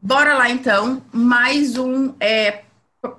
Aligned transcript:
Bora 0.00 0.34
lá 0.34 0.48
então, 0.48 1.02
mais 1.12 1.76
um 1.76 2.14
é, 2.20 2.62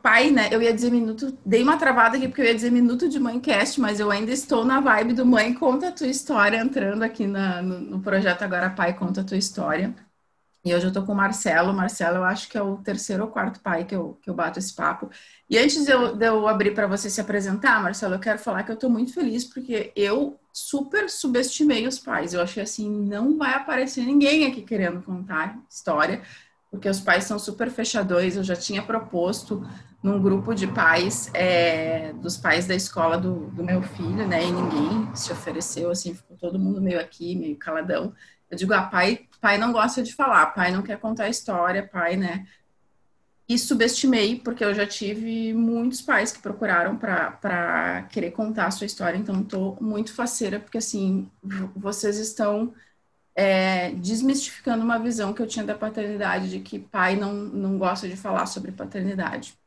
pai, 0.01 0.31
né? 0.31 0.47
Eu 0.49 0.61
ia 0.61 0.73
dizer 0.73 0.90
minuto, 0.90 1.37
dei 1.45 1.61
uma 1.61 1.77
travada 1.77 2.15
aqui 2.15 2.27
porque 2.27 2.41
eu 2.41 2.45
ia 2.45 2.55
dizer 2.55 2.71
minuto 2.71 3.09
de 3.09 3.19
mãe 3.19 3.37
cast, 3.40 3.81
mas 3.81 3.99
eu 3.99 4.09
ainda 4.09 4.31
estou 4.31 4.63
na 4.63 4.79
vibe 4.79 5.13
do 5.13 5.26
mãe 5.26 5.54
conta 5.54 5.89
a 5.89 5.92
tua 5.92 6.07
história 6.07 6.57
entrando 6.57 7.04
aqui 7.04 7.28
na, 7.28 7.62
no, 7.62 7.79
no, 7.81 8.00
projeto 8.02 8.44
agora 8.44 8.70
pai 8.70 8.94
conta 8.97 9.21
a 9.21 9.23
tua 9.26 9.38
história. 9.38 9.94
E 10.63 10.73
hoje 10.73 10.88
eu 10.88 10.94
tô 10.94 11.04
com 11.04 11.12
o 11.12 11.15
Marcelo. 11.15 11.73
Marcelo, 11.73 12.18
eu 12.18 12.23
acho 12.23 12.47
que 12.50 12.57
é 12.57 12.61
o 12.61 12.77
terceiro 12.77 13.23
ou 13.23 13.30
quarto 13.30 13.59
pai 13.61 13.84
que 13.84 13.96
eu, 13.96 14.18
que 14.21 14.30
eu 14.30 14.34
bato 14.34 14.59
esse 14.59 14.73
papo. 14.73 15.09
E 15.50 15.57
antes 15.57 15.86
de 15.86 15.91
eu, 15.91 16.16
de 16.16 16.25
eu 16.27 16.48
abrir 16.48 16.73
para 16.73 16.88
você 16.88 17.09
se 17.09 17.20
apresentar, 17.20 17.82
Marcelo, 17.84 18.16
eu 18.16 18.20
quero 18.20 18.39
falar 18.39 18.64
que 18.64 18.71
eu 18.71 18.77
tô 18.77 18.89
muito 18.89 19.14
feliz 19.14 19.43
porque 19.43 19.91
eu 19.96 20.39
super 20.54 21.09
subestimei 21.09 21.88
os 21.88 22.00
pais. 22.00 22.34
Eu 22.34 22.41
achei 22.41 22.64
assim, 22.64 22.89
não 22.89 23.38
vai 23.38 23.54
aparecer 23.54 24.05
ninguém 24.05 24.46
aqui 24.48 24.61
querendo 24.61 25.02
contar 25.02 25.57
história 25.70 26.21
porque 26.70 26.88
os 26.88 26.99
pais 26.99 27.23
são 27.23 27.39
super 27.39 27.70
fechadores. 27.70 28.35
Eu 28.35 28.43
já 28.43 28.55
tinha 28.55 28.81
proposto 28.81 29.66
num 30.02 30.21
grupo 30.21 30.53
de 30.53 30.67
pais, 30.67 31.30
é, 31.34 32.13
dos 32.13 32.38
pais 32.38 32.66
da 32.66 32.75
escola 32.75 33.17
do, 33.17 33.48
do, 33.48 33.63
meu 33.63 33.81
filho, 33.81 34.27
né? 34.27 34.45
E 34.45 34.52
ninguém 34.52 35.16
se 35.16 35.31
ofereceu, 35.31 35.89
assim, 35.89 36.13
ficou 36.13 36.38
todo 36.38 36.59
mundo 36.59 36.81
meio 36.81 36.99
aqui, 36.99 37.35
meio 37.35 37.58
caladão. 37.58 38.13
Eu 38.49 38.58
digo, 38.58 38.73
ah, 38.73 38.84
pai, 38.84 39.27
pai 39.41 39.58
não 39.58 39.71
gosta 39.71 40.02
de 40.02 40.13
falar, 40.13 40.47
pai 40.47 40.71
não 40.71 40.81
quer 40.81 40.99
contar 40.99 41.30
história, 41.30 41.85
pai, 41.85 42.16
né? 42.16 42.47
E 43.47 43.58
subestimei, 43.58 44.39
porque 44.39 44.63
eu 44.63 44.73
já 44.75 44.86
tive 44.86 45.53
muitos 45.53 46.02
pais 46.02 46.31
que 46.31 46.39
procuraram 46.39 46.95
para 46.95 48.03
querer 48.11 48.31
contar 48.31 48.67
a 48.67 48.72
sua 48.72 48.86
história, 48.86 49.17
então 49.17 49.41
estou 49.41 49.75
muito 49.81 50.13
faceira, 50.13 50.59
porque 50.59 50.77
assim, 50.77 51.27
vocês 51.75 52.20
estão 52.20 52.73
é, 53.39 53.91
desmistificando 53.91 54.84
uma 54.84 54.99
visão 54.99 55.34
que 55.34 55.41
eu 55.41 55.47
tinha 55.47 55.63
da 55.63 55.73
paternidade, 55.73 56.49
de 56.49 56.59
que 56.59 56.77
pai 56.77 57.16
não, 57.16 57.34
não 57.34 57.77
gosta 57.77 58.05
de 58.05 58.17
falar 58.17 58.45
sobre 58.47 58.70
paternidade. 58.70 59.57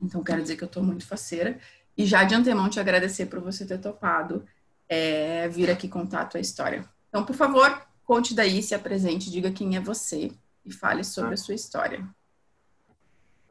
Então, 0.00 0.24
quero 0.24 0.40
dizer 0.40 0.56
que 0.56 0.64
eu 0.64 0.66
estou 0.66 0.82
muito 0.82 1.06
faceira. 1.06 1.58
E 1.98 2.06
já 2.06 2.24
de 2.24 2.34
antemão 2.34 2.70
te 2.70 2.80
agradecer 2.80 3.26
por 3.26 3.38
você 3.40 3.66
ter 3.66 3.76
topado 3.76 4.42
é, 4.88 5.46
vir 5.50 5.70
aqui 5.70 5.86
contar 5.86 6.22
a 6.22 6.24
tua 6.24 6.40
história. 6.40 6.82
Então, 7.10 7.22
por 7.22 7.36
favor, 7.36 7.82
conte 8.06 8.34
daí, 8.34 8.62
se 8.62 8.74
apresente, 8.74 9.30
diga 9.30 9.52
quem 9.52 9.76
é 9.76 9.80
você 9.80 10.32
e 10.64 10.72
fale 10.72 11.04
sobre 11.04 11.34
a 11.34 11.36
sua 11.36 11.54
história. 11.54 12.02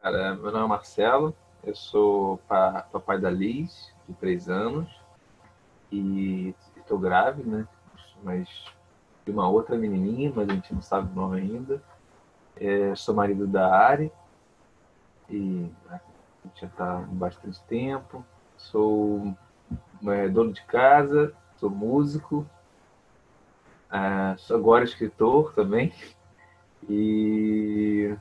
Cara, 0.01 0.33
meu 0.33 0.51
nome 0.51 0.65
é 0.65 0.67
Marcelo, 0.67 1.35
eu 1.63 1.75
sou 1.75 2.39
papai 2.47 3.19
da 3.19 3.29
Liz, 3.29 3.93
de 4.07 4.15
três 4.15 4.49
anos, 4.49 4.89
e 5.91 6.55
estou 6.75 6.97
grávida, 6.97 7.57
né? 7.57 7.67
Mas 8.23 8.49
de 9.29 9.35
uma 9.35 9.47
outra 9.47 9.77
menininha, 9.77 10.33
mas 10.35 10.49
a 10.49 10.53
gente 10.53 10.73
não 10.73 10.81
sabe 10.81 11.11
o 11.11 11.15
nome 11.15 11.39
ainda. 11.39 11.81
É, 12.55 12.95
sou 12.95 13.13
marido 13.13 13.45
da 13.45 13.71
Ari 13.71 14.11
e 15.29 15.69
né, 15.87 16.01
a 16.43 16.47
gente 16.47 16.61
já 16.61 16.67
está 16.67 16.97
há 16.97 17.01
bastante 17.01 17.61
tempo. 17.63 18.25
Sou 18.57 19.33
é, 20.07 20.27
dono 20.27 20.51
de 20.51 20.63
casa, 20.63 21.33
sou 21.57 21.69
músico, 21.69 22.45
é, 23.91 24.35
sou 24.37 24.57
agora 24.57 24.83
escritor 24.83 25.53
também. 25.53 25.93
E 26.89 28.15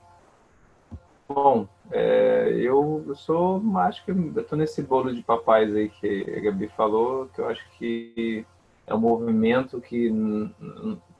bom, 1.27 1.67
é, 1.91 2.51
eu, 2.53 3.12
sou, 3.14 3.62
acho 3.79 4.05
que 4.05 4.11
eu 4.11 4.56
nesse 4.59 4.83
bolo 4.83 5.14
de 5.14 5.23
papais 5.23 5.75
aí 5.75 5.89
que 5.89 6.34
a 6.36 6.41
Gabi 6.41 6.69
falou, 6.69 7.29
que 7.29 7.41
eu 7.41 7.48
acho 7.48 7.64
que 7.79 8.45
é 8.89 8.94
um 8.94 8.98
movimento 8.98 9.81
que 9.81 10.06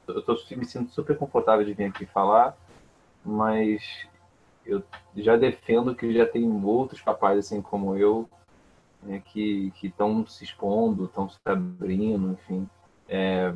eu 0.07 0.21
tô, 0.23 0.35
me 0.55 0.65
sinto 0.65 0.91
super 0.91 1.15
confortável 1.17 1.65
de 1.65 1.73
vir 1.73 1.85
aqui 1.85 2.05
falar, 2.05 2.57
mas 3.23 4.07
eu 4.65 4.83
já 5.15 5.37
defendo 5.37 5.95
que 5.95 6.13
já 6.13 6.25
tem 6.25 6.49
outros 6.65 7.01
papais 7.01 7.37
assim 7.39 7.61
como 7.61 7.95
eu 7.95 8.27
né, 9.03 9.21
que 9.23 9.71
estão 9.83 10.25
se 10.25 10.43
expondo, 10.43 11.05
estão 11.05 11.29
se 11.29 11.37
abrindo, 11.45 12.31
enfim. 12.31 12.67
É, 13.07 13.53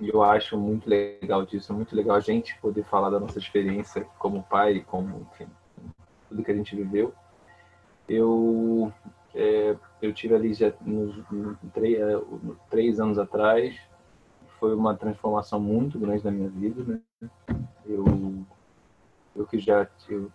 eu 0.00 0.22
acho 0.22 0.56
muito 0.56 0.88
legal 0.88 1.44
disso, 1.44 1.72
é 1.72 1.76
muito 1.76 1.94
legal 1.94 2.16
a 2.16 2.20
gente 2.20 2.56
poder 2.60 2.84
falar 2.84 3.10
da 3.10 3.18
nossa 3.18 3.38
experiência 3.38 4.06
como 4.18 4.44
pai, 4.44 4.84
como 4.86 5.26
enfim, 5.32 5.48
tudo 6.28 6.42
que 6.42 6.50
a 6.52 6.54
gente 6.54 6.76
viveu. 6.76 7.12
Eu 8.08 8.92
é, 9.34 9.76
eu 10.00 10.12
tive 10.12 10.34
ali 10.34 10.54
já 10.54 10.72
nos, 10.80 11.14
três, 11.72 11.98
é, 12.00 12.20
três 12.70 13.00
anos 13.00 13.18
atrás. 13.18 13.78
Foi 14.58 14.74
uma 14.74 14.96
transformação 14.96 15.60
muito 15.60 15.98
grande 15.98 16.24
na 16.24 16.30
minha 16.30 16.48
vida, 16.48 16.82
né? 16.82 17.30
Eu, 17.86 18.04
eu 19.36 19.46
que 19.46 19.58
já 19.58 19.86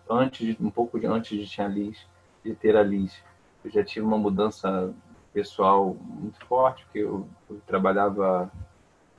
antes 0.09 0.59
um 0.59 0.69
pouco 0.69 0.99
de, 0.99 1.05
antes 1.05 1.37
de 1.37 1.55
ter 1.55 1.61
a 1.61 1.67
Liz, 1.67 2.07
de 2.43 2.55
ter 2.55 2.77
a 2.77 2.83
Liz, 2.83 3.21
eu 3.63 3.69
já 3.69 3.83
tive 3.83 4.05
uma 4.05 4.17
mudança 4.17 4.93
pessoal 5.33 5.95
muito 5.99 6.39
forte, 6.45 6.85
porque 6.85 6.99
eu, 6.99 7.27
eu 7.49 7.59
trabalhava 7.67 8.51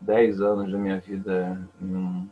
10 0.01 0.41
anos 0.41 0.73
da 0.73 0.79
minha 0.79 0.99
vida 0.99 1.69
em 1.81 1.95
um, 1.95 2.29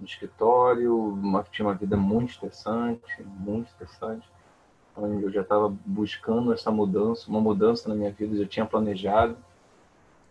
um 0.00 0.04
escritório, 0.04 0.96
uma, 0.96 1.44
tinha 1.44 1.66
uma 1.66 1.74
vida 1.74 1.96
muito 1.96 2.30
estressante, 2.30 3.22
muito 3.22 3.68
estressante 3.68 4.28
eu 4.96 5.30
já 5.30 5.40
estava 5.40 5.74
buscando 5.84 6.52
essa 6.52 6.70
mudança, 6.70 7.28
uma 7.28 7.40
mudança 7.40 7.88
na 7.88 7.94
minha 7.94 8.12
vida, 8.12 8.36
já 8.36 8.46
tinha 8.46 8.66
planejado. 8.66 9.36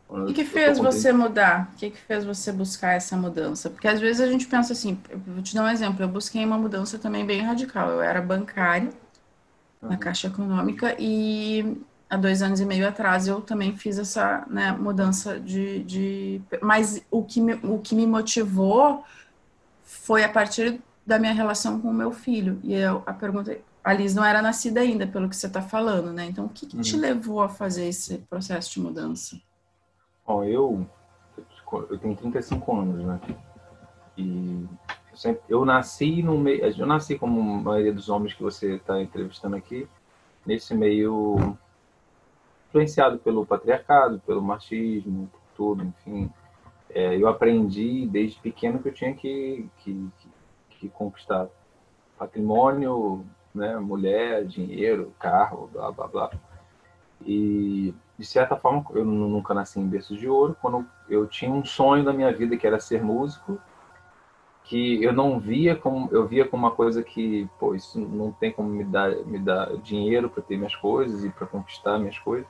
O 0.09 0.25
que, 0.28 0.34
que 0.34 0.46
fez 0.46 0.78
você 0.78 1.12
mudar? 1.12 1.72
O 1.74 1.78
que, 1.78 1.90
que 1.90 1.97
fez 1.97 2.24
você 2.24 2.51
buscar 2.51 2.94
essa 2.94 3.18
mudança? 3.18 3.69
Porque 3.69 3.88
às 3.88 4.00
vezes 4.00 4.22
a 4.22 4.28
gente 4.28 4.46
pensa 4.46 4.74
assim, 4.74 4.97
vou 5.25 5.41
te 5.41 5.56
dar 5.56 5.63
um 5.63 5.69
exemplo, 5.69 6.03
eu 6.03 6.07
busquei 6.07 6.46
uma 6.46 6.57
mudança 6.57 7.00
também 7.00 7.25
bem 7.25 7.41
radical. 7.41 7.90
Eu 7.90 8.01
era 8.01 8.22
bancária 8.22 8.90
uhum. 9.81 9.90
na 9.90 9.97
Caixa 9.97 10.28
Econômica 10.28 10.95
e 11.00 11.81
há 12.09 12.16
dois 12.16 12.44
anos 12.44 12.59
e 12.59 12.66
meio 12.66 12.88
atrás 12.88 13.28
eu 13.28 13.41
também 13.41 13.75
fiz 13.75 13.97
essa 13.97 14.45
né, 14.47 14.72
mudança 14.72 15.40
de, 15.40 15.84
de... 15.84 16.41
Mas 16.62 17.03
o 17.09 17.24
que, 17.24 17.41
me, 17.41 17.53
o 17.63 17.80
que 17.80 17.95
me 17.95 18.06
motivou 18.06 19.03
foi 19.81 20.24
a 20.24 20.30
partir 20.30 20.80
da 21.06 21.19
minha 21.19 21.34
relação 21.34 21.80
com 21.80 21.90
o 21.90 21.94
meu 21.94 22.12
filho. 22.12 22.59
E 22.64 22.74
eu, 22.74 23.03
a 23.06 23.14
pergunta 23.14 23.58
a 23.84 23.94
Liz 23.94 24.16
não 24.16 24.24
era 24.24 24.41
nascida 24.41 24.80
ainda, 24.80 25.06
pelo 25.06 25.28
que 25.28 25.36
você 25.36 25.47
está 25.47 25.62
falando, 25.62 26.14
né? 26.14 26.25
Então, 26.25 26.46
o 26.46 26.50
que, 26.50 26.66
que 26.66 26.80
te 26.80 26.96
uhum. 26.96 27.02
levou 27.02 27.41
a 27.41 27.50
fazer 27.50 27.86
esse 27.86 28.19
processo 28.30 28.72
de 28.72 28.80
mudança? 28.80 29.38
Bom, 30.25 30.44
eu, 30.46 30.88
eu 31.90 31.97
tenho 31.97 32.16
35 32.16 32.78
anos, 32.78 33.06
né? 33.06 33.19
E 34.18 34.66
eu, 35.12 35.18
sempre, 35.18 35.42
eu 35.50 35.66
nasci 35.66 36.24
no 36.24 36.38
meio, 36.38 36.63
eu 36.66 36.86
nasci 36.86 37.18
como 37.18 37.42
a 37.42 37.62
maioria 37.62 37.94
dos 37.94 38.08
homens 38.08 38.34
que 38.34 38.42
você 38.42 38.75
está 38.75 39.02
entrevistando 39.02 39.58
aqui, 39.58 39.86
nesse 40.46 40.74
meio 40.74 41.58
influenciado 42.69 43.19
pelo 43.19 43.46
patriarcado, 43.46 44.22
pelo 44.25 44.42
machismo, 44.42 45.30
por 45.31 45.42
tudo, 45.58 45.84
enfim. 45.84 46.31
É, 46.90 47.18
eu 47.18 47.28
aprendi 47.28 48.08
desde 48.08 48.40
pequeno 48.40 48.80
que 48.80 48.88
eu 48.88 48.94
tinha 48.94 49.13
que, 49.13 49.68
que, 49.80 50.09
que, 50.84 50.90
conquistar 50.90 51.48
patrimônio, 52.18 53.26
né? 53.54 53.78
Mulher, 53.78 54.46
dinheiro, 54.46 55.14
carro, 55.20 55.70
blá, 55.72 55.92
blá, 55.92 56.08
blá. 56.08 56.32
E, 57.26 57.94
de 58.18 58.26
certa 58.26 58.56
forma, 58.56 58.86
eu 58.92 59.06
nunca 59.06 59.54
nasci 59.54 59.80
em 59.80 59.88
berço 59.88 60.16
de 60.16 60.28
ouro. 60.28 60.56
Quando 60.62 60.86
eu 61.10 61.26
tinha 61.28 61.52
um 61.52 61.64
sonho 61.64 62.04
da 62.04 62.12
minha 62.12 62.32
vida, 62.32 62.58
que 62.58 62.68
era 62.68 62.80
ser 62.80 63.02
músico, 63.02 63.60
que 64.66 65.04
eu 65.04 65.14
não 65.14 65.40
via 65.40 65.76
como... 65.76 66.10
Eu 66.12 66.28
via 66.28 66.46
como 66.46 66.66
uma 66.66 66.72
coisa 66.72 67.02
que, 67.02 67.50
pô, 67.60 67.74
isso 67.76 68.00
não 68.00 68.32
tem 68.32 68.52
como 68.52 68.70
me 68.70 68.84
dar, 68.84 69.12
me 69.26 69.40
dar 69.40 69.76
dinheiro 69.78 70.30
para 70.30 70.44
ter 70.44 70.58
minhas 70.58 70.76
coisas 70.76 71.24
e 71.24 71.30
para 71.30 71.48
conquistar 71.48 71.98
minhas 71.98 72.20
coisas. 72.20 72.48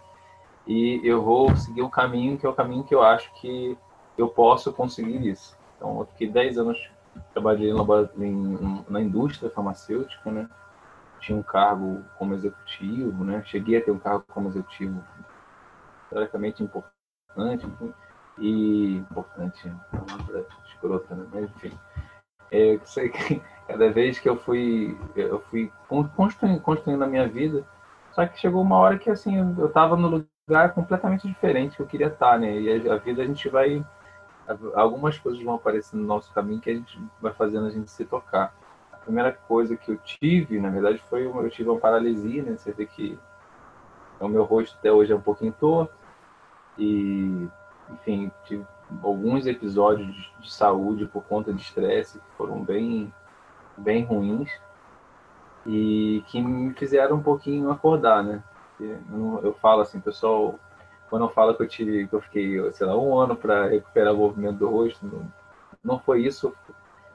E 0.65 1.01
eu 1.03 1.21
vou 1.21 1.55
seguir 1.55 1.81
um 1.81 1.89
caminho 1.89 2.37
que 2.37 2.45
é 2.45 2.49
o 2.49 2.53
caminho 2.53 2.83
que 2.83 2.95
eu 2.95 3.03
acho 3.03 3.31
que 3.35 3.77
eu 4.17 4.27
posso 4.29 4.71
conseguir 4.71 5.27
isso. 5.27 5.57
Então, 5.75 5.99
eu 5.99 6.05
fiquei 6.05 6.29
10 6.29 6.57
anos 6.59 6.89
trabalhei 7.33 7.71
em, 7.71 8.85
na 8.89 9.01
indústria 9.01 9.49
farmacêutica, 9.49 10.31
né? 10.31 10.49
tinha 11.23 11.37
um 11.37 11.43
cargo 11.43 12.03
como 12.17 12.33
executivo, 12.33 13.23
né? 13.23 13.41
Cheguei 13.45 13.77
a 13.77 13.81
ter 13.81 13.91
um 13.91 13.99
cargo 13.99 14.25
como 14.27 14.49
executivo 14.49 15.01
teoricamente 16.09 16.61
importante 16.61 17.65
e 18.37 18.97
importante, 18.97 19.67
é 19.67 19.97
palavra 19.97 20.45
escrota, 20.67 21.15
né? 21.15 21.25
Mas 21.31 21.43
enfim, 21.45 21.71
é, 22.51 22.79
sei 22.83 23.09
que 23.09 23.41
cada 23.67 23.89
vez 23.91 24.19
que 24.19 24.29
eu 24.29 24.35
fui, 24.35 24.97
eu 25.15 25.39
fui 25.49 25.71
construindo, 26.15 26.59
construindo 26.61 27.03
a 27.03 27.07
minha 27.07 27.27
vida, 27.27 27.63
só 28.11 28.25
que 28.27 28.39
chegou 28.39 28.61
uma 28.61 28.77
hora 28.77 28.99
que 28.99 29.09
assim 29.09 29.37
eu 29.57 29.67
estava 29.67 29.95
no 29.95 30.25
lugar 30.47 30.73
completamente 30.73 31.25
diferente 31.25 31.77
que 31.77 31.81
eu 31.81 31.87
queria 31.87 32.07
estar, 32.07 32.37
né? 32.37 32.59
E 32.59 32.89
a, 32.89 32.95
a 32.95 32.97
vida 32.97 33.23
a 33.23 33.25
gente 33.25 33.47
vai 33.47 33.83
algumas 34.75 35.17
coisas 35.17 35.41
vão 35.41 35.55
aparecer 35.55 35.95
no 35.95 36.05
nosso 36.05 36.33
caminho 36.33 36.59
que 36.59 36.69
a 36.69 36.75
gente 36.75 36.99
vai 37.21 37.33
fazendo 37.33 37.67
a 37.67 37.69
gente 37.69 37.89
se 37.89 38.05
tocar 38.05 38.53
primeira 39.03 39.31
coisa 39.31 39.75
que 39.75 39.91
eu 39.91 39.97
tive, 39.97 40.59
na 40.59 40.69
verdade, 40.69 41.03
foi 41.09 41.25
eu 41.25 41.49
tive 41.49 41.69
uma 41.69 41.79
paralisia, 41.79 42.41
né? 42.41 42.57
Você 42.57 42.71
vê 42.71 42.85
que 42.85 43.19
o 44.19 44.27
meu 44.27 44.43
rosto 44.43 44.75
até 44.79 44.91
hoje 44.91 45.11
é 45.11 45.15
um 45.15 45.21
pouquinho 45.21 45.53
torto 45.59 45.93
e, 46.77 47.47
enfim, 47.91 48.31
tive 48.45 48.65
alguns 49.01 49.45
episódios 49.45 50.31
de 50.39 50.51
saúde 50.51 51.05
por 51.05 51.23
conta 51.23 51.53
de 51.53 51.61
estresse 51.61 52.19
que 52.19 52.31
foram 52.37 52.63
bem 52.63 53.13
bem 53.75 54.03
ruins 54.03 54.51
e 55.65 56.23
que 56.27 56.39
me 56.41 56.73
fizeram 56.73 57.17
um 57.17 57.23
pouquinho 57.23 57.71
acordar, 57.71 58.23
né? 58.23 58.43
Eu, 58.79 59.39
eu 59.43 59.53
falo 59.53 59.81
assim, 59.81 59.99
pessoal, 59.99 60.59
quando 61.09 61.25
eu 61.25 61.29
falo 61.29 61.53
que 61.55 61.63
eu 61.63 61.67
tive, 61.67 62.07
que 62.07 62.13
eu 62.13 62.21
fiquei, 62.21 62.71
sei 62.71 62.87
lá, 62.87 62.97
um 62.97 63.17
ano 63.17 63.35
para 63.35 63.67
recuperar 63.67 64.13
o 64.13 64.17
movimento 64.17 64.57
do 64.57 64.69
rosto, 64.69 65.05
não, 65.05 65.31
não 65.83 65.99
foi 65.99 66.23
isso. 66.23 66.53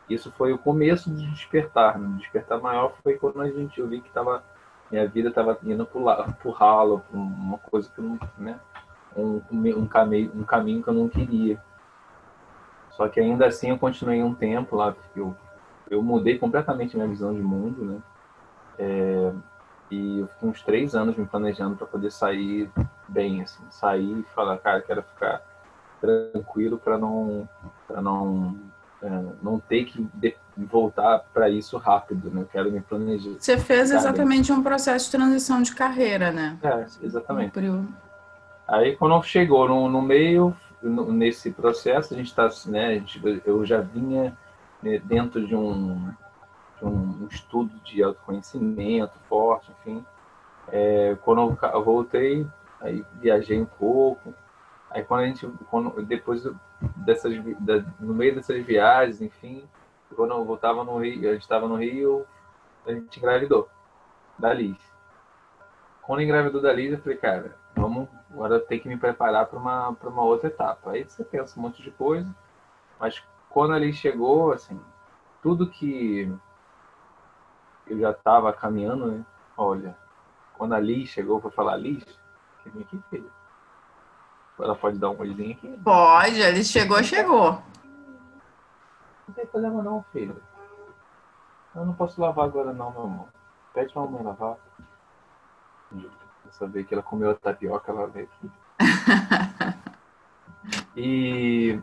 Isso 0.08 0.32
foi 0.32 0.52
o 0.52 0.58
começo 0.58 1.10
de 1.10 1.26
despertar. 1.30 1.98
Né? 1.98 2.08
O 2.08 2.18
despertar 2.18 2.60
maior 2.60 2.94
foi 3.02 3.14
quando 3.14 3.40
a 3.40 3.50
gente 3.50 3.78
eu 3.80 3.88
vi 3.88 4.00
que 4.00 4.10
tava, 4.10 4.42
minha 4.90 5.06
vida 5.06 5.28
estava 5.28 5.58
indo 5.64 5.84
para 5.84 6.34
o 6.44 6.50
ralo, 6.50 7.02
uma 7.12 7.58
coisa 7.58 7.90
que 7.94 8.00
não, 8.00 8.18
né? 8.38 8.58
Um, 9.16 9.42
um, 9.50 9.86
caminho, 9.86 10.30
um 10.34 10.44
caminho 10.44 10.82
que 10.82 10.88
eu 10.88 10.94
não 10.94 11.08
queria. 11.08 11.60
Só 12.90 13.08
que 13.08 13.20
ainda 13.20 13.46
assim 13.46 13.70
eu 13.70 13.78
continuei 13.78 14.22
um 14.22 14.34
tempo 14.34 14.76
lá, 14.76 14.92
porque 14.92 15.20
eu, 15.20 15.36
eu 15.90 16.02
mudei 16.02 16.38
completamente 16.38 16.96
minha 16.96 17.08
visão 17.08 17.34
de 17.34 17.40
mundo, 17.40 17.84
né? 17.84 18.02
É, 18.78 19.32
e 19.90 20.20
eu 20.20 20.26
fiquei 20.28 20.48
uns 20.48 20.62
três 20.62 20.94
anos 20.94 21.16
me 21.16 21.26
planejando 21.26 21.76
para 21.76 21.86
poder 21.86 22.10
sair 22.10 22.70
bem, 23.08 23.42
assim, 23.42 23.62
sair 23.70 24.18
e 24.18 24.22
falar, 24.34 24.58
cara, 24.58 24.80
quero 24.80 25.02
ficar 25.02 25.42
tranquilo 26.00 26.78
para 26.78 26.96
não, 26.96 27.48
para 27.86 28.00
não, 28.00 28.56
é, 29.02 29.08
não 29.42 29.58
ter 29.58 29.84
que 29.84 30.08
de, 30.14 30.36
voltar 30.56 31.24
para 31.32 31.48
isso 31.48 31.76
rápido, 31.76 32.30
né? 32.30 32.44
quero 32.50 32.70
me 32.70 32.80
planejar. 32.80 33.36
Você 33.38 33.56
fez 33.58 33.90
exatamente 33.90 34.52
um 34.52 34.62
processo 34.62 35.06
de 35.06 35.12
transição 35.12 35.62
de 35.62 35.74
carreira, 35.74 36.30
né? 36.30 36.58
É, 36.62 36.86
exatamente. 37.02 37.52
Aí 38.66 38.96
quando 38.96 39.22
chegou 39.22 39.68
no, 39.68 39.88
no 39.88 40.02
meio, 40.02 40.54
no, 40.82 41.12
nesse 41.12 41.50
processo, 41.50 42.14
a 42.14 42.16
gente 42.16 42.26
está, 42.28 42.48
né, 42.66 43.02
eu 43.44 43.64
já 43.64 43.80
vinha 43.80 44.36
né, 44.82 44.98
dentro 44.98 45.46
de 45.46 45.56
um 45.56 46.12
um, 46.82 47.26
estudo 47.30 47.72
de 47.84 48.02
autoconhecimento 48.02 49.12
forte, 49.28 49.70
enfim. 49.80 50.04
É, 50.70 51.16
quando 51.24 51.58
eu 51.62 51.84
voltei, 51.84 52.46
aí 52.80 53.04
viajei 53.14 53.60
um 53.60 53.66
pouco. 53.66 54.34
Aí 54.90 55.04
quando 55.04 55.20
a 55.20 55.26
gente, 55.26 55.46
quando, 55.70 56.02
depois 56.02 56.42
dessas, 56.96 57.34
da, 57.60 57.84
no 58.00 58.14
meio 58.14 58.34
dessas 58.34 58.64
viagens, 58.64 59.20
enfim, 59.20 59.68
quando 60.14 60.32
eu 60.32 60.44
voltava 60.44 60.84
no 60.84 60.98
Rio, 60.98 61.28
a 61.28 61.32
gente 61.34 61.42
estava 61.42 61.68
no 61.68 61.76
Rio, 61.76 62.26
a 62.86 62.92
gente 62.92 63.18
engravidou 63.18 63.68
da 64.38 64.52
Liz. 64.52 64.78
Quando 66.02 66.22
engravidou 66.22 66.62
da 66.62 66.72
Liz, 66.72 66.92
eu 66.92 66.98
falei, 66.98 67.18
cara, 67.18 67.56
vamos, 67.74 68.08
agora 68.30 68.58
tem 68.60 68.80
que 68.80 68.88
me 68.88 68.96
preparar 68.96 69.46
para 69.46 69.58
uma, 69.58 69.88
uma 69.90 70.22
outra 70.22 70.48
etapa. 70.48 70.92
Aí 70.92 71.04
você 71.04 71.22
pensa 71.22 71.58
um 71.58 71.62
monte 71.62 71.82
de 71.82 71.90
coisa, 71.90 72.34
mas 72.98 73.22
quando 73.50 73.74
a 73.74 73.78
Liz 73.78 73.96
chegou, 73.96 74.52
assim, 74.52 74.80
tudo 75.42 75.68
que 75.68 76.32
eu 77.86 77.98
já 77.98 78.10
estava 78.10 78.52
caminhando, 78.52 79.06
né? 79.06 79.24
Olha, 79.56 79.96
quando 80.56 80.74
a 80.74 80.80
Liz 80.80 81.10
chegou 81.10 81.40
para 81.40 81.50
falar 81.50 81.76
Liz, 81.76 82.04
aqui. 82.80 83.24
Ela 84.58 84.74
pode 84.74 84.98
dar 84.98 85.10
um 85.10 85.20
olhinho 85.20 85.52
aqui? 85.52 85.68
Pode, 85.84 86.50
Liz 86.50 86.68
chegou, 86.68 87.02
chegou. 87.02 87.62
Não 89.26 89.34
tem 89.34 89.46
problema 89.46 89.82
não, 89.82 90.04
filho. 90.12 90.40
Eu 91.74 91.86
não 91.86 91.94
posso 91.94 92.20
lavar 92.20 92.46
agora 92.46 92.72
não, 92.72 92.90
meu 92.90 93.02
amor. 93.02 93.28
Pede 93.72 93.92
pra 93.92 94.02
mamãe 94.02 94.22
lavar. 94.22 94.56
Eu 95.92 96.10
saber 96.50 96.84
que 96.84 96.94
ela 96.94 97.02
comeu 97.02 97.30
a 97.30 97.34
tapioca, 97.34 97.92
ela 97.92 98.06
veio 98.08 98.26
aqui. 98.26 98.50
e 100.96 101.80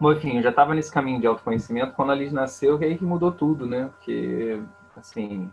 enfim, 0.00 0.36
eu 0.36 0.42
já 0.42 0.50
estava 0.50 0.74
nesse 0.74 0.92
caminho 0.92 1.20
de 1.20 1.26
autoconhecimento 1.26 1.94
quando 1.94 2.12
a 2.12 2.14
Liz 2.14 2.32
nasceu, 2.32 2.78
que 2.78 2.84
aí 2.84 2.96
que 2.96 3.04
mudou 3.04 3.32
tudo, 3.32 3.66
né? 3.66 3.90
Porque 3.96 4.62
assim, 4.96 5.52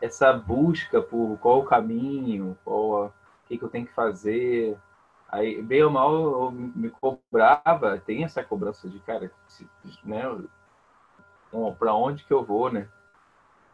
essa 0.00 0.32
busca 0.32 1.00
por 1.00 1.38
qual 1.38 1.60
o 1.60 1.64
caminho, 1.64 2.56
qual 2.64 3.06
o 3.06 3.12
que, 3.48 3.58
que 3.58 3.64
eu 3.64 3.68
tenho 3.68 3.86
que 3.86 3.92
fazer. 3.92 4.76
Aí, 5.28 5.60
bem 5.62 5.82
ou 5.82 5.90
mal, 5.90 6.14
eu 6.14 6.50
me 6.50 6.90
cobrava, 6.90 7.98
tem 7.98 8.24
essa 8.24 8.42
cobrança 8.42 8.88
de, 8.88 8.98
cara, 9.00 9.30
né, 10.04 10.22
para 11.78 11.94
onde 11.94 12.24
que 12.24 12.32
eu 12.32 12.44
vou, 12.44 12.70
né? 12.70 12.88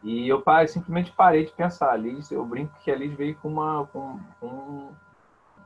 E 0.01 0.27
eu 0.27 0.43
simplesmente 0.67 1.11
parei 1.11 1.45
de 1.45 1.51
pensar. 1.51 1.91
A 1.91 1.95
Liz, 1.95 2.31
eu 2.31 2.45
brinco 2.45 2.77
que 2.79 2.91
a 2.91 2.95
Liz 2.95 3.13
veio 3.15 3.35
com 3.35 3.47
uma 3.47 3.85
com, 3.87 4.19
com 4.39 4.91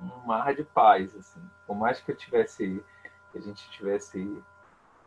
um 0.02 0.28
mar 0.28 0.54
de 0.54 0.64
paz, 0.64 1.16
assim. 1.16 1.42
Por 1.66 1.76
mais 1.76 2.00
que 2.00 2.12
eu 2.12 2.16
tivesse, 2.16 2.84
que 3.32 3.38
a 3.38 3.42
gente 3.42 3.68
tivesse 3.72 4.44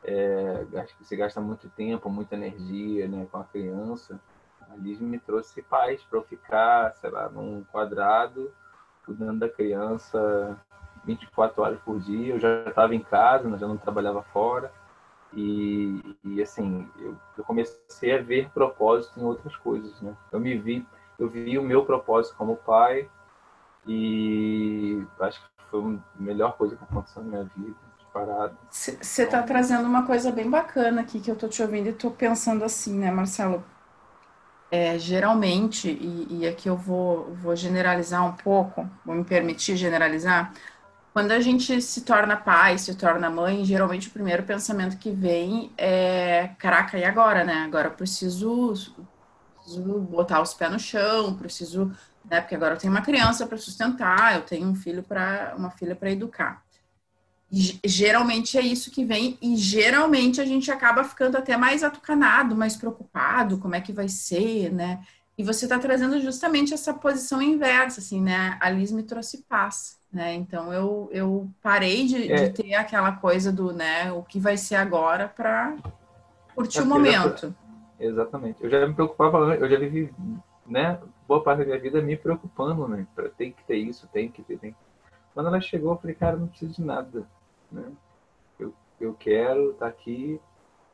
é, 0.03 0.65
você 0.99 1.17
gasta 1.17 1.41
muito 1.41 1.69
tempo, 1.71 2.09
muita 2.11 2.35
energia 2.35 3.07
né, 3.07 3.27
com 3.31 3.39
a 3.39 3.45
criança. 3.45 4.21
A 4.73 4.77
Liz 4.77 5.01
me 5.01 5.19
trouxe 5.19 5.63
paz 5.63 6.03
para 6.03 6.19
eu 6.19 6.23
ficar, 6.23 6.95
sei 6.95 7.11
lá, 7.11 7.29
num 7.29 7.65
quadrado, 7.73 8.53
cuidando 9.05 9.41
da 9.41 9.49
criança 9.49 10.57
24 11.05 11.63
horas 11.63 11.81
por 11.81 11.99
dia. 12.01 12.35
Eu 12.35 12.41
já 12.41 12.65
estava 12.69 12.95
em 12.95 13.01
casa, 13.01 13.59
já 13.59 13.67
não 13.67 13.77
trabalhava 13.77 14.23
fora. 14.33 14.73
E, 15.33 16.17
e 16.25 16.43
assim, 16.43 16.89
eu, 16.99 17.17
eu, 17.39 17.45
comecei 17.45 18.19
a 18.19 18.23
ver 18.23 18.51
propósito 18.51 19.21
em 19.21 19.23
outras 19.23 19.55
coisas, 19.57 20.01
né? 20.01 20.17
Eu 20.33 20.41
me 20.41 20.59
vi, 20.59 20.87
eu 21.19 21.29
vi 21.29 21.57
o 21.57 21.63
meu 21.63 21.85
propósito 21.85 22.35
como 22.37 22.57
pai 22.57 23.09
e 23.87 25.05
acho 25.21 25.41
que 25.41 25.65
foi 25.71 25.81
a 25.81 26.23
melhor 26.23 26.57
coisa 26.57 26.75
que 26.75 26.83
aconteceu 26.83 27.23
na 27.23 27.29
minha 27.29 27.45
vida 27.57 27.77
parado. 28.13 28.57
Você 28.69 29.23
está 29.23 29.43
trazendo 29.43 29.87
uma 29.87 30.05
coisa 30.05 30.33
bem 30.33 30.51
bacana 30.51 31.01
aqui 31.01 31.21
que 31.21 31.31
eu 31.31 31.35
estou 31.35 31.49
te 31.49 31.63
ouvindo 31.63 31.87
e 31.87 31.91
estou 31.91 32.11
pensando 32.11 32.65
assim, 32.65 32.99
né, 32.99 33.11
Marcelo? 33.11 33.63
É, 34.71 34.97
geralmente, 34.99 35.89
e, 35.89 36.29
e, 36.31 36.47
aqui 36.47 36.69
eu 36.69 36.77
vou, 36.77 37.35
vou 37.35 37.57
generalizar 37.57 38.25
um 38.25 38.33
pouco, 38.33 38.89
vou 39.05 39.17
me 39.17 39.25
permitir 39.25 39.77
generalizar, 39.77 40.53
quando 41.13 41.33
a 41.33 41.41
gente 41.41 41.83
se 41.83 42.03
torna 42.03 42.37
pai, 42.37 42.79
se 42.79 42.95
torna 42.95 43.29
mãe, 43.29 43.65
geralmente 43.65 44.07
o 44.07 44.13
primeiro 44.13 44.45
pensamento 44.45 44.97
que 44.97 45.11
vem 45.11 45.73
é: 45.77 46.51
caraca, 46.59 46.97
e 46.97 47.05
agora, 47.05 47.43
né? 47.45 47.65
Agora 47.65 47.89
eu 47.89 47.93
preciso, 47.93 48.75
preciso 49.57 49.99
botar 50.03 50.41
os 50.41 50.55
pés 50.55 50.71
no 50.71 50.79
chão, 50.79 51.35
preciso, 51.35 51.93
né? 52.25 52.41
Porque 52.41 52.55
agora 52.55 52.75
eu 52.75 52.79
tenho 52.79 52.93
uma 52.93 53.03
criança 53.03 53.47
para 53.47 53.59
sustentar, 53.59 54.37
eu 54.37 54.43
tenho 54.43 54.69
um 54.69 54.75
filho 54.77 55.03
para 55.03 55.53
uma 55.57 55.71
filha 55.71 55.97
para 55.97 56.13
educar 56.13 56.63
geralmente 57.53 58.57
é 58.57 58.61
isso 58.61 58.93
que 58.93 59.05
vem 59.05 59.37
e 59.43 59.57
geralmente 59.57 60.41
a 60.41 60.45
gente 60.45 60.71
acaba 60.71 61.03
ficando 61.03 61.37
até 61.37 61.57
mais 61.57 61.83
atucanado, 61.83 62.55
mais 62.55 62.77
preocupado, 62.77 63.59
como 63.59 63.75
é 63.75 63.81
que 63.81 63.93
vai 63.93 64.09
ser, 64.09 64.73
né? 64.73 65.03
E 65.37 65.43
você 65.43 65.65
está 65.65 65.79
trazendo 65.79 66.21
justamente 66.21 66.73
essa 66.73 66.95
posição 66.95 67.43
inversa, 67.43 68.01
assim, 68.01 68.21
né? 68.21 68.57
A 68.61 68.71
Liz 68.71 68.93
me 68.93 69.03
trouxe 69.03 69.43
paz, 69.49 69.99
né? 70.13 70.35
Então 70.35 70.73
eu, 70.73 71.09
eu 71.11 71.51
parei 71.61 72.07
de, 72.07 72.31
é. 72.31 72.49
de 72.49 72.51
ter 72.51 72.75
aquela 72.75 73.13
coisa 73.13 73.51
do, 73.51 73.73
né? 73.73 74.13
O 74.13 74.23
que 74.23 74.39
vai 74.39 74.57
ser 74.57 74.77
agora 74.77 75.27
para 75.27 75.75
curtir 76.55 76.83
o 76.83 76.87
momento. 76.87 77.53
exatamente. 77.99 78.63
Eu 78.63 78.71
já 78.71 78.87
me 78.87 78.95
preocupava, 78.95 79.57
eu 79.57 79.69
já 79.69 79.79
vivi, 79.79 80.15
né? 80.67 81.01
Boa 81.27 81.43
parte 81.43 81.61
da 81.61 81.65
minha 81.65 81.81
vida 81.81 82.01
me 82.01 82.17
preocupando, 82.17 82.87
né? 82.87 83.05
Tem 83.37 83.51
que 83.51 83.65
ter 83.65 83.77
isso, 83.77 84.09
tem 84.13 84.31
que 84.31 84.43
ter, 84.43 84.57
tem. 84.57 84.77
Quando 85.35 85.49
ela 85.49 85.61
chegou, 85.61 85.93
eu 85.93 85.99
falei, 85.99 86.15
cara, 86.15 86.37
não 86.37 86.47
preciso 86.47 86.75
de 86.75 86.83
nada 86.83 87.27
né? 87.71 87.93
Eu, 88.59 88.73
eu 89.01 89.15
quero 89.15 89.71
estar 89.71 89.87
tá 89.87 89.91
aqui 89.91 90.41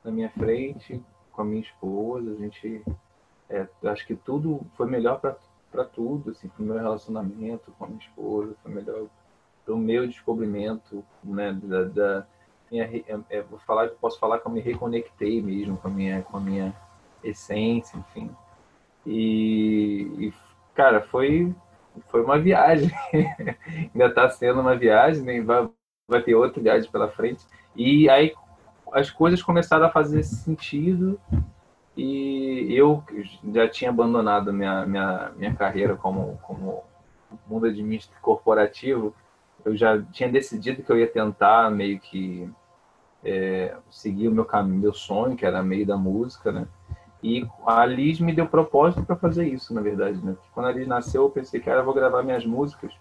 na 0.05 0.11
minha 0.11 0.31
frente 0.31 1.03
com 1.33 1.43
a 1.43 1.45
minha 1.45 1.63
esposa. 1.63 2.33
A 2.33 2.37
gente, 2.37 2.83
é, 3.49 3.67
acho 3.85 4.07
que 4.07 4.15
tudo 4.15 4.61
foi 4.77 4.87
melhor 4.87 5.21
para 5.21 5.85
tudo, 5.85 6.31
assim, 6.31 6.49
para 6.49 6.63
o 6.63 6.67
meu 6.67 6.77
relacionamento 6.77 7.73
com 7.79 7.85
a 7.85 7.89
minha 7.89 8.01
esposa, 8.01 8.55
foi 8.63 8.73
melhor 8.73 9.07
para 9.65 9.75
o 9.75 9.79
meu 9.79 10.07
descobrimento, 10.07 11.05
né? 11.23 11.53
Da, 11.63 11.83
da 11.85 12.27
minha, 12.71 12.85
é, 12.85 13.19
é, 13.31 13.43
vou 13.43 13.59
falar, 13.61 13.89
posso 13.91 14.19
falar 14.19 14.39
que 14.39 14.47
eu 14.47 14.53
me 14.53 14.61
reconectei 14.61 15.43
mesmo 15.43 15.77
com 15.77 15.89
a 15.89 15.91
minha, 15.91 16.23
com 16.23 16.37
a 16.37 16.41
minha 16.41 16.75
essência, 17.23 17.99
enfim. 17.99 18.31
E, 19.05 20.09
e 20.19 20.35
cara, 20.75 21.03
foi 21.03 21.55
foi 22.09 22.23
uma 22.23 22.39
viagem. 22.39 22.91
Ainda 23.95 24.07
está 24.07 24.29
sendo 24.29 24.61
uma 24.61 24.77
viagem, 24.77 25.23
nem 25.23 25.43
vai, 25.43 25.69
vai 26.09 26.23
ter 26.23 26.35
outra 26.35 26.63
viagem 26.63 26.91
pela 26.91 27.09
frente. 27.09 27.45
E 27.75 28.09
aí 28.09 28.33
as 28.93 29.11
coisas 29.11 29.43
começaram 29.43 29.87
a 29.87 29.91
fazer 29.91 30.23
sentido 30.23 31.21
e 31.97 32.69
eu 32.71 33.03
já 33.53 33.69
tinha 33.69 33.91
abandonado 33.91 34.53
minha, 34.53 34.87
minha, 34.87 35.33
minha 35.37 35.55
carreira 35.55 35.97
como, 35.97 36.39
como 36.43 36.85
mundo 37.47 37.67
administrativo 37.67 38.23
corporativo. 38.23 39.15
Eu 39.65 39.77
já 39.77 40.01
tinha 40.13 40.29
decidido 40.29 40.83
que 40.83 40.91
eu 40.91 40.99
ia 40.99 41.09
tentar 41.09 41.71
meio 41.71 41.99
que 41.99 42.49
é, 43.25 43.75
seguir 43.91 44.29
o 44.29 44.33
meu 44.33 44.45
caminho, 44.45 44.81
meu 44.81 44.95
sonho, 44.95 45.37
que 45.37 45.45
era 45.45 45.63
meio 45.63 45.85
da 45.85 45.97
música, 45.97 46.53
né? 46.53 46.69
E 47.21 47.45
a 47.67 47.85
Liz 47.85 48.21
me 48.21 48.33
deu 48.33 48.47
propósito 48.47 49.05
para 49.05 49.17
fazer 49.17 49.49
isso, 49.49 49.75
na 49.75 49.81
verdade, 49.81 50.25
né? 50.25 50.37
Quando 50.55 50.67
a 50.67 50.73
Liz 50.73 50.87
nasceu, 50.87 51.25
eu 51.25 51.31
pensei, 51.31 51.59
cara, 51.59 51.81
eu 51.81 51.85
vou 51.85 51.95
gravar 51.95 52.23
minhas 52.23 52.47
músicas 52.47 52.93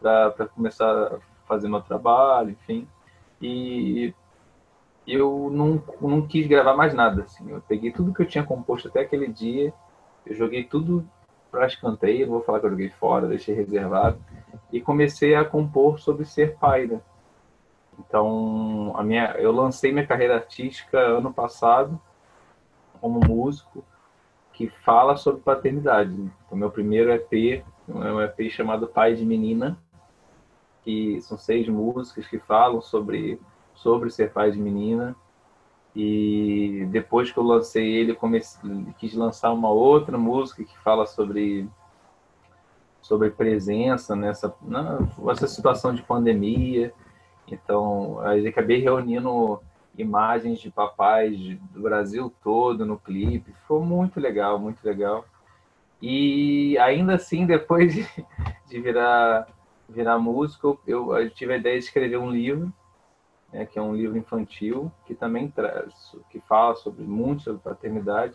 para 0.00 0.48
começar 0.48 1.20
fazer 1.46 1.68
meu 1.68 1.80
trabalho, 1.80 2.50
enfim. 2.50 2.86
E 3.40 4.14
eu 5.06 5.50
não, 5.52 5.82
não 6.00 6.26
quis 6.26 6.46
gravar 6.46 6.74
mais 6.74 6.94
nada. 6.94 7.22
Assim. 7.22 7.50
Eu 7.50 7.60
peguei 7.66 7.92
tudo 7.92 8.12
que 8.12 8.22
eu 8.22 8.26
tinha 8.26 8.44
composto 8.44 8.88
até 8.88 9.00
aquele 9.00 9.28
dia, 9.28 9.72
eu 10.26 10.34
joguei 10.34 10.64
tudo 10.64 11.06
para 11.50 11.66
escanteio, 11.66 12.26
não 12.26 12.34
vou 12.34 12.42
falar 12.42 12.60
que 12.60 12.66
eu 12.66 12.70
joguei 12.70 12.88
fora, 12.88 13.26
deixei 13.26 13.54
reservado, 13.54 14.18
e 14.72 14.80
comecei 14.80 15.34
a 15.34 15.44
compor 15.44 15.98
sobre 15.98 16.24
ser 16.24 16.56
pai. 16.56 16.86
Né? 16.86 17.00
Então, 17.98 18.94
a 18.96 19.02
minha, 19.02 19.34
eu 19.38 19.52
lancei 19.52 19.92
minha 19.92 20.06
carreira 20.06 20.36
artística 20.36 20.98
ano 20.98 21.32
passado 21.32 22.00
como 23.00 23.20
músico 23.20 23.84
que 24.52 24.68
fala 24.68 25.16
sobre 25.16 25.42
paternidade. 25.42 26.30
O 26.50 26.56
meu 26.56 26.70
primeiro 26.70 27.12
EP 27.12 27.64
é 27.88 27.92
um 27.94 28.20
EP 28.20 28.50
chamado 28.50 28.86
Pai 28.86 29.14
de 29.14 29.24
Menina, 29.24 29.76
que 30.84 31.20
são 31.22 31.38
seis 31.38 31.68
músicas 31.68 32.26
que 32.26 32.38
falam 32.38 32.80
sobre 32.80 33.40
sobre 33.74 34.10
ser 34.10 34.32
pai 34.32 34.50
de 34.50 34.58
menina. 34.58 35.16
E 35.94 36.86
depois 36.90 37.30
que 37.30 37.38
eu 37.38 37.42
lancei 37.42 37.86
ele, 37.86 38.14
comecei, 38.14 38.60
quis 38.98 39.14
lançar 39.14 39.52
uma 39.52 39.70
outra 39.70 40.16
música 40.16 40.64
que 40.64 40.78
fala 40.78 41.06
sobre 41.06 41.68
sobre 43.02 43.30
presença 43.30 44.14
nessa, 44.14 44.54
nessa 44.62 45.48
situação 45.48 45.92
de 45.92 46.02
pandemia. 46.02 46.94
Então, 47.48 48.20
aí 48.20 48.46
acabei 48.46 48.78
reunindo 48.78 49.60
imagens 49.98 50.60
de 50.60 50.70
papais 50.70 51.36
do 51.72 51.82
Brasil 51.82 52.32
todo 52.42 52.86
no 52.86 52.96
clipe. 52.96 53.52
Foi 53.66 53.80
muito 53.80 54.20
legal, 54.20 54.58
muito 54.58 54.82
legal. 54.84 55.24
E 56.00 56.78
ainda 56.78 57.14
assim, 57.14 57.44
depois 57.44 57.92
de, 57.94 58.06
de 58.68 58.80
virar, 58.80 59.46
virar 59.88 60.18
músico, 60.18 60.80
eu, 60.86 61.16
eu, 61.16 61.30
tive 61.30 61.54
a 61.54 61.56
ideia 61.56 61.78
de 61.78 61.84
escrever 61.84 62.16
um 62.16 62.30
livro, 62.30 62.72
né, 63.52 63.66
que 63.66 63.78
é 63.78 63.82
um 63.82 63.94
livro 63.94 64.16
infantil, 64.16 64.90
que 65.06 65.14
também 65.14 65.50
traz, 65.50 66.16
que 66.30 66.40
fala 66.40 66.74
sobre 66.76 67.04
muito 67.04 67.42
sobre 67.42 67.60
paternidade. 67.60 68.34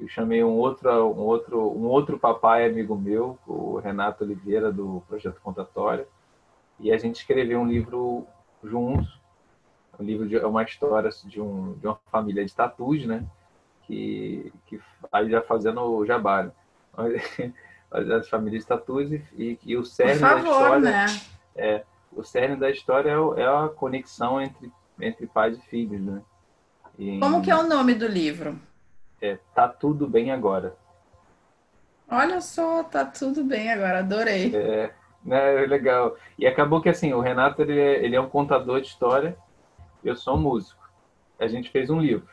Eu 0.00 0.08
chamei 0.08 0.42
um 0.44 0.56
outro, 0.56 0.90
um 0.90 1.20
outro, 1.20 1.60
um 1.72 1.86
outro 1.86 2.18
papai 2.18 2.64
amigo 2.66 2.96
meu, 2.96 3.38
o 3.46 3.78
Renato 3.78 4.24
Oliveira, 4.24 4.72
do 4.72 5.02
Projeto 5.08 5.40
Contatória, 5.40 6.06
e 6.78 6.92
a 6.92 6.96
gente 6.96 7.16
escreveu 7.16 7.60
um 7.60 7.66
livro 7.66 8.26
juntos, 8.62 9.18
o 9.98 10.02
livro 10.02 10.36
é 10.36 10.46
uma 10.46 10.62
história 10.62 11.10
de, 11.24 11.40
um, 11.40 11.74
de 11.74 11.86
uma 11.86 11.98
família 12.10 12.44
de 12.44 12.54
tatus, 12.54 13.04
né? 13.04 13.26
Que, 13.82 14.52
que 14.66 14.80
aí 15.10 15.28
já 15.28 15.42
fazendo 15.42 15.80
o 15.82 16.06
jabá. 16.06 16.50
As 17.90 18.28
famílias 18.28 18.62
de 18.62 18.68
tatus 18.68 19.10
e, 19.10 19.24
e, 19.36 19.58
e 19.64 19.76
o 19.76 19.84
cerne 19.84 20.20
favor, 20.20 20.42
da 20.42 20.50
história. 20.50 20.80
Né? 20.80 21.06
É, 21.56 21.84
o 22.12 22.22
cerne 22.22 22.56
da 22.56 22.70
história 22.70 23.10
é, 23.10 23.40
é, 23.40 23.46
a 23.46 23.68
conexão 23.68 24.40
entre, 24.40 24.70
entre 25.00 25.26
pais 25.26 25.56
e 25.56 25.60
filhos, 25.62 26.00
né? 26.00 26.20
E, 26.98 27.18
Como 27.18 27.42
que 27.42 27.50
é 27.50 27.56
o 27.56 27.66
nome 27.66 27.94
do 27.94 28.06
livro? 28.06 28.58
É 29.22 29.38
Tá 29.54 29.68
Tudo 29.68 30.06
Bem 30.06 30.30
Agora. 30.30 30.76
Olha 32.10 32.40
só, 32.40 32.82
tá 32.84 33.04
tudo 33.04 33.44
bem 33.44 33.70
agora, 33.70 33.98
adorei. 33.98 34.50
É, 34.56 34.94
né, 35.22 35.66
legal. 35.66 36.16
E 36.38 36.46
acabou 36.46 36.80
que 36.80 36.88
assim, 36.88 37.12
o 37.12 37.20
Renato 37.20 37.60
ele 37.60 37.78
é, 37.78 38.02
ele 38.02 38.16
é 38.16 38.20
um 38.20 38.30
contador 38.30 38.80
de 38.80 38.86
história 38.86 39.36
eu 40.04 40.16
sou 40.16 40.36
um 40.36 40.40
músico. 40.40 40.88
A 41.38 41.46
gente 41.46 41.70
fez 41.70 41.90
um 41.90 42.00
livro. 42.00 42.28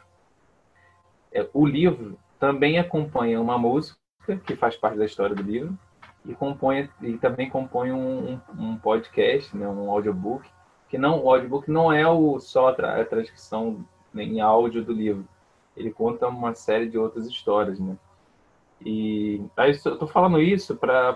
É, 1.31 1.47
o 1.53 1.65
livro 1.65 2.17
também 2.39 2.77
acompanha 2.77 3.41
uma 3.41 3.57
música 3.57 3.99
que 4.45 4.55
faz 4.55 4.75
parte 4.75 4.97
da 4.97 5.05
história 5.05 5.35
do 5.35 5.43
livro 5.43 5.77
e 6.25 6.33
compõe 6.33 6.89
e 7.01 7.17
também 7.17 7.49
compõe 7.49 7.91
um, 7.91 8.39
um, 8.57 8.77
podcast, 8.77 9.55
né, 9.55 9.67
um 9.67 9.89
audiobook 9.91 10.47
que 10.89 10.97
não 10.97 11.23
o 11.23 11.29
audiobook 11.29 11.69
não 11.69 11.91
é 11.91 12.07
o 12.07 12.39
só 12.39 12.69
a, 12.69 13.01
a 13.01 13.05
transcrição 13.05 13.85
em 14.13 14.39
áudio 14.39 14.83
do 14.83 14.93
livro. 14.93 15.27
Ele 15.75 15.91
conta 15.91 16.27
uma 16.27 16.53
série 16.53 16.87
de 16.87 16.97
outras 16.97 17.27
histórias, 17.27 17.79
né? 17.79 17.97
E 18.81 19.41
aí 19.57 19.71
eu 19.71 19.73
estou 19.73 20.07
falando 20.07 20.41
isso 20.41 20.75
para 20.75 21.13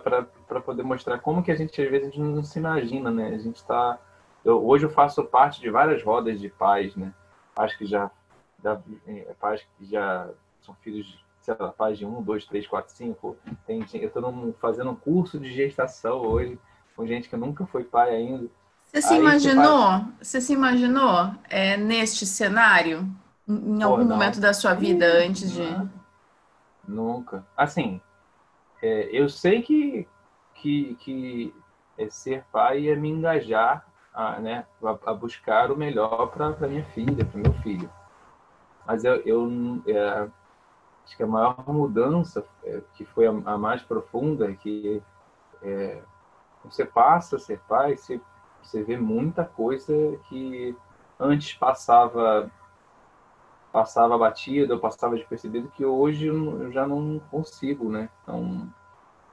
poder 0.66 0.84
mostrar 0.84 1.20
como 1.20 1.44
que 1.44 1.52
a 1.52 1.56
gente 1.56 1.82
às 1.82 1.90
vezes 1.90 2.18
não 2.18 2.44
se 2.44 2.60
imagina, 2.60 3.12
né? 3.12 3.28
A 3.28 3.38
gente 3.38 3.58
está 3.58 4.00
hoje 4.44 4.86
eu 4.86 4.90
faço 4.90 5.24
parte 5.24 5.60
de 5.60 5.70
várias 5.70 6.04
rodas 6.04 6.40
de 6.40 6.50
pais, 6.50 6.96
né? 6.96 7.14
Pais 7.54 7.76
que 7.76 7.86
já, 7.86 8.10
da, 8.58 8.82
é, 9.08 9.34
pais 9.40 9.66
que 9.78 9.86
já 9.86 10.30
são 10.62 10.74
filhos, 10.76 11.24
sei 11.42 11.56
lá, 11.60 11.92
de 11.92 12.06
um, 12.06 12.22
dois, 12.22 12.46
três, 12.46 12.68
quatro, 12.68 12.94
cinco. 12.94 13.38
Tem, 13.66 13.86
eu 13.94 14.08
estou 14.08 14.56
fazendo 14.60 14.92
um 14.92 14.96
curso 14.96 15.40
de 15.40 15.52
gestação 15.52 16.22
hoje 16.22 16.60
com 16.96 17.06
gente 17.06 17.30
que 17.30 17.38
nunca 17.38 17.66
foi 17.66 17.84
pai 17.84 18.16
ainda. 18.16 18.50
Você 18.86 19.02
se 19.02 19.14
Aí, 19.14 19.20
imaginou? 19.20 19.88
Faz... 19.90 20.06
Você 20.22 20.42
se 20.42 20.54
imaginou 20.54 21.34
é, 21.50 21.78
neste 21.78 22.26
cenário 22.26 23.08
em 23.48 23.82
algum 23.82 24.06
momento 24.06 24.40
da 24.40 24.54
sua 24.54 24.74
vida 24.74 25.06
antes 25.06 25.52
de? 25.52 25.90
Nunca. 26.88 27.46
Assim, 27.56 28.02
é, 28.82 29.10
eu 29.12 29.30
sei 29.30 29.62
que 29.62 30.08
que, 30.60 30.96
que 31.00 31.56
é 31.98 32.10
ser 32.10 32.44
pai 32.52 32.90
é 32.90 32.96
me 32.96 33.10
engajar 33.10 33.86
a, 34.14 34.40
né, 34.40 34.66
a, 34.84 35.12
a 35.12 35.14
buscar 35.14 35.72
o 35.72 35.78
melhor 35.78 36.28
para 36.28 36.68
minha 36.68 36.84
filha, 36.86 37.26
para 37.26 37.40
meu 37.40 37.54
filho. 37.62 37.90
Mas 38.86 39.04
eu, 39.04 39.16
eu 39.26 39.82
é, 39.88 40.28
acho 41.10 41.18
que 41.18 41.24
a 41.24 41.28
maior 41.28 41.68
mudança, 41.68 42.46
é, 42.64 42.82
que 42.94 43.04
foi 43.04 43.26
a, 43.26 43.32
a, 43.32 43.58
mais 43.58 43.82
profunda, 43.82 44.50
é 44.50 44.54
que 44.54 45.02
é, 45.64 46.02
você 46.64 46.86
passa 46.86 47.38
a 47.38 47.40
ser 47.40 47.60
pai, 47.68 47.98
você, 47.98 48.22
você 48.62 48.84
vê 48.84 48.96
muita 48.96 49.44
coisa 49.44 49.94
que 50.30 50.76
antes 51.20 51.54
passava 51.54 52.50
passava 53.72 54.18
batida, 54.18 54.74
eu 54.74 54.80
passava 54.80 55.16
despercebido, 55.16 55.70
que 55.70 55.86
hoje 55.86 56.26
eu 56.26 56.72
já 56.72 56.88
não 56.88 57.20
consigo, 57.30 57.88
né? 57.88 58.10
Então, 58.24 58.68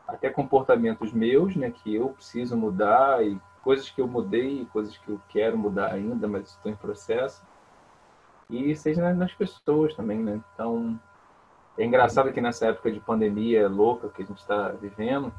até 0.06 0.28
comportamentos 0.28 1.10
meus, 1.10 1.56
né, 1.56 1.70
que 1.70 1.94
eu 1.94 2.10
preciso 2.10 2.54
mudar 2.54 3.24
e 3.24 3.40
coisas 3.62 3.88
que 3.88 3.98
eu 3.98 4.06
mudei, 4.06 4.66
coisas 4.66 4.96
que 4.98 5.08
eu 5.08 5.18
quero 5.30 5.56
mudar 5.56 5.90
ainda, 5.92 6.28
mas 6.28 6.50
estou 6.50 6.70
em 6.70 6.76
processo. 6.76 7.42
E 8.50 8.76
seja 8.76 9.12
nas 9.14 9.32
pessoas 9.32 9.94
também, 9.94 10.18
né? 10.18 10.40
Então, 10.52 11.00
é 11.78 11.84
engraçado 11.84 12.32
que 12.32 12.40
nessa 12.40 12.66
época 12.66 12.90
de 12.90 13.00
pandemia 13.00 13.68
louca 13.68 14.08
que 14.08 14.22
a 14.22 14.26
gente 14.26 14.38
está 14.38 14.68
vivendo, 14.68 15.32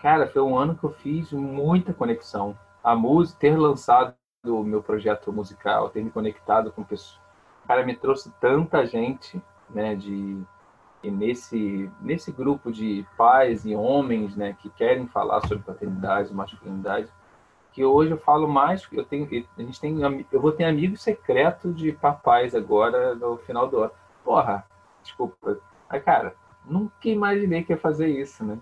cara, 0.00 0.26
foi 0.26 0.42
um 0.42 0.56
ano 0.56 0.74
que 0.74 0.84
eu 0.84 0.90
fiz 0.90 1.32
muita 1.32 1.94
conexão. 1.94 2.58
A 2.82 2.94
música, 2.96 3.38
ter 3.40 3.56
lançado 3.56 4.14
o 4.44 4.64
meu 4.64 4.82
projeto 4.82 5.32
musical, 5.32 5.88
ter 5.88 6.02
me 6.02 6.10
conectado 6.10 6.72
com 6.72 6.82
pessoas, 6.82 7.20
cara, 7.66 7.84
me 7.84 7.94
trouxe 7.94 8.32
tanta 8.40 8.84
gente, 8.84 9.40
né, 9.70 9.94
de 9.94 10.42
e 11.02 11.10
nesse, 11.10 11.90
nesse 12.00 12.30
grupo 12.30 12.70
de 12.70 13.04
pais 13.16 13.66
e 13.66 13.74
homens 13.74 14.36
né, 14.36 14.56
que 14.60 14.70
querem 14.70 15.06
falar 15.08 15.40
sobre 15.48 15.64
paternidade 15.64 16.32
masculinidade, 16.32 17.08
que 17.72 17.84
hoje 17.84 18.12
eu 18.12 18.18
falo 18.18 18.46
mais, 18.46 18.86
eu 18.92 19.04
tenho, 19.04 19.26
a 19.58 19.62
gente 19.62 19.80
tem, 19.80 19.98
eu 20.30 20.40
vou 20.40 20.52
ter 20.52 20.64
amigos 20.64 21.02
secretos 21.02 21.74
de 21.74 21.90
papais 21.90 22.54
agora 22.54 23.14
no 23.14 23.38
final 23.38 23.66
do 23.66 23.78
ano. 23.78 23.92
Porra, 24.22 24.64
desculpa. 25.02 25.58
Aí, 25.88 26.00
cara, 26.00 26.34
nunca 26.64 27.08
imaginei 27.08 27.62
que 27.62 27.72
ia 27.72 27.78
fazer 27.78 28.08
isso, 28.08 28.44
né? 28.44 28.58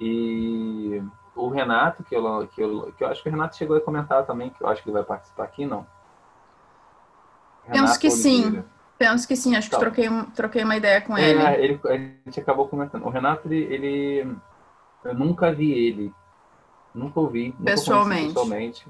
E 0.00 1.02
o 1.34 1.48
Renato, 1.48 2.02
que 2.02 2.14
eu, 2.14 2.48
que 2.48 2.62
eu, 2.62 2.92
que 2.96 3.04
eu 3.04 3.08
acho 3.08 3.22
que 3.22 3.28
o 3.28 3.32
Renato 3.32 3.56
chegou 3.56 3.76
a 3.76 3.80
comentar 3.80 4.24
também, 4.26 4.50
que 4.50 4.62
eu 4.62 4.68
acho 4.68 4.82
que 4.82 4.88
ele 4.88 4.94
vai 4.94 5.04
participar 5.04 5.44
aqui, 5.44 5.66
não? 5.66 5.86
Renato 7.64 7.86
Penso 7.86 8.00
que 8.00 8.08
Oliveira. 8.08 8.62
sim. 8.62 8.64
Penso 8.98 9.28
que 9.28 9.36
sim, 9.36 9.54
acho 9.54 9.70
que 9.70 9.78
troquei, 9.78 10.08
troquei 10.34 10.64
uma 10.64 10.76
ideia 10.76 11.00
com 11.00 11.16
é, 11.16 11.30
ele. 11.30 11.42
ele. 11.62 11.80
A 11.84 11.96
gente 11.96 12.40
acabou 12.40 12.66
comentando. 12.66 13.06
O 13.06 13.10
Renato, 13.10 13.46
ele, 13.46 13.72
ele 13.72 14.36
eu 15.04 15.14
nunca 15.14 15.52
vi 15.52 15.72
ele. 15.72 16.12
Nunca 16.92 17.20
ouvi. 17.20 17.50
Nunca 17.50 17.64
pessoalmente. 17.64 18.26
pessoalmente. 18.28 18.86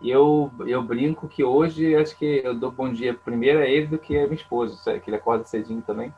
E 0.00 0.10
eu, 0.10 0.50
eu 0.66 0.82
brinco 0.82 1.28
que 1.28 1.44
hoje 1.44 1.94
acho 1.94 2.16
que 2.16 2.40
eu 2.42 2.54
dou 2.54 2.70
bom 2.70 2.90
dia 2.90 3.12
primeiro 3.12 3.58
a 3.58 3.66
ele 3.66 3.88
do 3.88 3.98
que 3.98 4.16
a 4.16 4.22
minha 4.22 4.34
esposa, 4.34 4.98
que 5.00 5.10
ele 5.10 5.16
acorda 5.16 5.44
cedinho 5.44 5.82
também. 5.82 6.14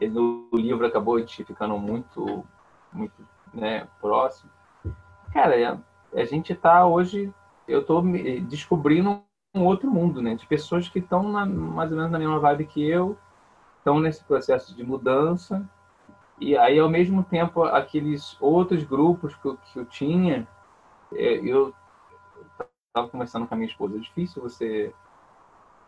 No 0.00 0.48
livro 0.52 0.86
acabou 0.86 1.24
ficando 1.26 1.78
muito, 1.78 2.44
muito 2.92 3.14
né, 3.52 3.86
próximo. 4.00 4.50
Cara, 5.32 5.82
a, 6.14 6.20
a 6.20 6.24
gente 6.24 6.54
tá 6.54 6.86
hoje, 6.86 7.32
eu 7.66 7.84
tô 7.84 8.02
descobrindo 8.48 9.22
um 9.54 9.64
outro 9.64 9.90
mundo, 9.90 10.20
né? 10.20 10.34
De 10.34 10.46
pessoas 10.46 10.88
que 10.88 10.98
estão 10.98 11.22
mais 11.22 11.90
ou 11.90 11.96
menos 11.96 12.12
na 12.12 12.18
mesma 12.18 12.40
vibe 12.40 12.66
que 12.66 12.84
eu, 12.84 13.16
estão 13.78 14.00
nesse 14.00 14.24
processo 14.24 14.74
de 14.74 14.82
mudança. 14.82 15.68
E 16.40 16.56
aí, 16.56 16.78
ao 16.78 16.88
mesmo 16.88 17.22
tempo, 17.22 17.62
aqueles 17.62 18.36
outros 18.40 18.82
grupos 18.82 19.34
que 19.36 19.46
eu, 19.46 19.56
que 19.56 19.78
eu 19.78 19.84
tinha, 19.84 20.48
é, 21.12 21.34
eu 21.34 21.72
estava 22.88 23.08
conversando 23.08 23.46
com 23.46 23.54
a 23.54 23.56
minha 23.56 23.68
esposa, 23.68 23.96
é 23.96 24.00
difícil 24.00 24.42
você 24.42 24.92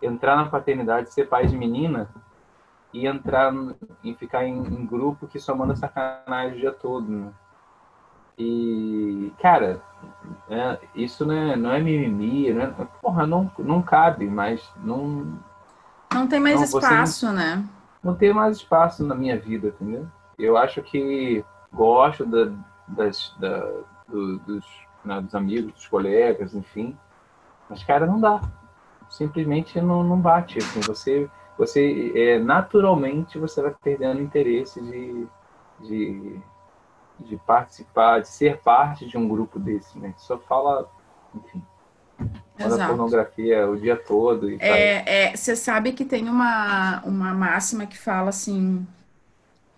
entrar 0.00 0.36
na 0.36 0.48
paternidade, 0.48 1.12
ser 1.12 1.28
pai 1.28 1.46
de 1.46 1.56
menina 1.56 2.08
e 2.96 3.06
entrar 3.06 3.52
e 4.02 4.14
ficar 4.14 4.46
em, 4.46 4.56
em 4.56 4.86
grupo 4.86 5.26
que 5.26 5.38
só 5.38 5.54
manda 5.54 5.76
sacanagem 5.76 6.56
o 6.56 6.60
dia 6.60 6.72
todo, 6.72 7.06
né? 7.06 7.30
E, 8.38 9.30
cara, 9.38 9.82
é, 10.48 10.78
isso 10.94 11.26
não 11.26 11.34
é, 11.34 11.56
não 11.56 11.72
é 11.72 11.78
mimimi, 11.78 12.50
não 12.54 12.62
é, 12.62 12.74
porra, 13.02 13.26
não, 13.26 13.50
não 13.58 13.82
cabe, 13.82 14.26
mas 14.26 14.66
não. 14.82 15.38
Não 16.10 16.26
tem 16.26 16.40
mais 16.40 16.56
não, 16.56 16.64
espaço, 16.64 17.26
não, 17.26 17.32
né? 17.34 17.64
Não 18.02 18.14
tem 18.14 18.32
mais 18.32 18.56
espaço 18.56 19.04
na 19.04 19.14
minha 19.14 19.38
vida, 19.38 19.68
entendeu? 19.68 20.06
Eu 20.38 20.56
acho 20.56 20.80
que 20.80 21.44
gosto 21.70 22.24
da, 22.24 22.50
das, 22.88 23.34
da, 23.38 23.58
do, 24.08 24.38
dos, 24.38 24.64
né, 25.04 25.20
dos 25.20 25.34
amigos, 25.34 25.72
dos 25.74 25.86
colegas, 25.86 26.54
enfim. 26.54 26.96
Mas, 27.68 27.84
cara, 27.84 28.06
não 28.06 28.18
dá. 28.18 28.40
Simplesmente 29.10 29.80
não, 29.82 30.02
não 30.02 30.18
bate. 30.18 30.58
Assim, 30.58 30.80
você, 30.80 31.30
você 31.58 32.12
é, 32.14 32.38
naturalmente 32.38 33.38
você 33.38 33.62
vai 33.62 33.74
perdendo 33.82 34.20
interesse 34.20 34.80
de, 34.80 35.26
de 35.80 36.40
de 37.20 37.36
participar, 37.38 38.20
de 38.20 38.28
ser 38.28 38.58
parte 38.58 39.06
de 39.06 39.16
um 39.16 39.26
grupo 39.26 39.58
desse, 39.58 39.98
né? 39.98 40.14
Só 40.18 40.38
fala, 40.38 40.90
enfim, 41.34 41.62
fala 42.58 42.86
pornografia 42.86 43.68
o 43.68 43.76
dia 43.76 43.96
todo. 43.96 44.50
E 44.50 44.58
é, 44.60 45.30
é, 45.30 45.36
você 45.36 45.56
sabe 45.56 45.92
que 45.92 46.04
tem 46.04 46.28
uma, 46.28 47.02
uma 47.04 47.32
máxima 47.32 47.86
que 47.86 47.98
fala 47.98 48.28
assim, 48.28 48.86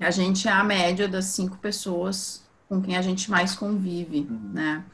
a 0.01 0.11
gente 0.11 0.49
é 0.49 0.53
a 0.53 0.65
média 0.65 1.09
das 1.09 1.27
cinco 1.27 1.57
pessoas 1.59 2.47
com 2.69 2.83
quem 2.83 2.97
a 2.97 3.03
gente 3.03 3.31
mais 3.31 3.55
convive, 3.55 4.27
uhum. 4.29 4.51
né? 4.53 4.85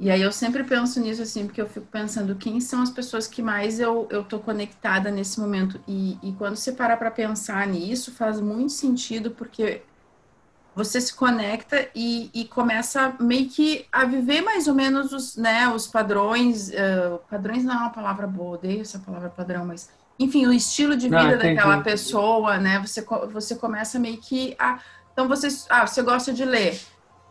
E 0.00 0.10
aí 0.10 0.22
eu 0.22 0.30
sempre 0.30 0.62
penso 0.62 1.00
nisso 1.00 1.22
assim, 1.22 1.46
porque 1.46 1.60
eu 1.60 1.68
fico 1.68 1.86
pensando 1.86 2.36
quem 2.36 2.60
são 2.60 2.82
as 2.82 2.90
pessoas 2.90 3.26
que 3.26 3.42
mais 3.42 3.80
eu, 3.80 4.06
eu 4.10 4.22
tô 4.22 4.38
conectada 4.38 5.10
nesse 5.10 5.40
momento. 5.40 5.80
E, 5.88 6.16
e 6.22 6.32
quando 6.32 6.54
você 6.54 6.70
para 6.70 6.96
para 6.96 7.10
pensar 7.10 7.66
nisso, 7.66 8.12
faz 8.12 8.40
muito 8.40 8.72
sentido, 8.72 9.32
porque 9.32 9.82
você 10.78 11.00
se 11.00 11.12
conecta 11.12 11.88
e, 11.92 12.30
e, 12.32 12.44
começa 12.44 13.12
meio 13.18 13.48
que 13.48 13.84
a 13.90 14.04
viver 14.04 14.42
mais 14.42 14.68
ou 14.68 14.74
menos 14.76 15.12
os, 15.12 15.36
né, 15.36 15.66
os 15.68 15.88
padrões. 15.88 16.68
Uh, 16.68 17.18
padrões 17.28 17.64
não 17.64 17.74
é 17.74 17.78
uma 17.78 17.90
palavra 17.90 18.28
boa, 18.28 18.54
odeio 18.54 18.82
essa 18.82 19.00
palavra 19.00 19.28
padrão, 19.28 19.66
mas 19.66 19.90
enfim, 20.16 20.46
o 20.46 20.52
estilo 20.52 20.96
de 20.96 21.08
vida 21.08 21.22
não, 21.22 21.38
daquela 21.38 21.80
pessoa, 21.80 22.58
né? 22.58 22.78
Você, 22.78 23.04
você 23.32 23.56
começa 23.56 23.98
meio 23.98 24.18
que 24.18 24.54
a. 24.56 24.78
Então 25.12 25.26
você, 25.26 25.48
ah, 25.68 25.84
você 25.84 26.00
gosta 26.00 26.32
de 26.32 26.44
ler. 26.44 26.80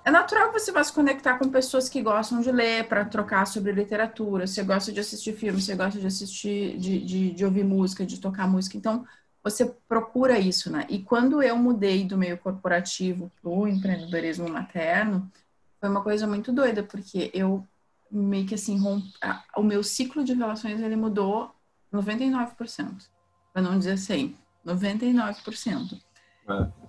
É 0.07 0.09
natural 0.09 0.53
que 0.53 0.59
você 0.59 0.71
vá 0.71 0.81
se 0.81 0.93
conectar 0.93 1.37
com 1.37 1.49
pessoas 1.49 1.89
que 1.89 2.01
gostam 2.01 2.39
de 2.39 2.49
ler 2.49 2.87
para 2.87 3.03
trocar 3.03 3.45
sobre 3.45 3.73
literatura. 3.73 4.47
Você 4.47 4.63
gosta 4.63 4.89
de 4.89 5.01
assistir 5.01 5.33
filmes, 5.33 5.65
você 5.65 5.75
gosta 5.75 5.99
de 5.99 6.07
assistir, 6.07 6.77
de, 6.77 7.03
de, 7.03 7.31
de 7.31 7.43
ouvir 7.43 7.65
música, 7.65 8.05
de 8.05 8.17
tocar 8.17 8.47
música. 8.47 8.77
Então, 8.77 9.05
você 9.43 9.65
procura 9.85 10.39
isso, 10.39 10.71
né? 10.71 10.85
E 10.87 10.99
quando 10.99 11.43
eu 11.43 11.57
mudei 11.57 12.05
do 12.05 12.17
meio 12.17 12.37
corporativo 12.37 13.29
para 13.41 13.51
o 13.51 13.67
empreendedorismo 13.67 14.47
materno, 14.47 15.29
foi 15.77 15.89
uma 15.89 16.01
coisa 16.01 16.25
muito 16.25 16.53
doida, 16.53 16.83
porque 16.83 17.29
eu 17.33 17.67
meio 18.09 18.47
que 18.47 18.55
assim, 18.55 18.79
romp... 18.79 19.03
o 19.57 19.61
meu 19.61 19.83
ciclo 19.83 20.23
de 20.23 20.33
relações 20.33 20.79
ele 20.79 20.95
mudou 20.95 21.53
99%, 21.93 23.09
para 23.51 23.61
não 23.61 23.77
dizer 23.77 23.97
100, 23.97 24.37
99%. 24.65 25.99
É. 26.47 26.86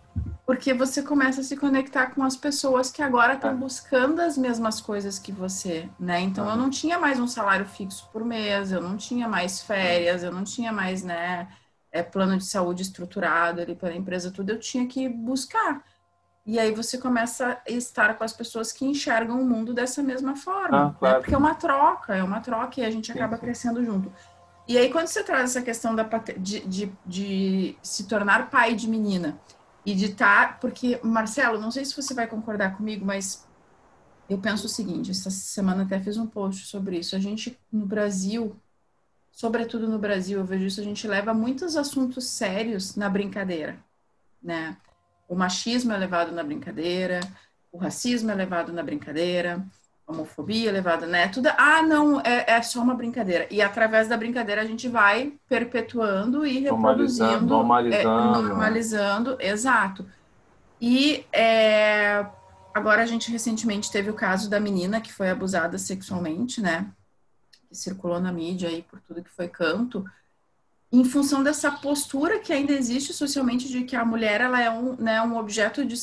Porque 0.49 0.73
você 0.73 1.03
começa 1.03 1.43
a 1.43 1.45
se 1.45 1.59
conectar 1.59 2.07
com 2.07 2.23
as 2.23 2.35
pessoas 2.35 2.91
que 2.91 3.03
agora 3.03 3.35
estão 3.35 3.51
é. 3.51 3.55
buscando 3.55 4.23
as 4.23 4.39
mesmas 4.39 4.81
coisas 4.81 5.19
que 5.19 5.31
você, 5.31 5.91
né? 6.01 6.21
Então 6.21 6.49
eu 6.49 6.57
não 6.57 6.71
tinha 6.71 6.99
mais 6.99 7.21
um 7.21 7.27
salário 7.27 7.67
fixo 7.67 8.09
por 8.11 8.25
mês, 8.25 8.73
eu 8.73 8.81
não 8.81 8.97
tinha 8.97 9.29
mais 9.29 9.61
férias, 9.61 10.23
eu 10.23 10.33
não 10.33 10.45
tinha 10.45 10.73
mais, 10.73 11.03
né, 11.03 11.49
é, 11.93 12.03
plano 12.03 12.39
de 12.39 12.47
saúde 12.47 12.81
estruturado 12.81 13.61
ali 13.61 13.75
pela 13.75 13.95
empresa, 13.95 14.31
tudo, 14.31 14.49
eu 14.49 14.59
tinha 14.59 14.87
que 14.87 15.07
buscar. 15.07 15.85
E 16.47 16.59
aí 16.59 16.73
você 16.73 16.97
começa 16.97 17.61
a 17.69 17.71
estar 17.71 18.17
com 18.17 18.25
as 18.25 18.33
pessoas 18.33 18.73
que 18.73 18.87
enxergam 18.87 19.39
o 19.39 19.45
mundo 19.45 19.75
dessa 19.75 20.03
mesma 20.03 20.35
forma. 20.35 20.79
Ah, 20.79 20.87
né? 20.87 20.95
claro. 20.99 21.17
né? 21.17 21.21
Porque 21.21 21.35
é 21.35 21.39
uma 21.39 21.55
troca, 21.57 22.17
é 22.17 22.23
uma 22.23 22.41
troca 22.41 22.81
e 22.81 22.87
a 22.87 22.91
gente 22.91 23.13
acaba 23.13 23.35
sim, 23.35 23.41
sim. 23.41 23.45
crescendo 23.45 23.85
junto. 23.85 24.11
E 24.67 24.79
aí, 24.79 24.91
quando 24.91 25.09
você 25.09 25.23
traz 25.23 25.51
essa 25.51 25.61
questão 25.61 25.95
da, 25.95 26.09
de, 26.39 26.61
de, 26.61 26.93
de 27.05 27.77
se 27.83 28.07
tornar 28.07 28.49
pai 28.49 28.75
de 28.75 28.89
menina 28.89 29.39
e 29.89 29.95
de 29.95 30.05
estar. 30.05 30.49
Tá, 30.49 30.59
porque, 30.61 31.01
Marcelo, 31.03 31.59
não 31.59 31.71
sei 31.71 31.83
se 31.83 31.97
você 31.97 32.13
vai 32.13 32.27
concordar 32.27 32.77
comigo, 32.77 33.07
mas 33.07 33.49
eu 34.29 34.37
penso 34.37 34.67
o 34.67 34.69
seguinte: 34.69 35.11
essa 35.11 35.31
semana 35.31 35.85
até 35.85 35.99
fiz 35.99 36.19
um 36.19 36.27
post 36.27 36.67
sobre 36.67 36.99
isso. 36.99 37.17
A 37.17 37.19
gente, 37.19 37.59
no 37.73 37.87
Brasil, 37.87 38.55
sobretudo 39.33 39.89
no 39.89 39.99
Brasil, 39.99 40.41
eu 40.41 40.45
vejo 40.45 40.67
isso, 40.67 40.81
a 40.81 40.85
gente 40.85 41.09
leva 41.09 41.33
muitos 41.33 41.75
assuntos 41.75 42.27
sérios 42.27 42.97
na 42.97 43.09
brincadeira, 43.09 43.79
né? 44.43 44.77
O 45.27 45.35
machismo 45.35 45.93
é 45.93 45.97
levado 45.97 46.33
na 46.33 46.43
brincadeira, 46.43 47.21
o 47.73 47.79
racismo 47.79 48.31
é 48.31 48.35
levado 48.35 48.73
na 48.75 48.83
brincadeira, 48.83 49.67
homofobia 50.09 50.71
é 50.71 50.73
levada, 50.73 51.07
né? 51.07 51.29
Tudo, 51.29 51.49
ah, 51.57 51.83
não, 51.83 52.21
é, 52.23 52.45
é 52.49 52.63
só 52.63 52.81
uma 52.81 52.95
brincadeira. 52.95 53.47
E 53.51 53.61
através 53.61 54.09
da 54.09 54.17
brincadeira 54.17 54.63
a 54.63 54.65
gente 54.65 54.89
vai 54.89 55.35
perpetuando 55.49 56.47
e 56.47 56.61
reproduzindo. 56.61 57.47
Normalizando. 57.47 57.95
É, 57.95 58.05
normalizando, 58.43 59.37
exato. 59.39 60.07
E 60.81 61.27
é, 61.33 62.25
agora 62.73 63.03
a 63.03 63.07
gente 63.07 63.31
recentemente 63.31 63.93
teve 63.93 64.11
o 64.11 64.15
caso 64.15 64.49
da 64.49 64.59
menina 64.59 65.01
que 65.01 65.13
foi 65.13 65.29
abusada 65.29 65.77
sexualmente, 65.77 66.63
né? 66.63 66.91
que 67.69 67.77
circulou 67.77 68.19
na 68.19 68.33
mídia 68.33 68.69
aí 68.69 68.83
por 68.83 69.01
tudo 69.01 69.23
que 69.23 69.31
foi 69.31 69.47
canto, 69.47 70.05
em 70.91 71.05
função 71.05 71.43
dessa 71.43 71.71
postura 71.71 72.39
que 72.39 72.53
ainda 72.53 72.73
existe 72.73 73.13
socialmente 73.13 73.69
de 73.69 73.85
que 73.85 73.95
a 73.95 74.05
mulher 74.05 74.41
ela 74.41 74.61
é 74.61 74.71
um, 74.71 74.97
né, 74.97 75.21
um 75.21 75.37
objeto 75.37 75.85
de 75.85 75.97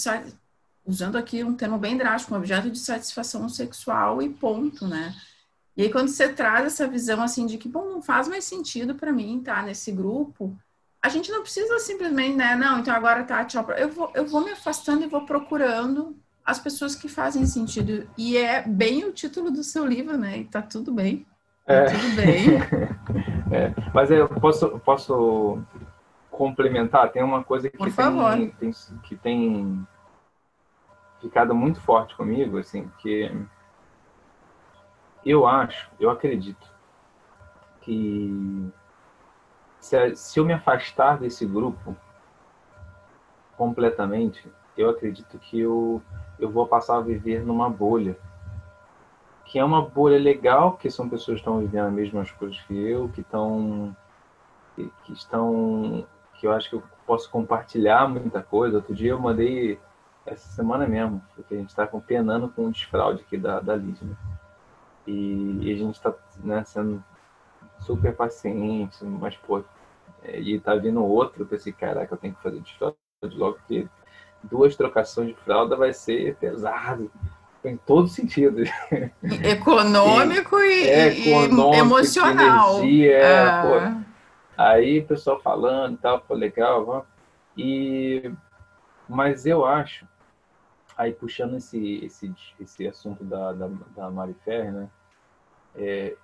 usando 0.86 1.18
aqui 1.18 1.44
um 1.44 1.56
termo 1.56 1.78
bem 1.78 1.98
drástico, 1.98 2.34
um 2.34 2.38
objeto 2.38 2.70
de 2.70 2.80
satisfação 2.80 3.50
sexual 3.50 4.22
e 4.22 4.30
ponto, 4.30 4.88
né? 4.88 5.14
E 5.76 5.84
aí 5.84 5.92
quando 5.92 6.10
você 6.10 6.30
traz 6.30 6.66
essa 6.66 6.88
visão 6.88 7.22
assim 7.22 7.46
de 7.46 7.58
que 7.58 7.68
bom, 7.68 7.86
não 7.86 8.02
faz 8.02 8.28
mais 8.28 8.46
sentido 8.46 8.96
para 8.96 9.12
mim 9.12 9.40
estar 9.40 9.58
tá, 9.58 9.62
nesse 9.64 9.92
grupo, 9.92 10.56
a 11.02 11.10
gente 11.10 11.32
não 11.32 11.42
precisa 11.42 11.78
simplesmente, 11.80 12.36
né, 12.36 12.56
não, 12.56 12.80
então 12.80 12.94
agora 12.94 13.24
tá, 13.24 13.44
tchau, 13.46 13.70
eu 13.72 13.90
vou 13.90 14.12
eu 14.16 14.26
vou 14.26 14.44
me 14.44 14.52
afastando 14.52 15.04
e 15.04 15.08
vou 15.08 15.26
procurando 15.26 16.16
as 16.46 16.60
pessoas 16.60 16.96
que 16.96 17.10
fazem 17.10 17.46
sentido. 17.46 18.08
E 18.16 18.38
é 18.38 18.62
bem 18.62 19.04
o 19.04 19.12
título 19.12 19.50
do 19.50 19.64
seu 19.64 19.84
livro, 19.86 20.16
né? 20.16 20.38
E 20.38 20.46
tá 20.46 20.62
tudo 20.62 20.94
bem. 20.94 21.26
É. 21.66 21.86
Tudo 21.86 22.16
bem. 22.16 22.46
é. 23.52 23.74
Mas 23.92 24.12
eu 24.12 24.30
posso, 24.30 24.80
posso 24.80 25.60
complementar? 26.30 27.12
Tem 27.12 27.24
uma 27.24 27.44
coisa 27.44 27.68
que 27.68 27.78
tem, 27.78 28.52
tem, 28.60 28.72
que 29.02 29.16
tem 29.16 29.88
ficado 31.26 31.56
muito 31.56 31.82
forte 31.82 32.16
comigo, 32.16 32.58
assim, 32.58 32.92
que 33.00 33.32
eu 35.26 35.48
acho, 35.48 35.90
eu 36.00 36.10
acredito 36.10 36.72
que 37.82 38.72
se, 39.80 40.16
se 40.16 40.40
eu 40.40 40.46
me 40.46 40.54
afastar 40.54 41.18
desse 41.18 41.46
grupo 41.46 41.96
completamente, 43.58 44.48
eu 44.78 44.90
acredito 44.90 45.40
que 45.40 45.60
eu, 45.60 46.02
eu 46.40 46.50
vou 46.50 46.68
passar 46.68 46.98
a 46.98 47.02
viver 47.02 47.44
numa 47.44 47.70
bolha 47.70 48.18
que 49.46 49.60
é 49.60 49.64
uma 49.64 49.82
bolha 49.82 50.18
legal, 50.20 50.72
porque 50.72 50.90
são 50.90 51.08
pessoas 51.08 51.36
que 51.36 51.42
estão 51.42 51.60
vivendo 51.60 51.86
as 51.88 51.94
mesmas 51.94 52.32
coisas 52.32 52.60
que 52.62 52.76
eu, 52.76 53.10
que 53.10 53.22
estão 53.22 53.96
que, 54.76 54.92
que 55.04 55.14
estão 55.14 56.06
que 56.34 56.46
eu 56.46 56.52
acho 56.52 56.70
que 56.70 56.76
eu 56.76 56.84
posso 57.06 57.30
compartilhar 57.30 58.10
muita 58.10 58.42
coisa. 58.42 58.78
Outro 58.78 58.94
dia 58.94 59.12
eu 59.12 59.20
mandei 59.20 59.80
essa 60.26 60.48
semana 60.50 60.88
mesmo, 60.88 61.22
porque 61.36 61.54
a 61.54 61.58
gente 61.58 61.70
está 61.70 61.86
penando 61.86 62.50
com 62.50 62.66
um 62.66 62.72
desfraude 62.72 63.22
aqui 63.22 63.38
da, 63.38 63.60
da 63.60 63.76
Liz, 63.76 64.02
né? 64.02 64.16
E, 65.06 65.60
e, 65.62 65.74
a 65.74 65.78
gente 65.78 65.96
está 65.96 66.14
né, 66.44 66.64
sendo 66.64 67.04
super 67.80 68.16
paciente, 68.16 69.04
mas, 69.04 69.36
pô, 69.38 69.64
é, 70.24 70.40
e 70.40 70.60
tá 70.60 70.76
vindo 70.76 71.04
outro, 71.04 71.44
eu 71.44 71.48
pensei, 71.48 71.72
caraca, 71.72 72.14
eu 72.14 72.18
tenho 72.18 72.34
que 72.34 72.42
fazer 72.42 72.60
desfraude 72.60 72.98
logo, 73.24 73.58
porque 73.58 73.88
duas 74.44 74.76
trocações 74.76 75.30
de 75.30 75.36
fralda 75.36 75.76
vai 75.76 75.94
ser 75.94 76.36
pesado 76.38 77.12
em 77.64 77.78
todos 77.78 78.12
os 78.12 78.16
sentidos. 78.16 78.70
Econômico 79.44 80.58
e, 80.60 80.90
é, 80.90 81.08
econômico, 81.08 81.76
e 81.76 81.80
emocional. 81.80 82.78
Energia, 82.80 83.18
é, 83.18 83.48
ah. 83.48 84.02
Aí 84.58 85.00
o 85.00 85.06
pessoal 85.06 85.40
falando 85.42 85.96
e 85.96 85.98
tal, 85.98 86.20
pô, 86.22 86.34
legal, 86.34 86.86
vamos. 86.86 87.06
E, 87.58 88.32
mas 89.08 89.46
eu 89.46 89.66
acho, 89.66 90.08
aí 90.98 91.14
puxando 91.14 91.58
esse, 91.58 92.06
esse, 92.06 92.34
esse 92.60 92.88
assunto 92.88 93.24
da, 93.24 93.52
da, 93.54 93.68
da 93.96 94.10
Mari 94.10 94.36
Ferrer, 94.46 94.74
né? 94.74 94.90
É, 95.76 96.16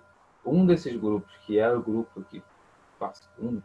um 0.46 0.66
desses 0.66 0.96
grupos, 0.96 1.32
que 1.46 1.60
era 1.60 1.78
o 1.78 1.82
grupo 1.82 2.24
que 2.24 2.42
um, 3.40 3.62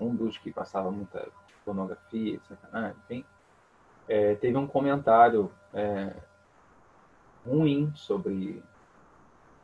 um 0.00 0.14
dos 0.14 0.38
que 0.38 0.50
passava 0.50 0.90
muita 0.90 1.28
pornografia, 1.64 2.40
sacanagem, 2.48 2.96
enfim, 3.04 3.24
é, 4.08 4.34
teve 4.36 4.56
um 4.56 4.66
comentário 4.66 5.52
é, 5.74 6.14
ruim 7.46 7.92
sobre 7.94 8.62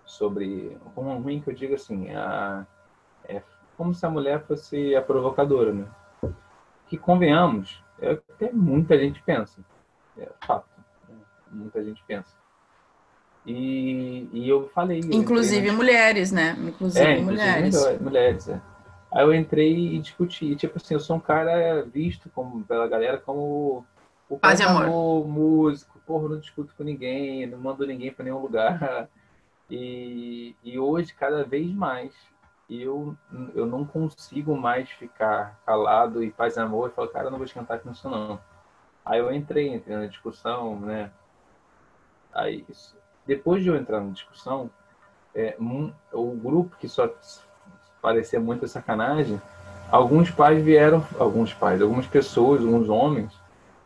sobre 0.04 0.78
como 0.94 1.18
ruim 1.18 1.40
que 1.40 1.48
eu 1.48 1.54
digo 1.54 1.74
assim 1.74 2.10
a, 2.10 2.66
é 3.26 3.42
como 3.76 3.94
se 3.94 4.04
a 4.04 4.10
mulher 4.10 4.44
fosse 4.46 4.94
a 4.94 5.00
provocadora 5.00 5.72
né 5.72 5.88
que 6.86 6.98
convenhamos 6.98 7.82
é 7.98 8.12
o 8.12 8.18
que 8.18 8.52
muita 8.52 8.98
gente 8.98 9.22
pensa 9.22 9.64
é 10.18 10.28
fato 10.46 10.68
né? 10.73 10.73
Muita 11.54 11.82
gente 11.84 12.02
pensa 12.06 12.34
E, 13.46 14.28
e 14.32 14.48
eu 14.48 14.68
falei. 14.74 15.00
Inclusive 15.12 15.70
mulheres, 15.70 16.32
né? 16.32 16.56
Inclusive 16.58 17.04
é, 17.04 17.20
mulheres. 17.20 17.74
Inclusive 17.74 18.02
mulheres, 18.02 18.48
é. 18.48 18.60
Aí 19.12 19.24
eu 19.24 19.32
entrei 19.32 19.94
e 19.94 19.98
discuti. 20.00 20.56
Tipo 20.56 20.78
assim, 20.78 20.94
eu 20.94 21.00
sou 21.00 21.16
um 21.16 21.20
cara 21.20 21.82
visto 21.84 22.28
como, 22.34 22.64
pela 22.64 22.88
galera 22.88 23.18
como 23.18 23.86
o 24.28 24.38
Paz 24.38 24.60
amor. 24.60 24.84
amor. 24.86 25.28
músico, 25.28 26.00
porra, 26.06 26.28
não 26.30 26.40
discuto 26.40 26.74
com 26.76 26.82
ninguém, 26.82 27.46
não 27.46 27.58
mando 27.58 27.86
ninguém 27.86 28.12
para 28.12 28.24
nenhum 28.24 28.40
lugar. 28.40 29.08
E, 29.70 30.54
e 30.62 30.78
hoje, 30.78 31.14
cada 31.14 31.42
vez 31.42 31.72
mais, 31.72 32.12
eu, 32.68 33.16
eu 33.54 33.64
não 33.66 33.84
consigo 33.84 34.54
mais 34.56 34.90
ficar 34.90 35.58
calado 35.64 36.22
e 36.22 36.30
paz 36.30 36.56
e 36.56 36.60
amor 36.60 36.90
e 36.90 36.92
falar, 36.92 37.08
cara, 37.08 37.26
eu 37.26 37.30
não 37.30 37.38
vou 37.38 37.46
esquentar 37.46 37.80
com 37.80 37.90
isso 37.90 38.08
não. 38.08 38.38
Aí 39.04 39.20
eu 39.20 39.32
entrei, 39.32 39.74
entrei 39.74 39.96
na 39.96 40.06
discussão, 40.06 40.78
né? 40.80 41.10
Aí, 42.34 42.66
depois 43.26 43.62
de 43.62 43.68
eu 43.68 43.76
entrar 43.76 44.00
na 44.00 44.10
discussão, 44.10 44.68
é, 45.34 45.56
um, 45.58 45.92
o 46.12 46.32
grupo 46.32 46.76
que 46.76 46.88
só 46.88 47.08
parecia 48.02 48.40
muita 48.40 48.66
sacanagem, 48.66 49.40
alguns 49.90 50.30
pais 50.30 50.62
vieram, 50.62 51.06
alguns 51.18 51.54
pais, 51.54 51.80
algumas 51.80 52.06
pessoas, 52.06 52.60
alguns 52.60 52.88
homens, 52.88 53.32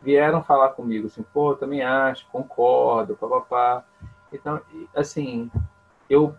vieram 0.01 0.43
falar 0.43 0.69
comigo 0.69 1.07
assim, 1.07 1.23
pô, 1.33 1.55
também 1.55 1.81
acho, 1.81 2.25
concordo, 2.31 3.15
papapá. 3.15 3.85
Então, 4.31 4.59
assim, 4.95 5.49
eu 6.09 6.35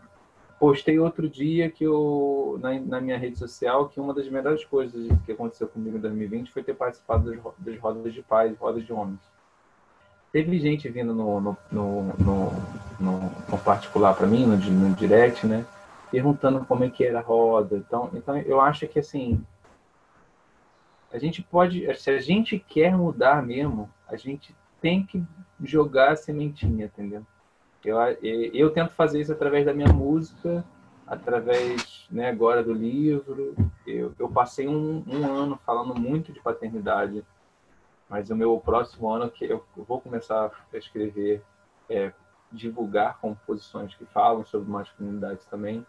postei 0.59 0.99
outro 0.99 1.29
dia 1.29 1.70
que 1.70 1.85
eu, 1.85 2.59
na, 2.61 2.79
na, 2.79 3.01
minha 3.01 3.18
rede 3.18 3.38
social, 3.38 3.88
que 3.88 3.99
uma 3.99 4.12
das 4.12 4.29
melhores 4.29 4.64
coisas 4.64 5.09
que 5.25 5.33
aconteceu 5.33 5.66
comigo 5.66 5.96
em 5.96 6.01
2020 6.01 6.53
foi 6.53 6.62
ter 6.62 6.75
participado 6.75 7.31
das, 7.31 7.40
das 7.59 7.79
rodas 7.79 8.12
de 8.12 8.23
paz, 8.23 8.57
rodas 8.59 8.85
de 8.85 8.92
homens. 8.92 9.20
Teve 10.33 10.59
gente 10.61 10.88
vindo 10.88 11.12
no, 11.12 11.40
no, 11.40 11.57
no, 11.71 12.03
no, 12.19 13.21
no 13.49 13.59
particular 13.59 14.14
para 14.14 14.27
mim, 14.27 14.47
no, 14.47 14.57
no 14.57 14.95
direct, 14.95 15.47
né? 15.47 15.66
Perguntando 16.11 16.64
como 16.64 16.85
é 16.85 16.90
que 16.90 17.05
era 17.05 17.19
a 17.19 17.23
roda. 17.23 17.77
Então, 17.77 18.11
então, 18.14 18.38
eu 18.38 18.61
acho 18.61 18.87
que, 18.87 18.99
assim, 18.99 19.45
a 21.12 21.19
gente 21.19 21.43
pode, 21.43 21.93
se 21.97 22.11
a 22.11 22.21
gente 22.21 22.59
quer 22.59 22.97
mudar 22.97 23.45
mesmo, 23.45 23.90
a 24.09 24.16
gente 24.16 24.55
tem 24.81 25.05
que 25.05 25.23
jogar 25.62 26.12
a 26.12 26.16
sementinha, 26.16 26.87
entendeu? 26.87 27.27
Eu, 27.85 27.99
eu 28.55 28.71
tento 28.71 28.93
fazer 28.93 29.21
isso 29.21 29.33
através 29.33 29.64
da 29.64 29.75
minha 29.75 29.93
música, 29.93 30.64
através 31.07 32.07
né, 32.11 32.29
agora 32.29 32.62
do 32.62 32.73
livro. 32.73 33.55
Eu, 33.87 34.14
eu 34.19 34.29
passei 34.29 34.69
um, 34.69 35.03
um, 35.07 35.27
ano 35.27 35.59
falando 35.66 35.99
muito 35.99 36.33
de 36.33 36.40
paternidade, 36.40 37.25
mas 38.11 38.29
o 38.29 38.35
meu 38.37 38.59
próximo 38.59 39.09
ano 39.09 39.31
que 39.31 39.44
eu 39.44 39.64
vou 39.77 40.01
começar 40.01 40.51
a 40.75 40.77
escrever, 40.77 41.42
é, 41.88 42.12
divulgar 42.51 43.18
composições 43.20 43.94
que 43.94 44.05
falam 44.07 44.44
sobre 44.44 44.68
masculinidade 44.68 45.40
também. 45.49 45.87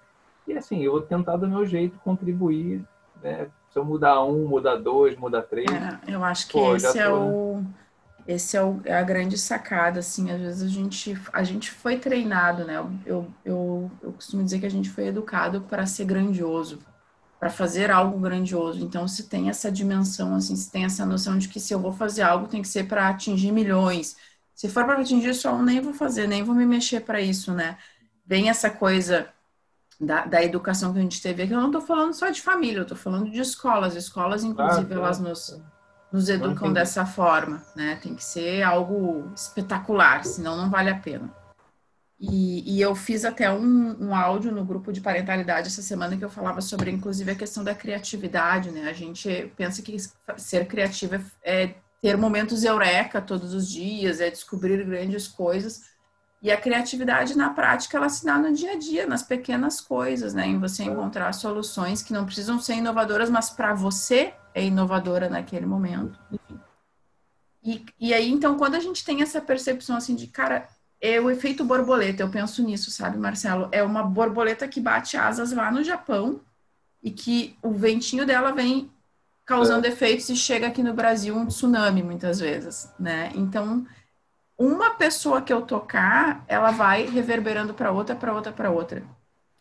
E 0.48 0.54
assim, 0.54 0.84
eu 0.84 0.92
vou 0.92 1.02
tentar 1.02 1.38
do 1.38 1.48
meu 1.48 1.66
jeito 1.66 1.98
contribuir. 2.00 2.86
Né? 3.24 3.50
Se 3.72 3.80
eu 3.80 3.84
mudar 3.84 4.24
um, 4.24 4.48
mudar 4.48 4.76
dois, 4.76 5.18
mudar 5.18 5.42
três. 5.42 5.68
É, 5.72 6.14
eu 6.14 6.24
acho 6.24 6.48
que 6.48 6.54
pô, 6.54 6.76
esse 6.76 7.00
é 7.00 7.12
o 7.12 7.64
esse 8.28 8.56
é, 8.56 8.64
o, 8.64 8.80
é, 8.86 8.94
a 8.94 9.02
grande 9.02 9.38
sacada, 9.38 10.00
assim, 10.00 10.30
às 10.30 10.40
vezes 10.40 10.62
a 10.64 10.68
gente, 10.68 11.20
a 11.34 11.44
gente 11.44 11.72
foi 11.72 11.98
treinado, 11.98 12.64
né? 12.64 12.76
Eu, 13.04 13.28
eu, 13.44 13.92
eu 14.02 14.12
costumo 14.14 14.44
dizer 14.44 14.60
que 14.60 14.66
a 14.66 14.72
gente 14.72 14.90
foi 14.90 15.08
educado 15.08 15.62
para 15.62 15.88
ser 15.88 16.06
grandioso, 16.06 16.80
para 17.42 17.50
fazer 17.50 17.90
algo 17.90 18.20
grandioso. 18.20 18.86
Então, 18.86 19.08
se 19.08 19.24
tem 19.24 19.50
essa 19.50 19.72
dimensão, 19.72 20.36
assim, 20.36 20.56
se 20.56 20.70
tem 20.70 20.86
essa 20.86 21.04
noção 21.04 21.40
de 21.40 21.48
que 21.48 21.60
se 21.60 21.74
eu 21.74 21.80
vou 21.80 21.92
fazer 21.92 22.22
algo, 22.22 22.48
tem 22.48 22.62
que 22.62 22.68
ser 22.68 22.84
para 22.84 23.10
atingir 23.10 23.52
milhões. 23.52 24.16
Se 24.54 24.70
for 24.70 24.86
para 24.86 25.02
atingir 25.02 25.34
só 25.34 25.56
um, 25.56 25.64
nem 25.64 25.82
vou 25.82 25.92
fazer, 25.92 26.28
nem 26.28 26.44
vou 26.44 26.54
me 26.54 26.68
mexer 26.68 27.02
para 27.02 27.20
isso, 27.20 27.52
né? 27.52 27.80
Vem 28.24 28.48
essa 28.48 28.70
coisa 28.70 29.28
da, 30.00 30.24
da 30.24 30.44
educação 30.44 30.94
que 30.94 31.00
a 31.00 31.02
gente 31.02 31.20
teve 31.20 31.42
aqui. 31.42 31.52
Eu 31.52 31.60
não 31.60 31.70
estou 31.70 31.82
falando 31.82 32.14
só 32.14 32.30
de 32.30 32.40
família, 32.40 32.78
eu 32.78 32.84
estou 32.84 32.98
falando 32.98 33.32
de 33.32 33.40
escolas. 33.40 33.96
Escolas, 33.96 34.44
inclusive, 34.44 34.94
ah, 34.94 34.98
elas 34.98 35.20
nos 35.20 35.60
nos 36.12 36.28
educam 36.28 36.72
dessa 36.72 37.06
forma, 37.06 37.64
né? 37.76 37.96
Tem 38.04 38.14
que 38.14 38.24
ser 38.24 38.62
algo 38.62 39.32
espetacular, 39.34 40.26
senão 40.26 40.58
não 40.58 40.70
vale 40.70 40.92
a 40.92 41.00
pena. 41.00 41.34
E, 42.24 42.76
e 42.76 42.80
eu 42.80 42.94
fiz 42.94 43.26
até 43.26 43.52
um, 43.52 43.98
um, 44.00 44.16
áudio 44.16 44.52
no 44.52 44.64
grupo 44.64 44.94
de 44.94 45.02
parentalidade 45.02 45.70
essa 45.70 45.82
semana 45.82 46.16
que 46.16 46.24
eu 46.24 46.30
falava 46.30 46.62
sobre, 46.62 46.92
inclusive, 46.92 47.32
a 47.32 47.36
questão 47.36 47.64
da 47.64 47.74
criatividade, 47.74 48.70
né? 48.70 48.88
A 48.88 48.94
gente 48.94 49.52
pensa 49.58 49.82
que 49.82 49.98
ser 50.38 50.68
criativa 50.68 51.20
é 51.44 51.74
ter 52.00 52.16
momentos 52.16 52.64
eureka 52.64 53.20
todos 53.20 53.56
os 53.56 53.68
dias, 53.68 54.22
é 54.22 54.30
descobrir 54.30 54.86
grandes 54.86 55.28
coisas. 55.28 55.90
E 56.44 56.52
a 56.52 56.58
criatividade, 56.58 57.36
na 57.36 57.50
prática, 57.50 57.98
ela 57.98 58.10
se 58.10 58.24
dá 58.24 58.38
no 58.38 58.54
dia 58.54 58.74
a 58.74 58.78
dia, 58.78 59.08
nas 59.08 59.24
pequenas 59.24 59.82
coisas, 59.82 60.32
né? 60.36 60.46
Em 60.46 60.60
você 60.60 60.84
encontrar 60.84 61.34
soluções 61.34 62.04
que 62.04 62.14
não 62.14 62.24
precisam 62.24 62.60
ser 62.60 62.76
inovadoras, 62.76 63.32
mas 63.32 63.50
para 63.50 63.74
você 63.74 64.36
é 64.54 64.64
inovadora 64.64 65.28
naquele 65.28 65.66
momento. 65.66 66.20
E, 67.64 67.84
e 68.00 68.14
aí, 68.14 68.30
então, 68.30 68.58
quando 68.60 68.76
a 68.76 68.80
gente 68.80 69.04
tem 69.04 69.24
essa 69.24 69.42
percepção 69.42 69.96
assim 69.96 70.16
de, 70.16 70.28
cara, 70.28 70.68
é 71.02 71.20
o 71.20 71.32
efeito 71.32 71.66
borboleta, 71.66 72.22
eu 72.22 72.30
penso 72.30 72.64
nisso, 72.64 72.92
sabe, 72.92 73.18
Marcelo? 73.18 73.68
É 73.72 73.82
uma 73.82 74.04
borboleta 74.04 74.68
que 74.68 74.80
bate 74.80 75.18
asas 75.18 75.52
lá 75.52 75.72
no 75.72 75.84
Japão 75.84 76.40
e 77.02 77.10
que 77.10 77.58
o 77.64 77.72
ventinho 77.72 78.26
dela 78.26 78.52
vem 78.52 78.92
causando 79.44 79.88
é. 79.88 79.90
efeitos 79.90 80.30
e 80.30 80.36
chega 80.36 80.68
aqui 80.68 80.84
no 80.84 80.94
Brasil 80.94 81.36
um 81.36 81.48
tsunami 81.48 82.04
muitas 82.04 82.40
vezes, 82.40 82.94
né? 83.00 83.32
Então, 83.34 83.86
uma 84.56 84.92
pessoa 84.92 85.42
que 85.42 85.52
eu 85.52 85.64
tocar, 85.64 86.46
ela 86.48 86.70
vai 86.70 87.08
reverberando 87.08 87.74
para 87.74 87.92
outra, 87.92 88.16
para 88.16 88.32
outra, 88.32 88.52
para 88.52 88.70
outra. 88.70 89.04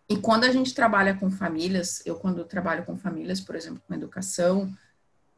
E 0.07 0.19
quando 0.19 0.45
a 0.45 0.53
gente 0.53 0.75
trabalha 0.75 1.15
com 1.15 1.31
famílias, 1.31 2.05
eu 2.05 2.17
quando 2.17 2.45
trabalho 2.45 2.85
com 2.85 2.99
famílias, 2.99 3.41
por 3.41 3.57
exemplo, 3.57 3.81
com 3.89 3.95
educação, 3.95 4.71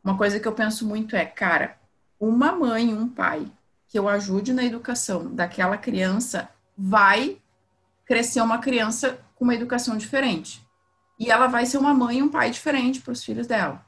uma 0.02 0.18
coisa 0.18 0.40
que 0.40 0.48
eu 0.48 0.52
penso 0.52 0.84
muito 0.84 1.14
é, 1.14 1.24
cara, 1.24 1.76
uma 2.18 2.50
mãe, 2.50 2.92
um 2.92 3.08
pai 3.08 3.46
que 3.92 3.98
eu 3.98 4.08
ajude 4.08 4.54
na 4.54 4.64
educação 4.64 5.34
daquela 5.34 5.76
criança 5.76 6.48
vai 6.74 7.36
crescer 8.06 8.40
uma 8.40 8.56
criança 8.56 9.18
com 9.34 9.44
uma 9.44 9.54
educação 9.54 9.98
diferente. 9.98 10.66
E 11.20 11.30
ela 11.30 11.46
vai 11.46 11.66
ser 11.66 11.76
uma 11.76 11.92
mãe 11.92 12.16
e 12.16 12.22
um 12.22 12.30
pai 12.30 12.50
diferente 12.50 13.02
para 13.02 13.12
os 13.12 13.22
filhos 13.22 13.46
dela. 13.46 13.84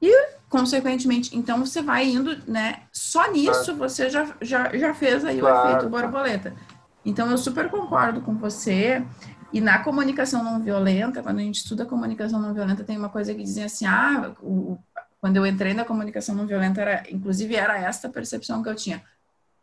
E, 0.00 0.12
consequentemente, 0.50 1.34
então 1.34 1.64
você 1.64 1.80
vai 1.80 2.06
indo, 2.06 2.36
né? 2.46 2.82
Só 2.92 3.32
nisso 3.32 3.74
você 3.74 4.10
já, 4.10 4.36
já, 4.42 4.76
já 4.76 4.92
fez 4.92 5.24
aí 5.24 5.40
claro. 5.40 5.56
o 5.56 5.70
efeito 5.70 5.88
borboleta. 5.88 6.54
Então, 7.02 7.30
eu 7.30 7.38
super 7.38 7.70
concordo 7.70 8.20
com 8.20 8.34
você. 8.36 9.02
E 9.54 9.60
na 9.60 9.78
comunicação 9.78 10.44
não 10.44 10.62
violenta, 10.62 11.22
quando 11.22 11.38
a 11.38 11.42
gente 11.42 11.60
estuda 11.60 11.86
comunicação 11.86 12.38
não 12.38 12.52
violenta, 12.52 12.84
tem 12.84 12.98
uma 12.98 13.08
coisa 13.08 13.32
que 13.32 13.42
dizem 13.42 13.64
assim, 13.64 13.86
ah, 13.86 14.34
o, 14.42 14.76
quando 15.18 15.36
eu 15.36 15.46
entrei 15.46 15.72
na 15.72 15.86
comunicação 15.86 16.34
não 16.34 16.46
violenta, 16.46 16.82
era, 16.82 17.04
inclusive 17.10 17.56
era 17.56 17.78
esta 17.78 18.06
percepção 18.06 18.62
que 18.62 18.68
eu 18.68 18.74
tinha. 18.74 19.02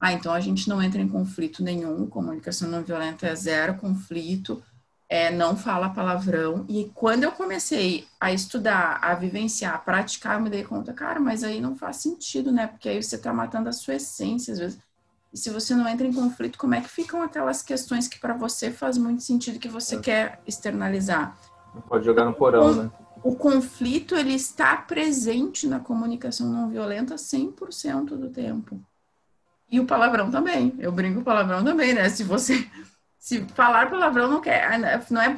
Ah, 0.03 0.11
então 0.11 0.33
a 0.33 0.41
gente 0.41 0.67
não 0.67 0.83
entra 0.83 1.01
em 1.01 1.07
conflito 1.07 1.63
nenhum, 1.63 2.05
comunicação 2.07 2.67
não 2.67 2.83
violenta 2.83 3.25
é 3.25 3.33
zero 3.33 3.75
conflito, 3.75 4.61
é, 5.07 5.31
não 5.31 5.55
fala 5.55 5.91
palavrão. 5.91 6.65
E 6.67 6.91
quando 6.93 7.23
eu 7.23 7.31
comecei 7.31 8.05
a 8.19 8.29
estudar, 8.33 8.99
a 9.01 9.15
vivenciar, 9.15 9.75
a 9.75 9.77
praticar, 9.77 10.35
eu 10.35 10.41
me 10.41 10.49
dei 10.49 10.65
conta, 10.65 10.91
cara, 10.91 11.21
mas 11.21 11.41
aí 11.41 11.61
não 11.61 11.77
faz 11.77 11.97
sentido, 11.97 12.51
né? 12.51 12.67
Porque 12.67 12.89
aí 12.89 13.01
você 13.01 13.15
está 13.15 13.31
matando 13.31 13.69
a 13.69 13.71
sua 13.71 13.93
essência, 13.93 14.51
às 14.51 14.59
vezes 14.59 14.79
e 15.33 15.37
se 15.37 15.49
você 15.49 15.73
não 15.73 15.87
entra 15.87 16.05
em 16.05 16.11
conflito, 16.11 16.59
como 16.59 16.75
é 16.75 16.81
que 16.81 16.89
ficam 16.89 17.21
aquelas 17.21 17.61
questões 17.61 18.05
que 18.05 18.19
para 18.19 18.33
você 18.33 18.71
faz 18.71 18.97
muito 18.97 19.23
sentido 19.23 19.57
que 19.57 19.69
você 19.69 19.95
é. 19.95 19.99
quer 19.99 20.41
externalizar? 20.45 21.37
Não 21.73 21.81
pode 21.81 22.03
jogar 22.03 22.25
no 22.25 22.33
porão, 22.33 22.71
o, 22.71 22.75
né? 22.75 22.91
O 23.23 23.35
conflito 23.37 24.15
ele 24.15 24.33
está 24.33 24.75
presente 24.75 25.65
na 25.65 25.79
comunicação 25.79 26.51
não 26.51 26.69
violenta 26.69 27.15
100% 27.15 28.17
do 28.17 28.29
tempo. 28.29 28.79
E 29.73 29.79
o 29.79 29.87
palavrão 29.87 30.29
também. 30.29 30.75
Eu 30.77 30.91
brinco 30.91 31.21
o 31.21 31.23
palavrão 31.23 31.63
também, 31.63 31.95
né? 31.95 32.07
Se 32.07 32.23
você 32.23 32.69
se 33.17 33.43
falar 33.55 33.89
palavrão 33.89 34.29
não 34.29 34.39
quer, 34.39 34.79
não 35.09 35.19
é 35.19 35.35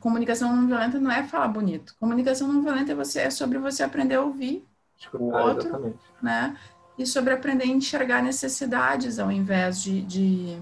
comunicação 0.00 0.56
não 0.56 0.66
violenta 0.66 0.98
não 0.98 1.12
é 1.12 1.22
falar 1.22 1.46
bonito. 1.46 1.94
Comunicação 2.00 2.48
não 2.52 2.62
violenta 2.62 2.90
é 2.90 2.94
você 2.96 3.20
é 3.20 3.30
sobre 3.30 3.58
você 3.58 3.84
aprender 3.84 4.16
a 4.16 4.22
ouvir 4.22 4.66
Escutar, 4.98 5.22
o 5.22 5.46
outro, 5.46 5.68
exatamente. 5.68 5.98
né? 6.20 6.56
e 6.98 7.06
sobre 7.06 7.32
aprender 7.32 7.62
a 7.62 7.68
enxergar 7.68 8.22
necessidades 8.24 9.20
ao 9.20 9.30
invés 9.30 9.80
de, 9.80 10.02
de 10.02 10.58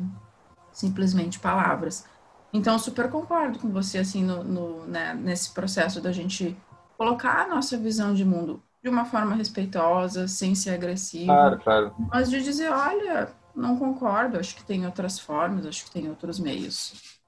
simplesmente 0.71 1.40
palavras. 1.40 2.05
Então, 2.53 2.79
super 2.79 3.11
concordo 3.11 3.59
com 3.59 3.71
você, 3.71 3.99
assim, 3.99 4.23
no, 4.23 4.44
no 4.44 4.87
né, 4.87 5.14
nesse 5.14 5.53
processo 5.53 5.99
da 5.99 6.12
gente 6.12 6.55
colocar 6.99 7.44
a 7.44 7.49
nossa 7.49 7.79
visão 7.79 8.12
de 8.12 8.25
mundo 8.25 8.62
de 8.88 8.94
uma 8.94 9.05
forma 9.05 9.35
respeitosa, 9.35 10.27
sem 10.27 10.55
ser 10.55 10.70
agressivo. 10.70 11.27
Claro, 11.27 11.59
claro. 11.61 11.94
Mas 12.11 12.31
de 12.31 12.42
dizer, 12.42 12.70
olha, 12.70 13.29
não 13.55 13.79
concordo, 13.79 14.38
acho 14.38 14.57
que 14.57 14.64
tem 14.64 14.87
outras 14.87 15.18
formas, 15.18 15.66
acho 15.66 15.85
que 15.85 15.90
tem 15.90 16.09
outros 16.09 16.38
meios. 16.38 17.20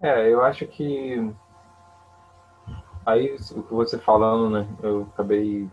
É, 0.00 0.28
eu 0.30 0.44
acho 0.44 0.66
que 0.66 1.32
aí 3.04 3.36
o 3.52 3.62
que 3.62 3.74
você 3.74 3.98
falando, 3.98 4.50
né, 4.50 4.68
eu 4.82 5.08
acabei 5.12 5.68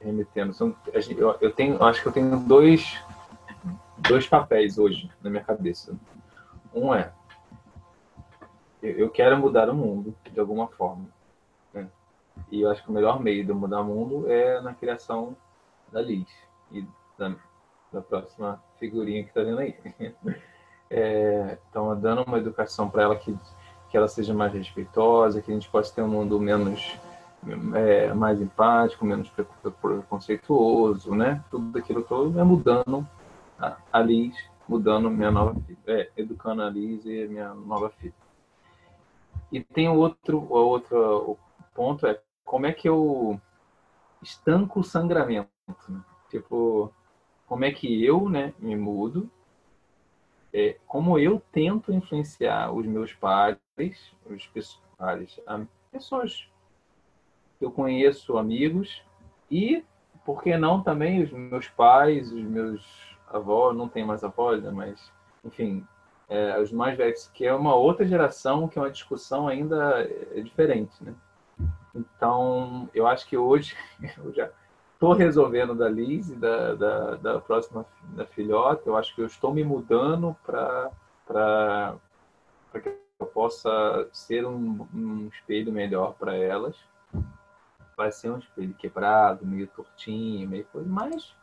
remetendo. 0.00 0.52
São, 0.52 0.74
eu, 0.92 1.36
eu 1.40 1.52
tenho, 1.52 1.82
acho 1.82 2.02
que 2.02 2.08
eu 2.08 2.12
tenho 2.12 2.38
dois, 2.40 2.98
dois 3.98 4.26
papéis 4.26 4.78
hoje 4.78 5.10
na 5.22 5.30
minha 5.30 5.44
cabeça. 5.44 5.96
Um 6.74 6.94
é 6.94 7.12
eu 8.82 9.08
quero 9.10 9.38
mudar 9.38 9.70
o 9.70 9.74
mundo 9.74 10.14
de 10.30 10.40
alguma 10.40 10.66
forma. 10.66 11.06
E 12.50 12.60
eu 12.62 12.70
acho 12.70 12.82
que 12.82 12.90
o 12.90 12.92
melhor 12.92 13.20
meio 13.20 13.44
de 13.44 13.52
mudar 13.52 13.80
o 13.80 13.84
mundo 13.84 14.30
é 14.30 14.60
na 14.60 14.74
criação 14.74 15.36
da 15.90 16.00
Liz 16.00 16.28
e 16.70 16.86
da, 17.18 17.34
da 17.92 18.00
próxima 18.00 18.62
figurinha 18.78 19.22
que 19.22 19.30
está 19.30 19.42
vendo 19.42 19.58
aí. 19.58 19.76
É, 20.94 21.56
então, 21.70 21.98
dando 21.98 22.22
uma 22.22 22.36
educação 22.36 22.86
para 22.90 23.04
ela 23.04 23.16
que, 23.16 23.34
que 23.88 23.96
ela 23.96 24.06
seja 24.06 24.34
mais 24.34 24.52
respeitosa, 24.52 25.40
que 25.40 25.50
a 25.50 25.54
gente 25.54 25.70
possa 25.70 25.94
ter 25.94 26.02
um 26.02 26.08
mundo 26.08 26.38
menos 26.38 26.98
é, 27.74 28.12
mais 28.12 28.42
empático, 28.42 29.04
menos 29.04 29.32
preconceituoso, 29.80 31.14
né? 31.14 31.42
Tudo 31.50 31.78
aquilo 31.78 32.02
todo 32.02 32.38
é 32.38 32.44
mudando 32.44 33.08
a, 33.58 33.76
a 33.90 34.00
Liz, 34.00 34.36
mudando 34.68 35.10
minha 35.10 35.30
nova 35.30 35.58
filha, 35.66 35.78
é, 35.86 36.10
educando 36.14 36.60
a 36.62 36.68
Liz 36.68 37.06
e 37.06 37.26
minha 37.26 37.54
nova 37.54 37.88
filha. 37.88 38.14
E 39.50 39.62
tem 39.62 39.88
outro, 39.88 40.46
outro 40.50 41.38
ponto 41.74 42.06
é 42.06 42.20
como 42.44 42.66
é 42.66 42.72
que 42.72 42.88
eu 42.88 43.40
estanco 44.22 44.80
o 44.80 44.84
sangramento, 44.84 45.48
né? 45.88 46.02
tipo 46.28 46.92
como 47.46 47.64
é 47.64 47.72
que 47.72 48.04
eu, 48.04 48.28
né, 48.28 48.54
me 48.58 48.74
mudo 48.76 49.30
é, 50.52 50.76
como 50.86 51.18
eu 51.18 51.42
tento 51.50 51.92
influenciar 51.92 52.72
os 52.72 52.86
meus 52.86 53.14
pares, 53.14 53.58
os 54.26 54.80
pares, 54.98 55.40
pessoas 55.90 56.48
que 57.58 57.64
eu 57.64 57.70
conheço, 57.70 58.36
amigos, 58.36 59.02
e, 59.50 59.82
por 60.24 60.42
que 60.42 60.56
não, 60.56 60.82
também 60.82 61.22
os 61.22 61.30
meus 61.32 61.68
pais, 61.68 62.32
os 62.32 62.42
meus 62.42 63.16
avós, 63.28 63.76
não 63.76 63.88
tem 63.88 64.04
mais 64.04 64.22
avós, 64.22 64.62
né, 64.62 64.70
mas, 64.70 65.12
enfim, 65.44 65.86
é, 66.28 66.60
os 66.60 66.70
mais 66.70 66.96
velhos, 66.96 67.28
que 67.28 67.46
é 67.46 67.54
uma 67.54 67.74
outra 67.74 68.06
geração, 68.06 68.68
que 68.68 68.78
é 68.78 68.82
uma 68.82 68.90
discussão 68.90 69.48
ainda 69.48 70.02
é 70.34 70.40
diferente, 70.40 70.92
né? 71.02 71.14
Então, 71.94 72.88
eu 72.94 73.06
acho 73.06 73.26
que 73.26 73.36
hoje 73.36 73.76
eu 74.24 74.32
já 74.32 74.50
estou 74.94 75.12
resolvendo 75.12 75.74
da 75.74 75.88
Liz 75.88 76.30
e 76.30 76.36
da, 76.36 76.74
da, 76.74 77.14
da, 77.16 77.40
próxima 77.40 77.84
da 78.14 78.24
filhota. 78.24 78.82
Eu 78.86 78.96
acho 78.96 79.14
que 79.14 79.20
eu 79.20 79.26
estou 79.26 79.52
me 79.52 79.64
mudando 79.64 80.36
para 80.44 81.96
que 82.80 82.88
eu 83.18 83.26
possa 83.26 84.08
ser 84.12 84.46
um, 84.46 84.86
um 84.94 85.28
espelho 85.32 85.72
melhor 85.72 86.14
para 86.14 86.36
elas. 86.36 86.76
Vai 87.96 88.10
ser 88.10 88.30
um 88.30 88.38
espelho 88.38 88.74
quebrado, 88.74 89.44
meio 89.44 89.66
tortinho, 89.66 90.48
meio 90.48 90.64
coisa, 90.66 90.88
mas. 90.88 91.34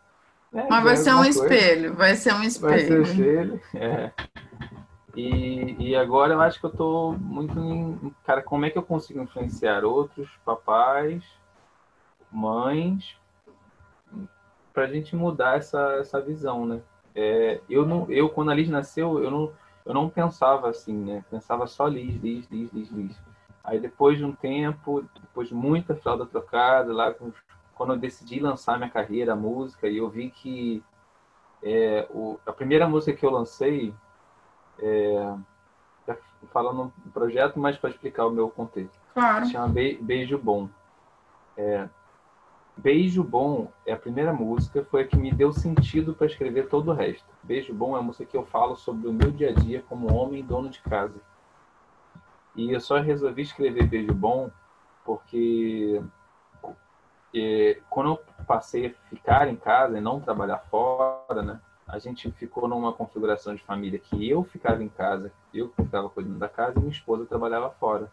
Né, 0.51 0.65
mas 0.69 0.83
vai 0.83 0.97
ser 0.97 1.13
um 1.13 1.21
coisa. 1.21 1.43
espelho, 1.43 1.93
vai 1.93 2.15
ser 2.15 2.33
um 2.33 2.43
espelho. 2.43 2.71
Vai 2.71 2.79
ser 2.79 2.99
um 2.99 3.03
espelho, 3.03 3.61
é. 3.75 4.11
E, 5.19 5.75
e 5.89 5.95
agora 5.97 6.33
eu 6.33 6.39
acho 6.39 6.61
que 6.61 6.65
eu 6.65 6.69
estou 6.69 7.11
muito 7.17 7.59
em. 7.59 8.15
Cara, 8.23 8.41
como 8.41 8.65
é 8.65 8.69
que 8.69 8.77
eu 8.77 8.83
consigo 8.83 9.19
influenciar 9.19 9.83
outros 9.83 10.29
papais, 10.45 11.25
mães, 12.31 13.17
para 14.73 14.85
a 14.85 14.87
gente 14.87 15.17
mudar 15.17 15.57
essa, 15.57 15.95
essa 15.99 16.21
visão, 16.21 16.65
né? 16.65 16.81
É, 17.13 17.59
eu, 17.69 17.85
não, 17.85 18.09
eu, 18.09 18.29
quando 18.29 18.51
a 18.51 18.53
Liz 18.53 18.69
nasceu, 18.69 19.21
eu 19.21 19.29
não, 19.29 19.51
eu 19.85 19.93
não 19.93 20.09
pensava 20.09 20.69
assim, 20.69 20.95
né? 20.95 21.25
Pensava 21.29 21.67
só 21.67 21.85
Liz, 21.85 22.15
Liz, 22.15 22.49
Liz, 22.49 22.71
Liz, 22.71 22.89
Liz. 22.89 23.21
Aí 23.61 23.77
depois 23.77 24.17
de 24.17 24.23
um 24.23 24.31
tempo, 24.31 25.03
depois 25.19 25.49
de 25.49 25.53
muita 25.53 25.95
fralda 25.95 26.25
trocada, 26.25 26.93
lá 26.93 27.13
quando 27.75 27.93
eu 27.93 27.99
decidi 27.99 28.39
lançar 28.39 28.77
minha 28.77 28.89
carreira, 28.89 29.33
a 29.33 29.35
música, 29.35 29.89
e 29.89 29.97
eu 29.97 30.09
vi 30.09 30.29
que 30.29 30.81
é, 31.61 32.07
o, 32.09 32.39
a 32.45 32.53
primeira 32.53 32.87
música 32.87 33.17
que 33.17 33.25
eu 33.25 33.31
lancei, 33.31 33.93
é, 34.81 35.35
falando 36.51 36.93
no 37.05 37.11
projeto, 37.11 37.59
mas 37.59 37.77
para 37.77 37.89
explicar 37.89 38.25
o 38.25 38.31
meu 38.31 38.49
contexto. 38.49 38.97
Claro. 39.13 39.45
Chama 39.47 39.67
Be 39.69 39.97
Beijo 40.01 40.37
Bom. 40.37 40.69
É, 41.57 41.87
Beijo 42.77 43.23
Bom 43.23 43.71
é 43.85 43.93
a 43.93 43.97
primeira 43.97 44.31
música, 44.31 44.85
foi 44.89 45.01
a 45.01 45.07
que 45.07 45.17
me 45.17 45.31
deu 45.31 45.51
sentido 45.51 46.13
para 46.13 46.27
escrever 46.27 46.69
todo 46.69 46.91
o 46.91 46.93
resto. 46.93 47.27
Beijo 47.43 47.73
Bom 47.73 47.95
é 47.95 47.99
a 47.99 48.03
música 48.03 48.25
que 48.25 48.37
eu 48.37 48.45
falo 48.45 48.75
sobre 48.75 49.07
o 49.07 49.13
meu 49.13 49.31
dia 49.31 49.49
a 49.49 49.53
dia 49.53 49.83
como 49.89 50.13
homem 50.13 50.43
dono 50.43 50.69
de 50.69 50.81
casa. 50.81 51.19
E 52.55 52.71
eu 52.71 52.79
só 52.79 52.99
resolvi 52.99 53.41
escrever 53.41 53.87
Beijo 53.87 54.13
Bom 54.13 54.49
porque 55.03 56.01
é, 57.33 57.79
quando 57.89 58.11
eu 58.11 58.45
passei 58.45 58.87
a 58.87 59.09
ficar 59.09 59.47
em 59.47 59.55
casa 59.55 59.97
e 59.97 60.01
não 60.01 60.19
trabalhar 60.19 60.59
fora, 60.69 61.41
né? 61.41 61.59
A 61.89 61.97
gente 61.97 62.31
ficou 62.31 62.67
numa 62.67 62.93
configuração 62.93 63.55
de 63.55 63.63
família 63.63 63.99
que 63.99 64.29
eu 64.29 64.43
ficava 64.43 64.83
em 64.83 64.89
casa, 64.89 65.31
eu 65.53 65.69
ficava 65.69 66.07
cuidando 66.07 66.37
da 66.37 66.47
casa 66.47 66.77
e 66.77 66.79
minha 66.79 66.91
esposa 66.91 67.25
trabalhava 67.25 67.71
fora. 67.71 68.11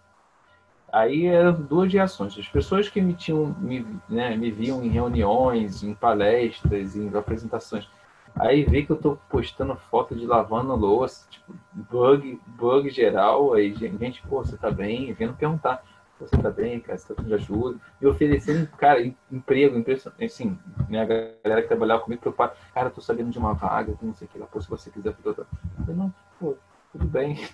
Aí 0.91 1.27
eram 1.27 1.53
duas 1.53 1.93
reações. 1.93 2.39
As 2.39 2.49
pessoas 2.49 2.89
que 2.89 3.01
me 3.03 3.13
tinham, 3.13 3.55
me, 3.59 3.87
né, 4.09 4.35
me 4.35 4.51
viam 4.51 4.83
em 4.83 4.89
reuniões, 4.89 5.83
em 5.83 5.95
palestras, 5.95 6.97
em 6.97 7.15
apresentações. 7.15 7.87
Aí 8.35 8.65
vê 8.65 8.83
que 8.83 8.93
eu 8.93 8.97
tô 8.97 9.19
postando 9.29 9.77
foto 9.91 10.15
de 10.15 10.27
lavando 10.27 10.75
louça, 10.75 11.27
tipo, 11.29 11.55
bug, 11.73 12.41
bug 12.47 12.89
geral. 12.91 13.53
Aí, 13.53 13.75
gente, 13.75 14.23
pô, 14.23 14.43
você 14.43 14.57
tá 14.57 14.71
bem? 14.71 15.13
Vindo 15.13 15.35
perguntar, 15.35 15.83
você 16.19 16.37
tá 16.37 16.51
bem, 16.51 16.81
cara? 16.81 16.99
Você 16.99 17.15
tá 17.15 17.23
com 17.23 17.35
ajuda? 17.35 17.79
Me 18.01 18.09
oferecendo, 18.09 18.67
cara, 18.77 19.01
emprego. 19.31 19.85
Assim, 20.23 20.59
né, 20.89 21.03
a 21.03 21.05
galera 21.05 21.63
que 21.63 21.69
trabalhava 21.69 22.03
comigo 22.03 22.21
preocupada, 22.21 22.55
cara, 22.75 22.91
tô 22.91 23.01
sabendo 23.01 23.31
de 23.31 23.39
uma 23.39 23.53
vaga, 23.53 23.95
não 24.01 24.15
sei 24.15 24.27
o 24.27 24.31
que 24.31 24.39
lá, 24.39 24.47
pô, 24.47 24.61
se 24.61 24.69
você 24.69 24.91
quiser. 24.91 25.15
Eu 25.27 25.95
não, 25.95 26.13
pô, 26.41 26.57
tudo 26.93 27.07
bem. 27.07 27.47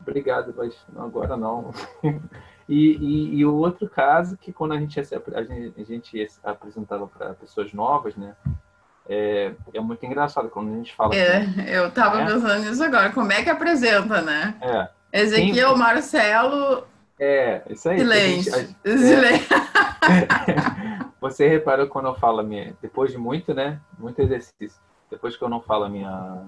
Obrigado, 0.00 0.52
mas 0.56 0.76
agora 0.96 1.36
não. 1.36 1.72
E, 2.68 2.96
e, 2.96 3.38
e, 3.38 3.44
o 3.44 3.54
outro 3.54 3.88
caso 3.88 4.36
que 4.36 4.52
quando 4.52 4.72
a 4.72 4.78
gente, 4.78 4.98
a 4.98 5.02
gente, 5.02 5.74
a 5.76 5.84
gente 5.84 6.30
apresentava 6.42 7.06
para 7.06 7.34
pessoas 7.34 7.72
novas, 7.72 8.16
né? 8.16 8.34
É, 9.08 9.52
é, 9.74 9.80
muito 9.80 10.06
engraçado 10.06 10.48
quando 10.48 10.72
a 10.72 10.76
gente 10.76 10.94
fala. 10.94 11.14
É, 11.14 11.38
assim, 11.38 11.60
eu 11.66 11.88
estava 11.88 12.22
é, 12.22 12.26
pensando 12.26 12.58
nisso 12.60 12.82
agora. 12.82 13.10
Como 13.10 13.32
é 13.32 13.42
que 13.42 13.50
apresenta, 13.50 14.22
né? 14.22 14.54
É. 14.62 14.88
Ezequiel, 15.20 15.70
Quem... 15.70 15.78
Marcelo. 15.78 16.86
É, 17.24 17.62
isso 17.70 17.88
aí. 17.88 18.00
Silêncio. 18.00 18.52
Gente, 18.52 18.98
Silêncio. 18.98 19.54
É, 19.54 21.12
você 21.20 21.46
reparou 21.46 21.86
quando 21.86 22.08
eu 22.08 22.16
falo 22.16 22.40
a 22.40 22.42
minha. 22.42 22.76
Depois 22.82 23.12
de 23.12 23.18
muito, 23.18 23.54
né? 23.54 23.80
Muito 23.96 24.20
exercício. 24.20 24.82
Depois 25.08 25.36
que 25.36 25.44
eu 25.44 25.48
não 25.48 25.60
falo 25.60 25.84
a 25.84 25.88
minha. 25.88 26.44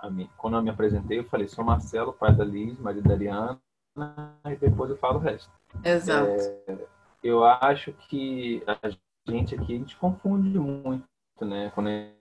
A 0.00 0.08
minha 0.08 0.30
quando 0.38 0.56
eu 0.56 0.62
me 0.62 0.70
apresentei, 0.70 1.18
eu 1.18 1.24
falei: 1.24 1.46
sou 1.46 1.62
Marcelo, 1.62 2.14
pai 2.14 2.34
da 2.34 2.44
Liz, 2.44 2.80
marido 2.80 3.06
da 3.06 3.12
Ariana 3.12 3.60
e 4.46 4.56
depois 4.56 4.88
eu 4.90 4.96
falo 4.96 5.18
o 5.18 5.22
resto. 5.22 5.50
Exato. 5.84 6.30
É, 6.66 6.78
eu 7.22 7.44
acho 7.44 7.92
que 8.08 8.62
a 8.66 8.88
gente 9.30 9.54
aqui, 9.54 9.74
a 9.74 9.78
gente 9.78 9.96
confunde 9.96 10.58
muito, 10.58 11.04
né? 11.42 11.70
Quando 11.74 11.88
a 11.88 12.15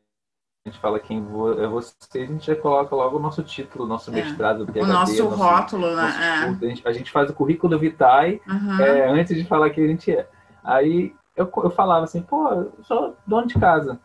gente 0.70 0.80
fala 0.80 1.00
quem 1.00 1.20
é 1.20 1.68
você, 1.68 1.96
a 2.16 2.26
gente 2.26 2.46
já 2.46 2.56
coloca 2.56 2.96
logo 2.96 3.18
o 3.18 3.20
nosso 3.20 3.44
título, 3.44 3.86
nosso 3.86 4.10
é. 4.12 4.14
mestrado, 4.14 4.66
PhD, 4.66 4.82
o 4.82 4.88
nosso, 4.88 5.24
nosso 5.24 5.36
rótulo, 5.36 5.96
né? 5.96 6.02
Nosso 6.02 6.20
é. 6.20 6.68
a, 6.68 6.70
gente, 6.70 6.88
a, 6.88 6.92
gente, 6.92 7.12
faz 7.12 7.30
o 7.30 7.34
currículo 7.34 7.78
vitae 7.78 8.42
uhum. 8.48 8.80
é, 8.82 9.10
antes 9.10 9.36
de 9.36 9.46
falar 9.46 9.70
quem 9.70 9.86
a 9.86 9.88
gente 9.88 10.12
é. 10.12 10.28
Aí 10.64 11.16
eu, 11.36 11.52
eu 11.64 11.70
falava 11.70 12.06
assim, 12.06 12.22
pô, 12.22 12.50
eu 12.50 12.74
sou 12.82 13.16
dono 13.28 13.48
de 13.48 13.60
casa. 13.60 14.00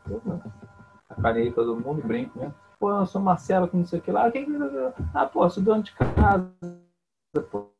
Apanhei 1.08 1.50
todo 1.50 1.80
mundo, 1.80 2.06
brinco, 2.06 2.38
né? 2.38 2.52
Pô, 2.78 2.90
eu 2.90 3.06
sou 3.06 3.20
Marcelo, 3.20 3.68
que 3.68 3.76
não 3.76 3.84
sei 3.86 3.98
o 3.98 4.02
que 4.02 4.12
lá. 4.12 4.30
Quem... 4.30 4.46
Ah, 5.14 5.26
pô, 5.26 5.44
eu 5.44 5.50
sou 5.50 5.62
dono 5.62 5.82
de 5.82 5.92
casa 5.92 6.50
pô. 7.50 7.70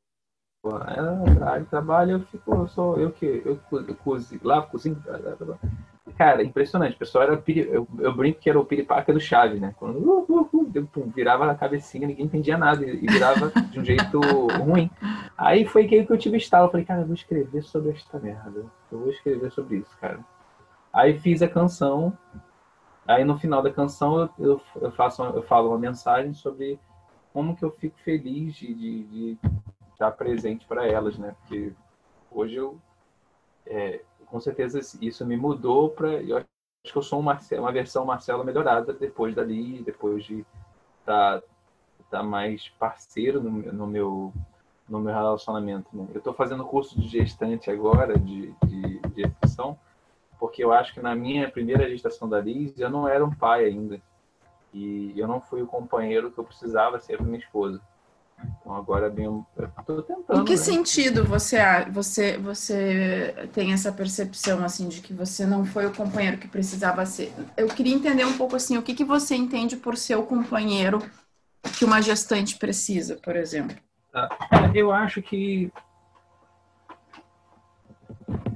Ela 0.62 1.64
trabalha, 1.71 2.12
eu 2.12 2.21
fico, 2.21 2.55
eu 2.55 2.69
sou 2.69 2.99
eu 2.99 3.11
que 3.11 3.43
eu, 3.45 3.59
eu 3.73 3.95
cozinho, 3.97 4.40
lavo, 4.45 4.69
cozinho. 4.69 5.03
Cara, 6.20 6.42
impressionante. 6.42 6.96
O 6.96 6.98
pessoal 6.98 7.24
era 7.24 7.42
eu, 7.46 7.88
eu 7.98 8.14
brinco 8.14 8.40
que 8.40 8.50
era 8.50 8.61
o 8.61 8.64
piripaca 8.66 9.11
do 9.11 9.18
Chaves, 9.18 9.59
né? 9.59 9.74
Quando 9.78 9.96
uh, 9.96 10.26
uh, 10.28 10.76
uh, 10.76 11.11
virava 11.16 11.50
a 11.50 11.54
cabecinha, 11.54 12.06
ninguém 12.06 12.26
entendia 12.26 12.59
nada 12.59 12.85
e 12.85 13.06
virava 13.06 13.50
de 13.50 13.80
um 13.80 13.83
jeito 13.87 14.20
ruim. 14.61 14.90
Aí 15.38 15.64
foi 15.64 15.88
que 15.88 16.06
eu 16.06 16.18
tive 16.18 16.37
estalo. 16.37 16.66
Eu 16.66 16.70
falei, 16.72 16.85
cara, 16.85 17.00
eu 17.00 17.06
vou 17.06 17.14
escrever 17.14 17.62
sobre 17.62 17.92
esta 17.92 18.18
merda. 18.18 18.66
Eu 18.92 18.98
vou 18.98 19.09
escrever 19.09 19.50
sobre 19.50 19.78
isso, 19.78 19.96
cara. 19.98 20.20
Aí 20.92 21.18
fiz 21.18 21.40
a 21.40 21.48
canção. 21.48 22.12
Aí 23.09 23.24
no 23.24 23.38
final 23.38 23.62
da 23.62 23.72
canção 23.72 24.30
eu, 24.38 24.61
eu, 24.78 24.92
faço, 24.92 25.22
eu 25.22 25.42
falo 25.44 25.70
uma 25.70 25.78
mensagem 25.78 26.35
sobre 26.35 26.78
como 27.33 27.56
que 27.56 27.64
eu 27.64 27.70
fico 27.70 27.98
feliz 28.00 28.54
de, 28.56 28.74
de, 28.74 29.02
de 29.04 29.38
estar 29.90 30.11
presente 30.11 30.66
para 30.66 30.87
elas, 30.87 31.16
né? 31.16 31.35
Porque 31.40 31.72
hoje 32.30 32.56
eu, 32.56 32.78
é, 33.66 34.02
com 34.31 34.40
certeza, 34.40 34.81
isso 35.01 35.27
me 35.27 35.37
mudou 35.37 35.90
para. 35.90 36.09
Eu 36.23 36.38
acho 36.38 36.47
que 36.85 36.97
eu 36.97 37.03
sou 37.03 37.19
uma, 37.19 37.38
uma 37.53 37.73
versão 37.73 38.05
Marcelo 38.05 38.45
melhorada 38.45 38.93
depois 38.93 39.35
dali, 39.35 39.83
depois 39.83 40.25
de 40.25 40.47
estar 41.01 41.40
tá, 41.40 41.47
tá 42.11 42.23
mais 42.23 42.69
parceiro 42.79 43.43
no, 43.43 43.51
no, 43.51 43.87
meu 43.87 44.33
no 44.88 45.01
meu 45.01 45.12
relacionamento. 45.12 45.88
Né? 45.93 46.07
Eu 46.14 46.19
estou 46.19 46.33
fazendo 46.33 46.64
curso 46.64 46.99
de 46.99 47.09
gestante 47.09 47.71
agora, 47.71 48.19
de, 48.19 48.55
de, 48.64 49.01
de 49.01 49.23
gestação, 49.23 49.79
porque 50.38 50.62
eu 50.62 50.73
acho 50.73 50.95
que 50.95 51.01
na 51.01 51.14
minha 51.14 51.51
primeira 51.51 51.88
gestação 51.90 52.29
da 52.29 52.40
Liz, 52.40 52.79
eu 52.79 52.88
não 52.88 53.09
era 53.09 53.25
um 53.25 53.35
pai 53.35 53.64
ainda. 53.64 54.01
E 54.73 55.12
eu 55.16 55.27
não 55.27 55.40
fui 55.40 55.61
o 55.62 55.66
companheiro 55.66 56.31
que 56.31 56.38
eu 56.38 56.45
precisava 56.45 57.01
ser 57.01 57.16
para 57.16 57.27
minha 57.27 57.38
esposa. 57.38 57.81
Então 58.61 58.74
agora 58.74 59.11
bem. 59.11 59.44
Estou 59.79 60.03
tentando. 60.03 60.40
Em 60.40 60.44
que 60.44 60.53
né? 60.53 60.57
sentido 60.57 61.24
você, 61.24 61.59
você, 61.90 62.38
você 62.38 63.48
tem 63.53 63.72
essa 63.72 63.92
percepção 63.92 64.64
assim 64.64 64.88
de 64.88 65.00
que 65.00 65.12
você 65.12 65.46
não 65.46 65.64
foi 65.64 65.87
o 65.87 65.94
companheiro 65.94 66.38
que 66.38 66.48
precisava 66.48 67.05
ser? 67.05 67.33
Eu 67.57 67.68
queria 67.68 67.94
entender 67.94 68.24
um 68.24 68.37
pouco 68.37 68.57
assim 68.57 68.79
o 68.79 68.83
que, 68.83 68.94
que 68.94 69.05
você 69.05 69.35
entende 69.35 69.76
por 69.76 69.96
ser 69.96 70.16
o 70.16 70.22
companheiro 70.22 71.00
que 71.79 71.85
uma 71.85 72.00
gestante 72.00 72.59
precisa, 72.59 73.16
por 73.16 73.37
exemplo. 73.37 73.76
Ah, 74.14 74.29
eu 74.74 74.92
acho 74.92 75.20
que. 75.20 75.72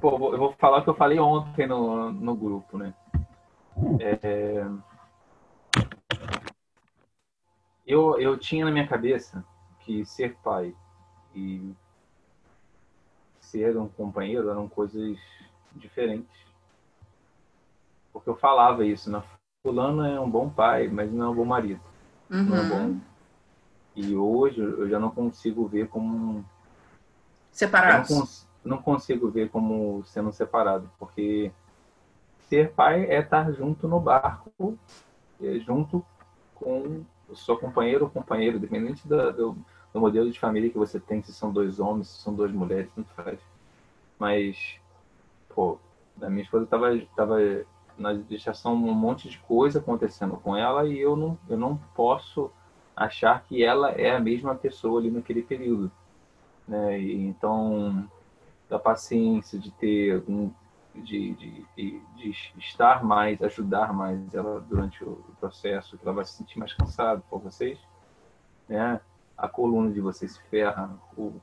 Pô, 0.00 0.32
eu 0.32 0.38
vou 0.38 0.52
falar 0.52 0.78
o 0.78 0.84
que 0.84 0.90
eu 0.90 0.94
falei 0.94 1.18
ontem 1.18 1.66
no, 1.66 2.12
no 2.12 2.34
grupo, 2.34 2.78
né? 2.78 2.94
É... 4.00 4.64
Eu, 7.86 8.18
eu 8.18 8.38
tinha 8.38 8.64
na 8.64 8.70
minha 8.70 8.86
cabeça 8.86 9.44
que 9.84 10.04
ser 10.04 10.36
pai 10.42 10.74
e 11.34 11.74
ser 13.40 13.76
um 13.76 13.88
companheiro 13.88 14.50
eram 14.50 14.68
coisas 14.68 15.18
diferentes. 15.72 16.44
Porque 18.12 18.30
eu 18.30 18.36
falava 18.36 18.84
isso, 18.84 19.10
né? 19.10 19.22
Fulano 19.62 20.04
é 20.04 20.20
um 20.20 20.30
bom 20.30 20.48
pai, 20.48 20.88
mas 20.88 21.12
não 21.12 21.26
é 21.26 21.28
um 21.28 21.34
bom 21.34 21.44
marido. 21.44 21.80
Uhum. 22.30 22.44
Não 22.44 22.56
é 22.56 22.68
bom. 22.68 23.00
E 23.96 24.14
hoje 24.14 24.60
eu 24.60 24.88
já 24.88 24.98
não 24.98 25.10
consigo 25.10 25.66
ver 25.66 25.88
como. 25.88 26.44
Separados. 27.50 28.10
Não, 28.10 28.18
cons 28.18 28.48
não 28.64 28.78
consigo 28.78 29.30
ver 29.30 29.50
como 29.50 30.02
sendo 30.06 30.32
separado, 30.32 30.90
porque 30.98 31.52
ser 32.48 32.72
pai 32.72 33.04
é 33.04 33.20
estar 33.20 33.52
junto 33.52 33.86
no 33.86 34.00
barco, 34.00 34.78
é 35.40 35.58
junto 35.58 36.04
com 36.54 37.04
o 37.28 37.36
seu 37.36 37.56
companheiro 37.56 38.04
ou 38.04 38.10
companheiro, 38.10 38.58
dependente 38.58 39.06
do, 39.06 39.32
do, 39.32 39.56
do, 39.94 40.00
modelo 40.00 40.30
de 40.30 40.38
família 40.38 40.68
que 40.68 40.76
você 40.76 40.98
tem, 40.98 41.22
se 41.22 41.32
são 41.32 41.52
dois 41.52 41.78
homens, 41.78 42.08
se 42.08 42.22
são 42.22 42.34
duas 42.34 42.52
mulheres, 42.52 42.90
não 42.96 43.04
faz. 43.04 43.38
Mas, 44.18 44.78
pô, 45.54 45.78
a 46.20 46.28
minha 46.28 46.42
esposa 46.42 46.64
estava 46.64 46.98
tava 47.16 47.36
na 47.96 48.14
gestação 48.28 48.74
um 48.74 48.92
monte 48.92 49.28
de 49.28 49.38
coisa 49.38 49.78
acontecendo 49.78 50.36
com 50.36 50.56
ela 50.56 50.86
e 50.86 50.98
eu 50.98 51.16
não, 51.16 51.38
eu 51.48 51.56
não 51.56 51.76
posso 51.94 52.50
achar 52.96 53.44
que 53.44 53.62
ela 53.62 53.90
é 53.92 54.16
a 54.16 54.20
mesma 54.20 54.54
pessoa 54.54 55.00
ali 55.00 55.10
naquele 55.10 55.42
período. 55.42 55.90
Né? 56.66 57.00
E, 57.00 57.26
então, 57.26 58.08
da 58.68 58.78
paciência 58.78 59.58
de 59.58 59.70
ter 59.70 60.22
um 60.28 60.50
de, 60.94 61.34
de, 61.34 61.66
de, 61.76 62.00
de, 62.16 62.34
estar 62.58 63.04
mais, 63.04 63.42
ajudar 63.42 63.92
mais 63.92 64.32
ela 64.32 64.60
durante 64.60 65.02
o 65.02 65.16
processo, 65.40 65.98
que 65.98 66.04
ela 66.04 66.14
vai 66.14 66.24
se 66.24 66.34
sentir 66.34 66.58
mais 66.58 66.72
cansada 66.72 67.20
por 67.28 67.40
vocês, 67.40 67.78
né? 68.68 69.00
A 69.36 69.48
coluna 69.48 69.90
de 69.90 70.00
vocês 70.00 70.32
se 70.32 70.40
ferra, 70.48 70.90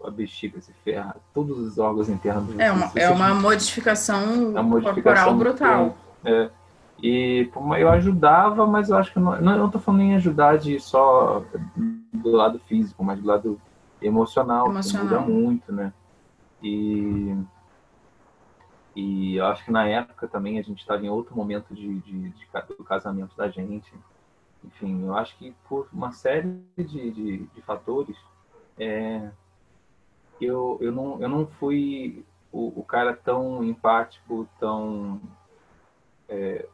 a 0.04 0.10
bexiga 0.10 0.62
se 0.62 0.72
ferra, 0.84 1.16
todos 1.34 1.58
os 1.60 1.78
órgãos 1.78 2.08
internos. 2.10 2.58
É 2.58 2.72
uma, 2.72 2.92
é 2.96 3.10
uma 3.10 3.34
modificação, 3.34 4.24
é 4.24 4.60
uma 4.60 4.64
modificação 4.64 5.04
corporal 5.04 5.36
brutal. 5.36 5.98
É, 6.24 6.50
e 7.04 7.50
eu 7.80 7.90
ajudava, 7.90 8.66
mas 8.66 8.90
eu 8.90 8.98
acho 8.98 9.12
que 9.12 9.20
não, 9.20 9.42
não, 9.42 9.70
tô 9.70 9.80
falando 9.80 10.02
em 10.02 10.16
ajudar 10.16 10.58
de 10.58 10.80
só 10.80 11.44
do 12.14 12.32
lado 12.32 12.60
físico, 12.60 13.04
mas 13.04 13.20
do 13.20 13.28
lado 13.28 13.62
emocional, 14.02 14.68
emocional. 14.70 15.08
que 15.08 15.14
muda 15.14 15.20
muito, 15.20 15.74
né? 15.74 15.92
E 16.64 17.36
e 18.96 19.38
eu 19.38 19.46
acho 19.46 19.64
que 19.64 19.72
na 19.72 19.88
época 19.88 20.28
também 20.28 20.60
a 20.60 20.62
gente 20.62 20.80
estava 20.80 21.04
em 21.06 21.10
outro 21.10 21.36
momento 21.36 21.74
de, 21.74 22.00
de, 22.00 22.30
de, 22.30 22.48
do 22.78 22.84
casamento 22.84 23.36
da 23.38 23.50
gente. 23.50 23.92
Enfim, 24.64 25.06
eu 25.06 25.16
acho 25.16 25.38
que 25.38 25.54
por 25.68 25.88
uma 25.92 26.12
série 26.12 26.62
de, 26.78 27.12
de, 27.12 27.38
de 27.38 27.62
fatores, 27.62 28.18
é, 28.80 29.30
eu, 30.40 30.78
eu, 30.82 30.92
não, 30.92 31.22
eu 31.22 31.30
não 31.30 31.48
fui 31.48 32.24
o, 32.52 32.80
o 32.80 32.84
cara 32.84 33.14
tão 33.14 33.64
empático, 33.64 34.48
tão 34.60 35.22
é, 36.28 36.66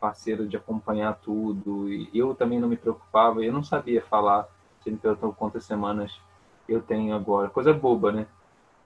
parceiro 0.00 0.48
de 0.48 0.56
acompanhar 0.56 1.18
tudo. 1.22 1.88
E 1.88 2.10
eu 2.12 2.34
também 2.34 2.58
não 2.58 2.68
me 2.68 2.76
preocupava, 2.76 3.42
eu 3.42 3.52
não 3.52 3.62
sabia 3.62 4.02
falar. 4.02 4.48
Você 4.80 4.90
me 4.90 4.96
perguntou 4.96 5.32
quantas 5.32 5.64
semanas 5.64 6.20
eu 6.68 6.82
tenho 6.82 7.14
agora. 7.14 7.48
Coisa 7.48 7.72
boba, 7.72 8.12
né? 8.12 8.26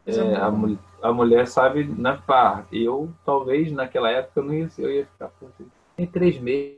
É, 0.07 0.37
a, 0.37 0.53
a, 1.09 1.13
mulher 1.13 1.49
sabe 1.49 1.85
na 1.85 2.17
pá. 2.17 2.65
Eu, 2.71 3.11
talvez, 3.25 3.73
naquela 3.73 4.11
época, 4.11 4.39
eu, 4.39 4.45
não 4.45 4.55
ia, 4.55 4.69
eu 4.79 4.91
ia 4.91 5.07
ficar, 5.07 5.31
tem 5.97 6.07
três 6.07 6.39
meses, 6.39 6.76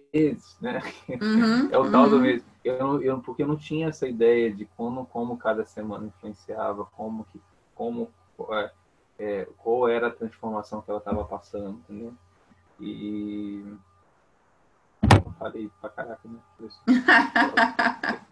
né? 0.60 0.82
Uhum, 1.08 1.68
é 1.72 1.78
o 1.78 1.90
tal 1.90 2.04
uhum. 2.04 2.10
do 2.10 2.20
mês. 2.20 2.42
Eu, 2.64 3.02
eu, 3.02 3.18
porque 3.20 3.42
eu 3.42 3.48
não 3.48 3.56
tinha 3.56 3.88
essa 3.88 4.06
ideia 4.06 4.52
de 4.52 4.64
como, 4.76 5.06
como 5.06 5.36
cada 5.36 5.64
semana 5.64 6.06
influenciava, 6.06 6.84
como 6.84 7.24
que, 7.32 7.40
como, 7.74 8.10
é, 8.50 8.70
é, 9.18 9.48
qual 9.58 9.88
era 9.88 10.08
a 10.08 10.12
transformação 10.12 10.82
que 10.82 10.90
ela 10.90 10.98
estava 10.98 11.24
passando, 11.24 11.80
entendeu? 11.88 12.14
E 12.80 13.64
falei 15.38 15.70
pra 15.80 15.90
caraca, 15.90 16.20
né? 16.28 16.38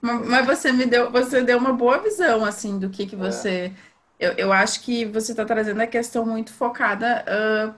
Mas 0.00 0.46
você 0.46 0.72
me 0.72 0.86
deu, 0.86 1.10
você 1.10 1.42
deu 1.42 1.58
uma 1.58 1.72
boa 1.72 1.98
visão 1.98 2.44
assim 2.44 2.78
do 2.78 2.90
que 2.90 3.06
que 3.06 3.14
é. 3.14 3.18
você 3.18 3.72
eu, 4.18 4.32
eu 4.32 4.52
acho 4.52 4.82
que 4.82 5.04
você 5.04 5.32
está 5.32 5.44
trazendo 5.44 5.80
a 5.80 5.86
questão 5.86 6.24
muito 6.24 6.52
focada 6.52 7.24
uh, 7.28 7.74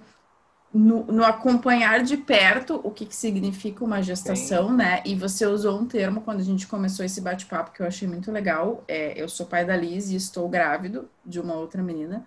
no, 0.73 1.05
no, 1.05 1.25
acompanhar 1.25 2.03
de 2.03 2.17
perto 2.17 2.81
o 2.85 2.91
que, 2.91 3.07
que 3.07 3.17
significa 3.17 3.85
uma 3.85 4.03
gestação, 4.03 4.69
Sim. 4.69 4.77
né? 4.77 5.03
E 5.05 5.15
você 5.15 5.47
usou 5.47 5.79
um 5.79 5.87
termo 5.87 6.21
quando 6.21 6.41
a 6.41 6.45
gente 6.45 6.67
começou 6.67 7.05
esse 7.05 7.21
bate-papo 7.21 7.73
que 7.73 7.81
eu 7.81 7.87
achei 7.87 8.07
muito 8.07 8.31
legal. 8.31 8.85
É, 8.87 9.21
eu 9.21 9.29
sou 9.29 9.47
pai 9.47 9.65
da 9.65 9.75
Liz 9.75 10.11
e 10.11 10.17
estou 10.17 10.49
grávido 10.49 11.09
de 11.25 11.41
uma 11.41 11.55
outra 11.55 11.83
menina. 11.83 12.27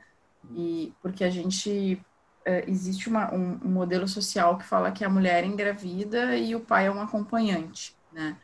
E 0.56 0.92
porque 1.02 1.24
a 1.24 1.30
gente 1.30 2.02
uh, 2.48 2.64
existe 2.68 3.08
uma, 3.10 3.34
um, 3.34 3.60
um 3.64 3.70
modelo 3.70 4.08
social 4.08 4.58
que 4.58 4.66
fala 4.66 4.92
que 4.92 5.06
a 5.06 5.10
mulher 5.10 5.44
é 5.44 5.48
engravida 5.48 6.36
e 6.36 6.56
o 6.56 6.60
pai 6.60 6.88
é 6.88 6.92
um 6.92 7.02
acompanhante, 7.02 7.96
né? 8.12 8.36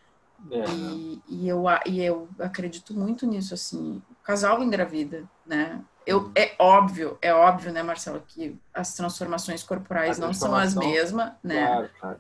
É. 0.52 0.64
E, 0.70 1.22
e, 1.28 1.48
eu, 1.48 1.64
e 1.88 2.04
eu 2.04 2.30
acredito 2.40 2.94
muito 2.94 3.26
nisso, 3.26 3.56
assim, 3.56 4.02
o 4.12 4.24
casal 4.24 4.62
engravida, 4.62 5.24
né? 5.46 5.82
Eu, 6.08 6.32
é 6.34 6.56
óbvio, 6.58 7.18
é 7.22 7.34
óbvio, 7.34 7.70
né, 7.74 7.84
Marcelo, 7.84 8.24
que 8.26 8.58
as 8.74 8.94
transformações 8.94 9.62
corporais 9.62 10.18
não 10.18 10.34
são 10.34 10.56
as 10.56 10.74
mesmas, 10.74 11.34
né? 11.44 11.68
Claro, 11.68 11.90
claro. 12.00 12.20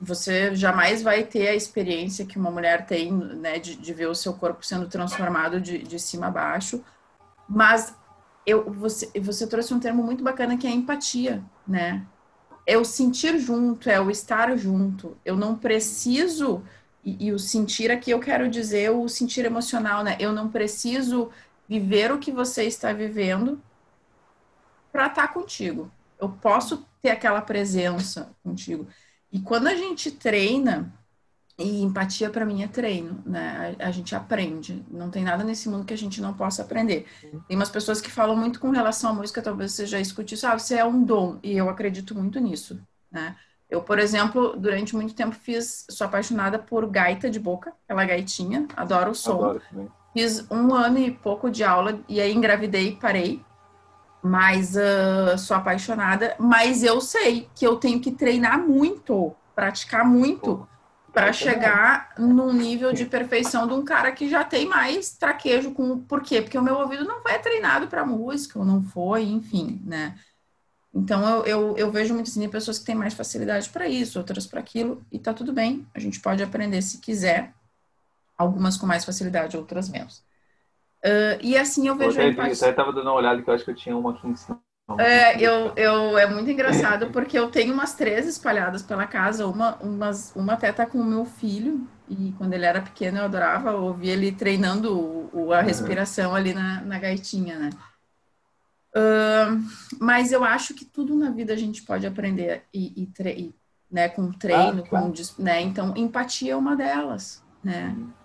Você 0.00 0.56
jamais 0.56 1.04
vai 1.04 1.22
ter 1.22 1.46
a 1.46 1.54
experiência 1.54 2.26
que 2.26 2.36
uma 2.36 2.50
mulher 2.50 2.84
tem, 2.84 3.12
né, 3.12 3.60
de, 3.60 3.76
de 3.76 3.94
ver 3.94 4.08
o 4.08 4.14
seu 4.14 4.32
corpo 4.32 4.66
sendo 4.66 4.88
transformado 4.88 5.60
de, 5.60 5.78
de 5.78 6.00
cima 6.00 6.26
a 6.26 6.30
baixo, 6.32 6.84
mas 7.48 7.94
eu, 8.44 8.72
você, 8.72 9.08
você 9.20 9.46
trouxe 9.46 9.72
um 9.72 9.78
termo 9.78 10.02
muito 10.02 10.24
bacana 10.24 10.56
que 10.56 10.66
é 10.66 10.70
empatia, 10.70 11.40
né? 11.66 12.04
É 12.66 12.76
o 12.76 12.84
sentir 12.84 13.38
junto, 13.38 13.88
é 13.88 14.00
o 14.00 14.10
estar 14.10 14.56
junto. 14.56 15.16
Eu 15.24 15.36
não 15.36 15.56
preciso 15.56 16.64
e, 17.04 17.28
e, 17.28 17.32
o 17.32 17.38
sentir 17.38 17.90
aqui 17.90 18.10
eu 18.10 18.18
quero 18.18 18.48
dizer 18.48 18.90
o 18.90 19.08
sentir 19.08 19.44
emocional, 19.44 20.02
né? 20.02 20.16
Eu 20.18 20.32
não 20.32 20.48
preciso 20.48 21.30
viver 21.68 22.10
o 22.10 22.18
que 22.18 22.32
você 22.32 22.64
está 22.64 22.92
vivendo 22.92 23.60
para 24.90 25.06
estar 25.06 25.28
tá 25.28 25.32
contigo. 25.32 25.90
Eu 26.18 26.28
posso 26.28 26.86
ter 27.02 27.10
aquela 27.10 27.42
presença 27.42 28.30
contigo. 28.42 28.86
E 29.30 29.38
quando 29.40 29.66
a 29.66 29.74
gente 29.74 30.10
treina, 30.10 30.92
e 31.58 31.82
empatia 31.82 32.30
para 32.30 32.46
mim 32.46 32.62
é 32.62 32.68
treino, 32.68 33.20
né? 33.26 33.74
A, 33.80 33.90
gente 33.90 34.14
aprende. 34.14 34.84
Não 34.88 35.10
tem 35.10 35.24
nada 35.24 35.42
nesse 35.42 35.68
mundo 35.68 35.84
que 35.84 35.92
a 35.92 35.98
gente 35.98 36.20
não 36.20 36.32
possa 36.32 36.62
aprender. 36.62 37.06
Tem 37.48 37.56
umas 37.56 37.68
pessoas 37.68 38.00
que 38.00 38.10
falam 38.10 38.36
muito 38.36 38.60
com 38.60 38.70
relação 38.70 39.10
à 39.10 39.12
música, 39.12 39.42
talvez 39.42 39.72
você 39.72 39.84
já 39.84 39.98
escute 39.98 40.34
isso, 40.34 40.46
ah, 40.46 40.56
você 40.56 40.76
é 40.76 40.84
um 40.84 41.02
dom. 41.02 41.38
E 41.42 41.56
eu 41.56 41.68
acredito 41.68 42.14
muito 42.14 42.38
nisso, 42.38 42.80
né? 43.10 43.36
Eu, 43.68 43.82
por 43.82 43.98
exemplo, 43.98 44.56
durante 44.56 44.94
muito 44.94 45.14
tempo 45.14 45.34
fiz, 45.34 45.84
sou 45.90 46.06
apaixonada 46.06 46.58
por 46.58 46.88
gaita 46.88 47.28
de 47.28 47.38
boca, 47.38 47.74
aquela 47.84 48.04
gaitinha, 48.04 48.66
adoro 48.74 49.10
o 49.10 49.14
som. 49.14 49.34
Adoro 49.34 49.62
Fiz 50.18 50.44
um 50.50 50.74
ano 50.74 50.98
e 50.98 51.12
pouco 51.12 51.48
de 51.48 51.62
aula 51.62 52.00
e 52.08 52.20
aí 52.20 52.34
engravidei 52.34 52.88
e 52.88 52.96
parei. 52.96 53.40
Mas 54.20 54.74
uh, 54.74 55.38
sou 55.38 55.56
apaixonada, 55.56 56.34
mas 56.40 56.82
eu 56.82 57.00
sei 57.00 57.48
que 57.54 57.64
eu 57.64 57.76
tenho 57.76 58.00
que 58.00 58.10
treinar 58.10 58.58
muito, 58.58 59.32
praticar 59.54 60.04
muito 60.04 60.66
para 61.12 61.32
chegar 61.32 62.14
num 62.18 62.52
nível 62.52 62.92
de 62.92 63.04
perfeição 63.04 63.68
de 63.68 63.74
um 63.74 63.84
cara 63.84 64.10
que 64.10 64.28
já 64.28 64.42
tem 64.42 64.66
mais 64.66 65.12
traquejo 65.12 65.70
com 65.70 66.00
por 66.00 66.20
quê? 66.20 66.42
Porque 66.42 66.58
o 66.58 66.62
meu 66.64 66.78
ouvido 66.78 67.04
não 67.04 67.22
foi 67.22 67.38
treinado 67.38 67.86
para 67.86 68.04
música, 68.04 68.58
ou 68.58 68.64
não 68.64 68.82
foi, 68.82 69.22
enfim, 69.22 69.80
né? 69.86 70.18
Então, 70.92 71.24
eu, 71.28 71.44
eu, 71.44 71.78
eu 71.78 71.92
vejo 71.92 72.12
muitas 72.12 72.36
assim, 72.36 72.48
pessoas 72.48 72.80
que 72.80 72.86
têm 72.86 72.96
mais 72.96 73.14
facilidade 73.14 73.68
para 73.68 73.86
isso, 73.86 74.18
outras 74.18 74.48
para 74.48 74.58
aquilo, 74.58 75.00
e 75.12 75.18
tá 75.20 75.32
tudo 75.32 75.52
bem. 75.52 75.86
A 75.94 76.00
gente 76.00 76.18
pode 76.18 76.42
aprender 76.42 76.82
se 76.82 76.98
quiser, 76.98 77.54
algumas 78.38 78.76
com 78.76 78.86
mais 78.86 79.04
facilidade, 79.04 79.56
outras 79.56 79.88
menos. 79.88 80.18
Uh, 81.04 81.38
e 81.42 81.56
assim 81.56 81.88
eu 81.88 81.96
vejo. 81.96 82.20
Eu 82.20 82.30
até 82.30 82.70
estava 82.70 82.92
dando 82.92 83.06
uma 83.06 83.14
olhada 83.14 83.42
que 83.42 83.50
eu 83.50 83.54
acho 83.54 83.64
que 83.64 83.70
eu 83.70 83.74
tinha 83.74 83.96
uma 83.96 84.12
aqui 84.12 84.26
em 84.26 84.34
cima 84.34 84.60
É, 84.98 85.40
eu, 85.40 85.72
eu, 85.76 86.18
é 86.18 86.26
muito 86.26 86.50
engraçado 86.50 87.10
porque 87.10 87.38
eu 87.38 87.50
tenho 87.50 87.74
umas 87.74 87.94
três 87.94 88.26
espalhadas 88.26 88.82
pela 88.82 89.06
casa. 89.06 89.46
Uma, 89.46 89.76
umas, 89.76 90.32
uma 90.34 90.54
até 90.54 90.72
tá 90.72 90.86
com 90.86 90.98
o 90.98 91.04
meu 91.04 91.24
filho, 91.24 91.86
e 92.08 92.32
quando 92.38 92.54
ele 92.54 92.64
era 92.64 92.80
pequeno 92.80 93.18
eu 93.18 93.24
adorava 93.24 93.76
ouvir 93.76 94.10
ele 94.10 94.32
treinando 94.32 94.98
o, 94.98 95.30
o 95.32 95.52
a 95.52 95.60
respiração 95.60 96.34
ali 96.34 96.54
na, 96.54 96.80
na 96.80 96.98
gaitinha, 96.98 97.58
né? 97.58 97.70
Uh, 98.96 99.62
mas 100.00 100.32
eu 100.32 100.42
acho 100.42 100.74
que 100.74 100.84
tudo 100.84 101.14
na 101.14 101.30
vida 101.30 101.52
a 101.52 101.56
gente 101.56 101.82
pode 101.82 102.06
aprender 102.06 102.64
e, 102.72 103.04
e, 103.04 103.30
e 103.30 103.54
né, 103.90 104.08
com 104.08 104.32
treino, 104.32 104.82
ah, 104.84 104.88
claro. 104.88 105.12
com, 105.12 105.42
né? 105.42 105.60
Então, 105.60 105.94
empatia 105.96 106.52
é 106.52 106.56
uma 106.56 106.74
delas, 106.74 107.44
né? 107.62 107.94
Uhum. 107.96 108.17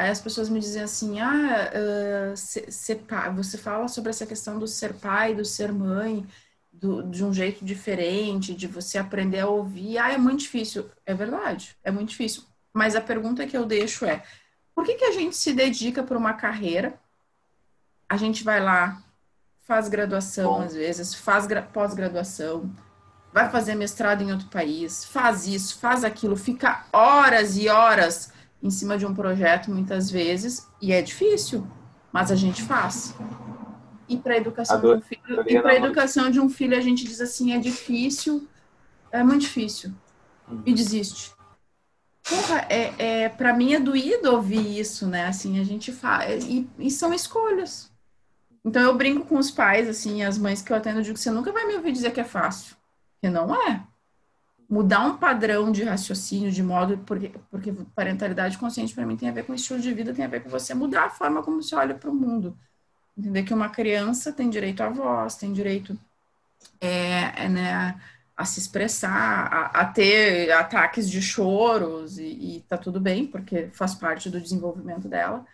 Aí 0.00 0.08
as 0.08 0.18
pessoas 0.18 0.48
me 0.48 0.58
dizem 0.58 0.82
assim, 0.82 1.20
ah, 1.20 1.70
uh, 1.74 2.34
ser, 2.34 2.72
ser 2.72 2.94
pai, 3.00 3.30
você 3.34 3.58
fala 3.58 3.86
sobre 3.86 4.08
essa 4.08 4.24
questão 4.24 4.58
do 4.58 4.66
ser 4.66 4.94
pai, 4.94 5.34
do 5.34 5.44
ser 5.44 5.70
mãe, 5.70 6.26
do, 6.72 7.02
de 7.02 7.22
um 7.22 7.34
jeito 7.34 7.62
diferente, 7.62 8.54
de 8.54 8.66
você 8.66 8.96
aprender 8.96 9.40
a 9.40 9.46
ouvir. 9.46 9.98
Ah, 9.98 10.10
é 10.10 10.16
muito 10.16 10.40
difícil. 10.40 10.90
É 11.04 11.12
verdade, 11.12 11.76
é 11.84 11.90
muito 11.90 12.08
difícil. 12.08 12.44
Mas 12.72 12.96
a 12.96 13.00
pergunta 13.02 13.46
que 13.46 13.54
eu 13.54 13.66
deixo 13.66 14.06
é, 14.06 14.22
por 14.74 14.86
que, 14.86 14.94
que 14.94 15.04
a 15.04 15.12
gente 15.12 15.36
se 15.36 15.52
dedica 15.52 16.02
para 16.02 16.16
uma 16.16 16.32
carreira, 16.32 16.98
a 18.08 18.16
gente 18.16 18.42
vai 18.42 18.58
lá, 18.58 19.02
faz 19.66 19.86
graduação 19.86 20.54
Bom. 20.54 20.62
às 20.62 20.72
vezes, 20.72 21.14
faz 21.14 21.46
pós-graduação, 21.74 22.74
vai 23.34 23.50
fazer 23.50 23.74
mestrado 23.74 24.22
em 24.22 24.32
outro 24.32 24.48
país, 24.48 25.04
faz 25.04 25.46
isso, 25.46 25.78
faz 25.78 26.04
aquilo, 26.04 26.36
fica 26.36 26.86
horas 26.90 27.58
e 27.58 27.68
horas 27.68 28.32
em 28.62 28.70
cima 28.70 28.98
de 28.98 29.06
um 29.06 29.14
projeto 29.14 29.70
muitas 29.70 30.10
vezes 30.10 30.68
e 30.80 30.92
é 30.92 31.00
difícil, 31.00 31.66
mas 32.12 32.30
a 32.30 32.34
gente 32.34 32.62
faz. 32.62 33.14
E 34.08 34.16
para 34.16 34.36
educação 34.36 34.80
de 34.80 34.86
um 34.86 35.00
filho, 35.00 35.44
e 35.46 35.60
para 35.60 35.76
educação 35.76 36.30
de 36.30 36.40
um 36.40 36.48
filho 36.48 36.76
a 36.76 36.80
gente 36.80 37.04
diz 37.04 37.20
assim 37.20 37.52
é 37.52 37.58
difícil, 37.58 38.48
é 39.12 39.22
muito 39.22 39.42
difícil 39.42 39.92
uhum. 40.48 40.62
e 40.66 40.74
desiste. 40.74 41.32
Porra, 42.28 42.66
é, 42.68 43.24
é 43.24 43.28
para 43.28 43.54
mim 43.54 43.72
é 43.72 43.80
doído 43.80 44.32
ouvir 44.32 44.78
isso, 44.78 45.06
né? 45.06 45.26
Assim 45.26 45.58
a 45.58 45.64
gente 45.64 45.90
faz 45.90 46.44
e, 46.44 46.68
e 46.78 46.90
são 46.90 47.14
escolhas. 47.14 47.90
Então 48.64 48.82
eu 48.82 48.94
brinco 48.94 49.26
com 49.26 49.38
os 49.38 49.50
pais, 49.50 49.88
assim, 49.88 50.22
as 50.22 50.36
mães 50.36 50.60
que 50.60 50.70
eu 50.70 50.76
atendo, 50.76 50.98
eu 50.98 51.02
digo 51.02 51.14
que 51.14 51.20
você 51.20 51.30
nunca 51.30 51.50
vai 51.50 51.66
me 51.66 51.76
ouvir 51.76 51.92
dizer 51.92 52.12
que 52.12 52.20
é 52.20 52.24
fácil, 52.24 52.76
porque 53.14 53.32
não 53.32 53.54
é 53.54 53.82
mudar 54.70 55.04
um 55.04 55.16
padrão 55.16 55.72
de 55.72 55.82
raciocínio, 55.82 56.52
de 56.52 56.62
modo, 56.62 56.98
porque, 56.98 57.32
porque 57.50 57.72
parentalidade 57.92 58.56
consciente 58.56 58.94
para 58.94 59.04
mim 59.04 59.16
tem 59.16 59.28
a 59.28 59.32
ver 59.32 59.44
com 59.44 59.52
estilo 59.52 59.80
de 59.80 59.92
vida, 59.92 60.14
tem 60.14 60.24
a 60.24 60.28
ver 60.28 60.44
com 60.44 60.48
você 60.48 60.72
mudar 60.74 61.06
a 61.06 61.10
forma 61.10 61.42
como 61.42 61.60
você 61.60 61.74
olha 61.74 61.92
para 61.92 62.08
o 62.08 62.14
mundo. 62.14 62.56
Entender 63.18 63.42
que 63.42 63.52
uma 63.52 63.68
criança 63.68 64.32
tem 64.32 64.48
direito 64.48 64.80
à 64.80 64.88
voz, 64.88 65.34
tem 65.34 65.52
direito 65.52 65.98
é, 66.80 67.44
é, 67.44 67.48
né, 67.48 68.00
a 68.36 68.44
se 68.44 68.60
expressar, 68.60 69.10
a, 69.52 69.80
a, 69.80 69.84
ter 69.86 70.52
ataques 70.52 71.10
de 71.10 71.20
choros, 71.20 72.18
e, 72.18 72.24
e 72.24 72.64
tá 72.68 72.78
tudo 72.78 73.00
bem, 73.00 73.26
porque 73.26 73.68
faz 73.72 73.94
parte 73.94 74.30
do 74.30 74.40
desenvolvimento 74.40 75.08
dela, 75.08 75.44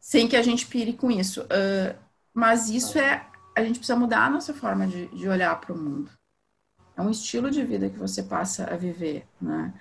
sem 0.00 0.26
que 0.26 0.36
a 0.36 0.42
gente 0.42 0.66
pire 0.66 0.94
com 0.94 1.12
isso. 1.12 1.42
Uh, 1.42 1.96
mas 2.34 2.68
isso 2.68 2.98
é, 2.98 3.24
a 3.56 3.62
gente 3.62 3.78
precisa 3.78 3.96
mudar 3.96 4.26
a 4.26 4.30
nossa 4.30 4.52
forma 4.52 4.84
de, 4.86 5.06
de 5.08 5.28
olhar 5.28 5.58
para 5.60 5.72
o 5.72 5.78
mundo. 5.78 6.10
É 6.96 7.02
um 7.02 7.10
estilo 7.10 7.50
de 7.50 7.64
vida 7.64 7.88
que 7.88 7.98
você 7.98 8.22
passa 8.22 8.72
a 8.72 8.76
viver, 8.76 9.26
né? 9.40 9.72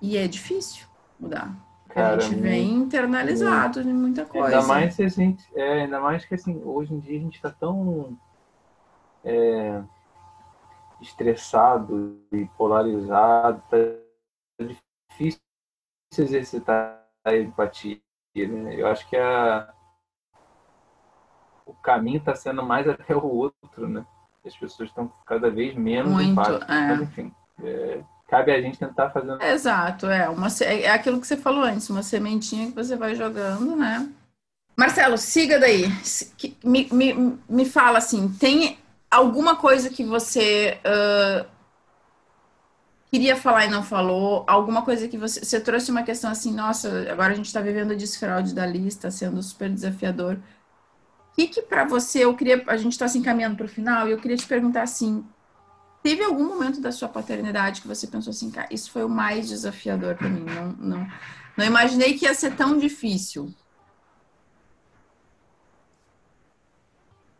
E 0.00 0.16
é 0.16 0.26
difícil 0.26 0.86
mudar. 1.18 1.54
Cara, 1.88 2.16
a 2.16 2.20
gente 2.20 2.40
vem 2.40 2.74
internalizado 2.74 3.82
de 3.82 3.92
muita 3.92 4.26
coisa. 4.26 4.58
Ainda 4.58 4.66
mais, 4.66 5.00
a 5.00 5.08
gente, 5.08 5.48
é, 5.54 5.82
ainda 5.82 6.00
mais 6.00 6.24
que 6.24 6.34
assim, 6.34 6.60
hoje 6.62 6.92
em 6.92 7.00
dia 7.00 7.16
a 7.18 7.22
gente 7.22 7.36
está 7.36 7.50
tão 7.50 8.18
é, 9.24 9.82
estressado 11.00 12.20
e 12.32 12.44
polarizado, 12.58 13.62
tá 13.70 13.76
difícil 14.60 15.40
exercitar 16.18 17.02
a 17.24 17.34
empatia. 17.34 18.00
Né? 18.34 18.74
Eu 18.76 18.88
acho 18.88 19.08
que 19.08 19.16
a, 19.16 19.72
o 21.64 21.72
caminho 21.74 22.18
está 22.18 22.34
sendo 22.34 22.62
mais 22.62 22.86
até 22.86 23.16
o 23.16 23.24
outro, 23.24 23.88
né? 23.88 24.06
As 24.48 24.56
pessoas 24.56 24.88
estão 24.88 25.10
cada 25.26 25.50
vez 25.50 25.74
menos 25.74 26.12
Muito, 26.12 26.30
empáticas. 26.30 26.68
É. 26.68 26.88
Mas, 26.88 27.00
enfim, 27.02 27.32
é, 27.62 28.00
cabe 28.28 28.52
a 28.52 28.60
gente 28.60 28.78
tentar 28.78 29.10
fazer. 29.10 29.40
Exato, 29.42 30.06
é, 30.06 30.28
uma, 30.28 30.48
é 30.62 30.90
aquilo 30.90 31.20
que 31.20 31.26
você 31.26 31.36
falou 31.36 31.62
antes, 31.62 31.90
uma 31.90 32.02
sementinha 32.02 32.68
que 32.68 32.74
você 32.74 32.96
vai 32.96 33.14
jogando, 33.14 33.76
né? 33.76 34.08
Marcelo, 34.76 35.16
siga 35.16 35.58
daí. 35.58 35.86
Me, 36.62 36.86
me, 36.92 37.38
me 37.48 37.64
fala 37.64 37.98
assim, 37.98 38.28
tem 38.28 38.78
alguma 39.10 39.56
coisa 39.56 39.88
que 39.88 40.04
você 40.04 40.78
uh, 40.84 41.46
queria 43.10 43.36
falar 43.36 43.64
e 43.64 43.70
não 43.70 43.82
falou? 43.82 44.44
Alguma 44.46 44.82
coisa 44.82 45.08
que 45.08 45.16
você... 45.16 45.42
Você 45.42 45.58
trouxe 45.60 45.90
uma 45.90 46.02
questão 46.02 46.30
assim, 46.30 46.52
nossa, 46.52 47.10
agora 47.10 47.32
a 47.32 47.36
gente 47.36 47.46
está 47.46 47.62
vivendo 47.62 47.92
a 47.92 47.96
desfraude 47.96 48.54
da 48.54 48.66
lista, 48.66 49.10
sendo 49.10 49.42
super 49.42 49.70
desafiador 49.70 50.38
que, 51.36 51.46
que 51.48 51.62
para 51.62 51.84
você, 51.84 52.24
eu 52.24 52.34
queria, 52.34 52.64
a 52.66 52.76
gente 52.78 52.92
está 52.92 53.06
se 53.06 53.18
encaminhando 53.18 53.56
para 53.56 53.66
o 53.66 53.68
final, 53.68 54.08
e 54.08 54.12
eu 54.12 54.18
queria 54.18 54.38
te 54.38 54.46
perguntar 54.46 54.82
assim, 54.82 55.22
teve 56.02 56.24
algum 56.24 56.48
momento 56.48 56.80
da 56.80 56.90
sua 56.90 57.08
paternidade 57.08 57.82
que 57.82 57.88
você 57.88 58.06
pensou 58.06 58.30
assim, 58.30 58.50
cara, 58.50 58.66
isso 58.70 58.90
foi 58.90 59.04
o 59.04 59.08
mais 59.08 59.46
desafiador 59.46 60.16
para 60.16 60.30
mim, 60.30 60.40
não, 60.44 60.72
não, 60.78 61.08
não 61.54 61.64
imaginei 61.64 62.16
que 62.16 62.24
ia 62.24 62.32
ser 62.32 62.56
tão 62.56 62.78
difícil. 62.78 63.52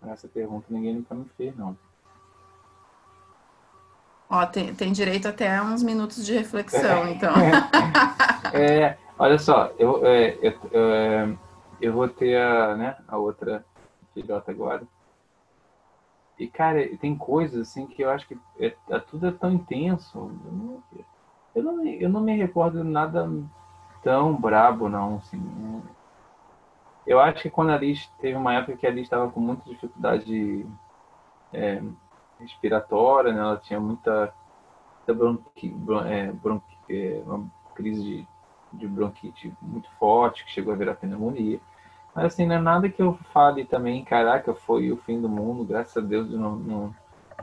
Essa 0.06 0.28
pergunta 0.28 0.66
ninguém 0.68 0.94
nunca 0.96 1.14
me 1.14 1.24
fez, 1.36 1.56
não. 1.56 1.76
Ó, 4.28 4.44
tem, 4.44 4.74
tem 4.74 4.92
direito 4.92 5.26
até 5.26 5.56
a 5.56 5.62
uns 5.62 5.82
minutos 5.82 6.24
de 6.24 6.34
reflexão, 6.34 7.08
então. 7.08 7.32
é, 8.52 8.98
olha 9.18 9.38
só, 9.38 9.72
eu, 9.78 10.04
é, 10.06 10.38
eu, 10.42 10.52
é, 10.72 11.36
eu 11.80 11.92
vou 11.92 12.08
ter 12.08 12.36
a, 12.36 12.76
né, 12.76 12.96
a 13.08 13.16
outra 13.16 13.64
filhota 14.16 14.50
agora. 14.50 14.82
E, 16.38 16.46
cara, 16.46 16.86
tem 16.98 17.16
coisas 17.16 17.68
assim 17.68 17.86
que 17.86 18.02
eu 18.02 18.10
acho 18.10 18.26
que 18.26 18.38
é, 18.58 18.74
é 18.90 18.98
tudo 18.98 19.26
é 19.26 19.32
tão 19.32 19.52
intenso. 19.52 20.30
Eu 20.44 20.52
não, 20.52 20.82
eu 21.54 21.62
não, 21.62 21.86
eu 21.86 22.08
não 22.08 22.20
me 22.20 22.36
recordo 22.36 22.84
nada 22.84 23.28
tão 24.02 24.34
brabo, 24.34 24.88
não. 24.88 25.16
Assim, 25.16 25.82
eu 27.06 27.20
acho 27.20 27.42
que 27.42 27.50
quando 27.50 27.70
a 27.70 27.78
Liz 27.78 28.06
teve 28.20 28.36
uma 28.36 28.54
época 28.54 28.76
que 28.76 28.86
a 28.86 28.90
Liz 28.90 29.04
estava 29.04 29.30
com 29.30 29.40
muita 29.40 29.68
dificuldade 29.68 30.66
é, 31.52 31.82
respiratória, 32.38 33.32
né? 33.32 33.40
ela 33.40 33.56
tinha 33.56 33.80
muita, 33.80 34.34
muita 34.98 35.14
bronqui, 35.14 35.74
é, 36.06 36.32
bronqui, 36.32 36.76
é, 36.90 37.22
uma 37.24 37.50
crise 37.74 38.02
de, 38.02 38.28
de 38.74 38.86
bronquite 38.86 39.52
muito 39.62 39.88
forte, 39.98 40.44
que 40.44 40.50
chegou 40.50 40.74
a 40.74 40.76
virar 40.76 40.96
pneumonia. 40.96 41.60
Mas 42.16 42.32
assim, 42.32 42.46
não 42.46 42.54
é 42.54 42.58
nada 42.58 42.88
que 42.88 43.02
eu 43.02 43.18
fale 43.30 43.66
também, 43.66 44.02
caraca, 44.02 44.54
foi 44.54 44.90
o 44.90 44.96
fim 44.96 45.20
do 45.20 45.28
mundo, 45.28 45.66
graças 45.66 45.94
a 45.98 46.00
Deus 46.00 46.30
não, 46.30 46.56
não, 46.56 46.94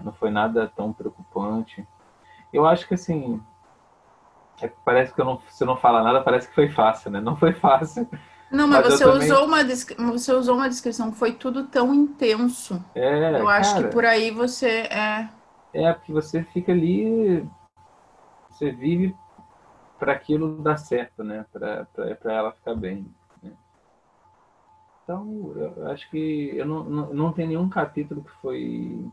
não 0.04 0.12
foi 0.14 0.32
nada 0.32 0.68
tão 0.76 0.92
preocupante. 0.92 1.88
Eu 2.52 2.66
acho 2.66 2.88
que 2.88 2.96
assim, 2.96 3.40
é, 4.60 4.68
parece 4.84 5.14
que 5.14 5.22
eu 5.22 5.26
não, 5.26 5.40
se 5.48 5.64
eu 5.64 5.68
não 5.68 5.78
falar 5.78 6.04
nada, 6.04 6.24
parece 6.24 6.48
que 6.48 6.56
foi 6.56 6.70
fácil, 6.70 7.12
né? 7.12 7.22
Não 7.22 7.36
foi 7.36 7.54
fácil. 7.54 8.10
Não, 8.50 8.68
mas, 8.68 8.84
mas 8.84 8.94
você, 8.96 9.04
também... 9.04 9.32
usou 9.32 9.46
uma, 9.46 9.64
você 10.12 10.34
usou 10.34 10.56
uma 10.56 10.70
descrição 10.70 11.12
que 11.12 11.18
foi 11.18 11.34
tudo 11.34 11.68
tão 11.68 11.94
intenso. 11.94 12.84
É, 12.96 13.40
eu 13.40 13.48
acho 13.48 13.76
cara, 13.76 13.88
que 13.88 13.94
por 13.94 14.06
aí 14.06 14.32
você 14.32 14.88
é. 14.90 15.30
É, 15.72 15.94
porque 15.94 16.12
você 16.12 16.44
fica 16.46 16.72
ali, 16.72 17.48
você 18.50 18.72
vive 18.72 19.16
para 20.00 20.14
aquilo 20.14 20.58
dar 20.64 20.78
certo, 20.78 21.24
né? 21.24 21.46
Para 21.52 21.88
ela 22.26 22.52
ficar 22.54 22.74
bem. 22.74 23.06
Então, 25.04 25.54
eu 25.56 25.88
acho 25.88 26.10
que 26.10 26.56
eu 26.56 26.66
não, 26.66 26.84
não, 26.84 27.14
não 27.14 27.34
tem 27.34 27.48
nenhum 27.48 27.68
capítulo 27.68 28.24
que 28.24 28.32
foi 28.42 29.06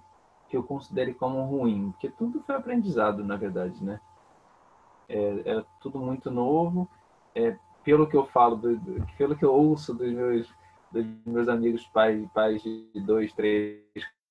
que 0.49 0.57
eu 0.57 0.63
considere 0.65 1.15
como 1.15 1.43
ruim, 1.45 1.93
porque 1.93 2.11
tudo 2.11 2.43
foi 2.43 2.57
aprendizado, 2.57 3.25
na 3.25 3.37
verdade, 3.37 3.83
né? 3.85 4.01
É, 5.09 5.43
é 5.45 5.65
tudo 5.81 5.99
muito 5.99 6.31
novo. 6.31 6.89
É, 7.35 7.57
pelo 7.85 8.07
que 8.07 8.17
eu 8.17 8.27
falo, 8.27 8.57
do, 8.57 8.77
do, 8.77 9.07
pelo 9.17 9.37
que 9.37 9.45
eu 9.45 9.55
ouço 9.55 9.95
dos 9.95 10.13
meus, 10.13 10.53
dos 10.91 11.07
meus 11.25 11.49
amigos 11.49 11.87
pais, 11.87 12.29
pais 12.35 12.63
de 12.63 12.91
dois, 13.07 13.33
três, 13.33 13.81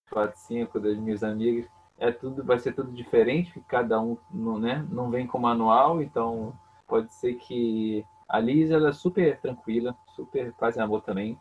quatro, 0.09 0.37
cinco, 0.39 0.79
das 0.79 0.97
minhas 0.97 1.23
amigas, 1.23 1.69
é 1.97 2.11
tudo, 2.11 2.43
vai 2.43 2.59
ser 2.59 2.73
tudo 2.73 2.91
diferente, 2.91 3.51
porque 3.51 3.67
cada 3.67 3.99
um 4.01 4.17
não, 4.31 4.59
né, 4.59 4.85
não 4.89 5.09
vem 5.09 5.27
com 5.27 5.39
manual, 5.39 6.01
então 6.01 6.53
pode 6.87 7.13
ser 7.13 7.35
que 7.35 8.05
a 8.27 8.39
Liz 8.39 8.71
ela 8.71 8.89
é 8.89 8.93
super 8.93 9.39
tranquila, 9.39 9.95
super 10.15 10.53
faz 10.53 10.77
amor 10.77 11.01
também, 11.01 11.37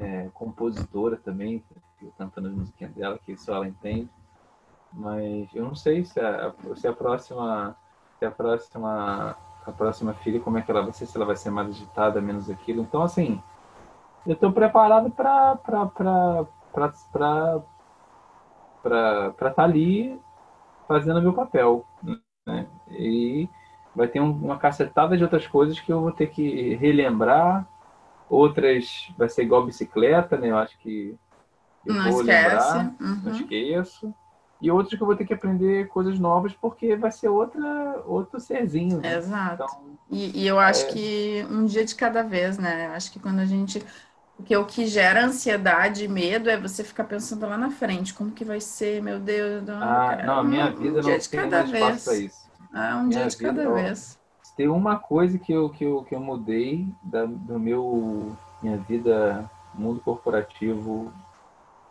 é, 0.00 0.28
compositora 0.34 1.16
também, 1.16 1.62
cantando 2.16 2.48
as 2.48 2.54
musiquinhas 2.54 2.92
dela, 2.94 3.18
que 3.24 3.36
só 3.36 3.56
ela 3.56 3.68
entende. 3.68 4.08
Mas 4.92 5.48
eu 5.54 5.64
não 5.64 5.74
sei 5.74 6.04
se 6.04 6.18
a, 6.18 6.52
se 6.74 6.88
a 6.88 6.92
próxima. 6.92 7.76
Se 8.18 8.24
a 8.24 8.30
próxima. 8.30 9.36
A 9.66 9.72
próxima 9.72 10.14
filha, 10.14 10.40
como 10.40 10.56
é 10.56 10.62
que 10.62 10.70
ela 10.70 10.82
vai 10.82 10.92
ser, 10.92 11.04
se 11.04 11.14
ela 11.16 11.26
vai 11.26 11.36
ser 11.36 11.50
mais 11.50 11.68
agitada, 11.68 12.18
menos 12.18 12.48
aquilo. 12.48 12.80
Então, 12.80 13.02
assim, 13.02 13.42
eu 14.26 14.32
estou 14.32 14.50
preparado 14.50 15.10
para 15.10 15.56
para 18.82 19.28
estar 19.28 19.50
tá 19.54 19.62
ali 19.62 20.18
fazendo 20.88 21.20
meu 21.20 21.34
papel. 21.34 21.84
Né? 22.46 22.66
E 22.90 23.48
vai 23.94 24.08
ter 24.08 24.20
um, 24.20 24.30
uma 24.30 24.58
cacetada 24.58 25.16
de 25.16 25.22
outras 25.22 25.46
coisas 25.46 25.78
que 25.78 25.92
eu 25.92 26.00
vou 26.00 26.12
ter 26.12 26.28
que 26.28 26.74
relembrar. 26.76 27.66
Outras 28.30 29.12
vai 29.18 29.28
ser 29.28 29.42
igual 29.42 29.66
bicicleta, 29.66 30.36
né? 30.36 30.50
Eu 30.50 30.56
acho 30.56 30.78
que 30.78 31.18
eu 31.84 31.94
não 31.94 32.12
vou 32.12 32.20
esquece. 32.20 32.48
lembrar, 32.48 32.94
uhum. 33.00 33.20
não 33.24 33.32
esqueço. 33.32 34.14
E 34.62 34.70
outras 34.70 34.96
que 34.96 35.02
eu 35.02 35.06
vou 35.06 35.16
ter 35.16 35.24
que 35.24 35.34
aprender 35.34 35.88
coisas 35.88 36.18
novas 36.18 36.52
porque 36.52 36.94
vai 36.94 37.10
ser 37.10 37.28
outra, 37.28 38.02
outro 38.06 38.38
serzinho. 38.38 38.98
Né? 39.00 39.16
Exato. 39.16 39.64
Então, 39.64 39.98
e, 40.10 40.42
e, 40.42 40.46
eu 40.46 40.58
acho 40.58 40.86
é... 40.86 40.92
que 40.92 41.46
um 41.50 41.64
dia 41.64 41.84
de 41.84 41.94
cada 41.94 42.22
vez, 42.22 42.56
né? 42.56 42.86
Eu 42.86 42.92
acho 42.92 43.10
que 43.10 43.18
quando 43.18 43.40
a 43.40 43.46
gente 43.46 43.84
porque 44.36 44.56
o 44.56 44.64
que 44.64 44.86
gera 44.86 45.26
ansiedade 45.26 46.04
e 46.04 46.08
medo 46.08 46.48
é 46.48 46.56
você 46.56 46.82
ficar 46.82 47.04
pensando 47.04 47.46
lá 47.46 47.58
na 47.58 47.70
frente, 47.70 48.14
como 48.14 48.30
que 48.30 48.44
vai 48.44 48.58
ser, 48.58 49.02
meu 49.02 49.20
Deus. 49.20 49.62
Não, 49.66 49.82
ah, 49.82 50.08
cara, 50.08 50.24
não 50.24 50.38
a 50.38 50.44
minha 50.44 50.66
um, 50.66 50.76
vida 50.76 51.00
um 51.00 51.02
não 51.02 51.18
tem 51.18 51.50
mais 51.50 51.70
espaço 51.70 52.04
para 52.04 52.16
isso. 52.16 52.50
Ah, 52.72 52.96
um 52.96 53.06
minha 53.06 53.20
dia 53.20 53.28
de 53.28 53.36
cada 53.36 53.70
ó, 53.70 53.74
vez. 54.50 54.52
Tem 54.52 54.68
uma 54.68 54.98
coisa 54.98 55.38
que 55.38 55.52
eu, 55.52 55.68
que 55.70 55.84
eu, 55.84 56.02
que 56.04 56.14
eu 56.14 56.20
mudei 56.20 56.86
da, 57.02 57.24
do 57.24 57.58
meu 57.58 58.36
minha 58.62 58.76
vida 58.76 59.50
mundo 59.74 60.00
corporativo 60.00 61.12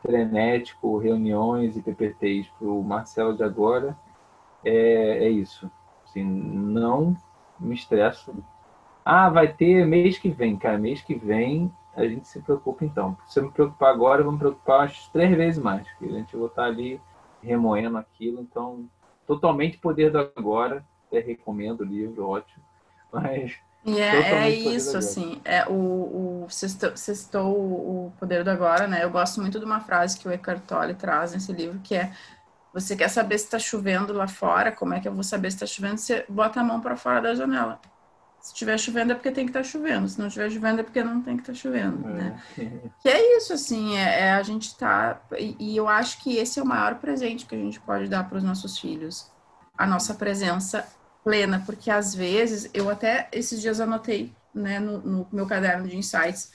frenético, 0.02 0.98
reuniões 0.98 1.76
e 1.76 1.82
PPTs 1.82 2.48
para 2.58 2.68
o 2.68 2.84
Marcelo 2.84 3.36
de 3.36 3.44
agora, 3.44 3.98
é, 4.64 5.26
é 5.26 5.30
isso. 5.30 5.70
Assim, 6.06 6.24
não 6.24 7.16
me 7.60 7.76
estresso. 7.76 8.34
Ah, 9.04 9.30
vai 9.30 9.52
ter 9.52 9.86
mês 9.86 10.18
que 10.18 10.30
vem, 10.30 10.58
cara. 10.58 10.78
Mês 10.78 11.02
que 11.02 11.16
vem 11.16 11.72
a 11.96 12.08
gente 12.08 12.28
se 12.28 12.40
preocupa 12.42 12.86
então. 12.86 13.18
Se 13.28 13.40
eu 13.40 13.46
me 13.46 13.52
preocupar 13.52 13.92
agora, 13.94 14.22
eu 14.22 14.26
vou 14.26 14.34
me 14.34 14.40
preocupar 14.40 14.92
três 15.12 15.36
vezes 15.36 15.62
mais, 15.62 15.88
porque 15.90 16.06
a 16.06 16.18
gente 16.18 16.36
vai 16.36 16.48
estar 16.48 16.66
ali 16.66 17.02
remoendo 17.42 17.98
aquilo. 17.98 18.42
Então, 18.42 18.88
totalmente 19.28 19.78
poder 19.78 20.12
do 20.12 20.32
agora. 20.36 20.86
Até 21.10 21.20
recomendo 21.20 21.82
o 21.82 21.86
livro, 21.86 22.28
ótimo. 22.28 22.64
Mas. 23.12 23.58
E 23.86 24.00
é, 24.00 24.46
é 24.46 24.50
isso, 24.50 24.98
assim, 24.98 25.42
é 25.44 25.66
o, 25.68 26.44
o 26.44 26.48
sextou, 26.50 27.50
o 27.50 28.14
poder 28.20 28.44
do 28.44 28.52
agora, 28.52 28.88
né? 28.88 29.04
Eu 29.04 29.10
gosto 29.10 29.42
muito 29.42 29.58
de 29.58 29.66
uma 29.66 29.80
frase 29.80 30.20
que 30.20 30.28
o 30.28 30.32
Eckhart 30.32 30.62
Tolle 30.64 30.94
traz 30.94 31.34
nesse 31.34 31.52
livro, 31.54 31.80
que 31.80 31.96
é 31.96 32.12
você 32.74 32.96
quer 32.96 33.10
saber 33.10 33.38
se 33.38 33.46
está 33.46 33.58
chovendo 33.58 34.14
lá 34.14 34.28
fora? 34.28 34.72
Como 34.72 34.94
é 34.94 35.00
que 35.00 35.08
eu 35.08 35.14
vou 35.14 35.24
saber 35.24 35.50
se 35.50 35.56
está 35.56 35.66
chovendo? 35.66 35.98
Você 35.98 36.26
bota 36.30 36.60
a 36.60 36.64
mão 36.64 36.80
para 36.80 36.96
fora 36.96 37.22
da 37.22 37.34
janela. 37.34 37.80
Se 38.40 38.54
estiver 38.54 38.78
chovendo 38.78 39.12
é 39.12 39.16
porque 39.16 39.32
tem 39.32 39.46
que 39.46 39.50
estar 39.50 39.62
tá 39.62 39.66
chovendo, 39.66 40.08
se 40.08 40.18
não 40.18 40.28
estiver 40.28 40.50
chovendo 40.50 40.80
é 40.80 40.84
porque 40.84 41.04
não 41.04 41.22
tem 41.22 41.36
que 41.36 41.42
estar 41.42 41.54
tá 41.54 41.60
chovendo, 41.60 42.08
é. 42.08 42.14
né? 42.14 42.44
Que 43.02 43.10
é 43.10 43.38
isso, 43.38 43.52
assim, 43.52 43.98
é, 43.98 44.28
é 44.28 44.32
a 44.32 44.44
gente 44.44 44.78
tá... 44.78 45.20
E, 45.38 45.56
e, 45.60 45.76
eu 45.76 45.90
acho 45.90 46.22
que 46.22 46.38
esse 46.38 46.60
é 46.60 46.64
o 46.64 46.66
maior 46.66 46.96
presente 46.96 47.46
que 47.46 47.56
a 47.56 47.58
gente 47.58 47.80
pode 47.82 48.08
dar 48.08 48.30
para 48.30 48.38
os 48.38 48.44
nossos 48.44 48.80
filhos. 48.80 49.30
A 49.78 49.86
nossa 49.86 50.14
presença 50.14 50.88
plena, 51.24 51.64
porque 51.66 51.92
às 51.92 52.16
vezes, 52.16 52.70
eu 52.74 52.90
até 52.90 53.28
esses 53.32 53.62
dias 53.62 53.80
anotei, 53.80 54.34
né, 54.54 54.80
no, 54.80 55.00
no 55.00 55.28
meu 55.32 55.46
caderno 55.46 55.88
de 55.88 55.98
insights, 55.98 56.52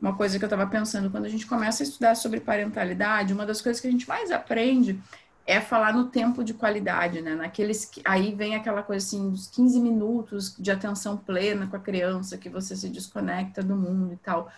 uma 0.00 0.16
coisa 0.16 0.38
que 0.38 0.44
eu 0.44 0.46
estava 0.46 0.66
pensando, 0.66 1.10
quando 1.10 1.24
a 1.24 1.28
gente 1.28 1.46
começa 1.46 1.82
a 1.82 1.86
estudar 1.86 2.14
sobre 2.14 2.40
parentalidade, 2.40 3.32
uma 3.32 3.46
das 3.46 3.60
coisas 3.60 3.80
que 3.80 3.88
a 3.88 3.90
gente 3.90 4.08
mais 4.08 4.30
aprende 4.30 5.00
é 5.46 5.60
falar 5.60 5.92
no 5.92 6.06
tempo 6.06 6.42
de 6.42 6.54
qualidade, 6.54 7.20
né? 7.20 7.34
Naqueles 7.34 7.90
aí 8.04 8.34
vem 8.34 8.54
aquela 8.54 8.82
coisa 8.82 9.04
assim 9.04 9.30
dos 9.30 9.46
15 9.48 9.78
minutos 9.80 10.56
de 10.58 10.70
atenção 10.70 11.16
plena 11.16 11.66
com 11.66 11.76
a 11.76 11.80
criança 11.80 12.38
que 12.38 12.48
você 12.48 12.74
se 12.74 12.88
desconecta 12.88 13.62
do 13.62 13.76
mundo 13.76 14.14
e 14.14 14.16
tal. 14.16 14.50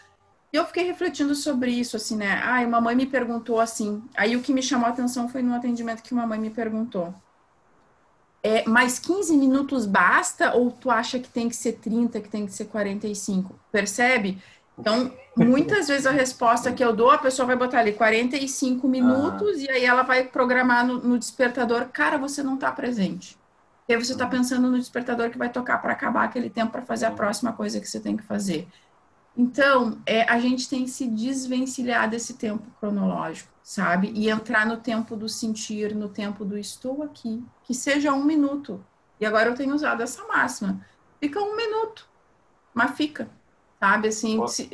E 0.53 0.57
eu 0.57 0.65
fiquei 0.65 0.85
refletindo 0.85 1.35
sobre 1.35 1.71
isso 1.73 1.97
assim, 1.97 2.17
né? 2.17 2.41
Ai, 2.43 2.65
uma 2.65 2.81
mãe 2.81 2.95
me 2.95 3.07
perguntou 3.07 3.61
assim. 3.61 4.03
Aí 4.17 4.37
o 4.37 4.43
que 4.43 4.53
me 4.53 4.63
chamou 4.63 4.87
a 4.87 4.91
atenção 4.91 5.29
foi 5.29 5.43
no 5.43 5.55
atendimento 5.55 6.03
que 6.03 6.15
uma 6.15 6.27
mãe 6.27 6.39
me 6.39 6.51
perguntou. 6.51 7.13
É, 8.47 8.65
mais 8.65 9.01
15 9.01 9.37
minutos 9.37 9.87
basta 9.87 10.55
ou 10.55 10.71
tu 10.71 10.89
acha 10.89 11.19
que 11.19 11.29
tem 11.29 11.49
que 11.49 11.57
ser 11.57 11.73
30, 11.73 12.21
que 12.21 12.29
tem 12.29 12.47
que 12.47 12.53
ser 12.53 12.67
45? 12.67 13.59
Percebe? 13.73 14.41
Então, 14.79 15.13
muitas 15.37 15.89
vezes 15.89 16.07
a 16.07 16.13
resposta 16.13 16.73
que 16.73 16.85
eu 16.85 16.95
dou, 16.95 17.11
a 17.11 17.19
pessoa 17.19 17.45
vai 17.45 17.57
botar 17.57 17.81
ali 17.81 17.93
45 17.93 18.87
minutos 18.87 19.59
e 19.59 19.69
aí 19.69 19.85
ela 19.85 20.03
vai 20.03 20.23
programar 20.23 20.87
no, 20.87 20.99
no 20.99 21.19
despertador, 21.19 21.89
cara, 21.89 22.19
você 22.19 22.41
não 22.41 22.55
está 22.55 22.71
presente. 22.71 23.37
E 23.89 23.93
aí 23.93 24.05
você 24.05 24.13
está 24.13 24.29
pensando 24.29 24.71
no 24.71 24.79
despertador 24.79 25.29
que 25.29 25.39
vai 25.39 25.49
tocar 25.49 25.79
para 25.83 25.91
acabar 25.91 26.23
aquele 26.23 26.49
tempo 26.49 26.71
para 26.71 26.83
fazer 26.83 27.07
a 27.07 27.11
próxima 27.11 27.53
coisa 27.53 27.81
que 27.81 27.89
você 27.89 27.99
tem 27.99 28.17
que 28.17 28.23
fazer. 28.23 28.69
Então, 29.37 29.99
é, 30.07 30.23
a 30.23 30.39
gente 30.39 30.69
tem 30.69 30.85
que 30.85 30.91
se 30.91 31.09
desvencilhar 31.09 32.09
desse 32.09 32.35
tempo 32.35 32.63
cronológico, 32.79 33.51
sabe? 33.67 34.13
E 34.15 34.31
entrar 34.31 34.65
no 34.65 34.77
tempo 34.77 35.17
do 35.17 35.29
sentir, 35.29 35.93
no 35.93 36.09
tempo 36.09 36.45
do 36.45 36.57
estou 36.57 37.03
aqui, 37.03 37.45
que 37.65 37.75
seja 37.75 38.13
um 38.13 38.23
minuto. 38.23 38.81
E 39.19 39.27
agora 39.27 39.51
eu 39.51 39.57
tenho 39.57 39.75
usado 39.75 40.05
essa 40.05 40.25
máxima. 40.29 40.87
Fica 41.19 41.41
um 41.41 41.57
minuto, 41.57 42.09
mas 42.73 42.97
fica 42.97 43.29
sabe? 43.81 44.09
Assim, 44.09 44.47
se, 44.47 44.71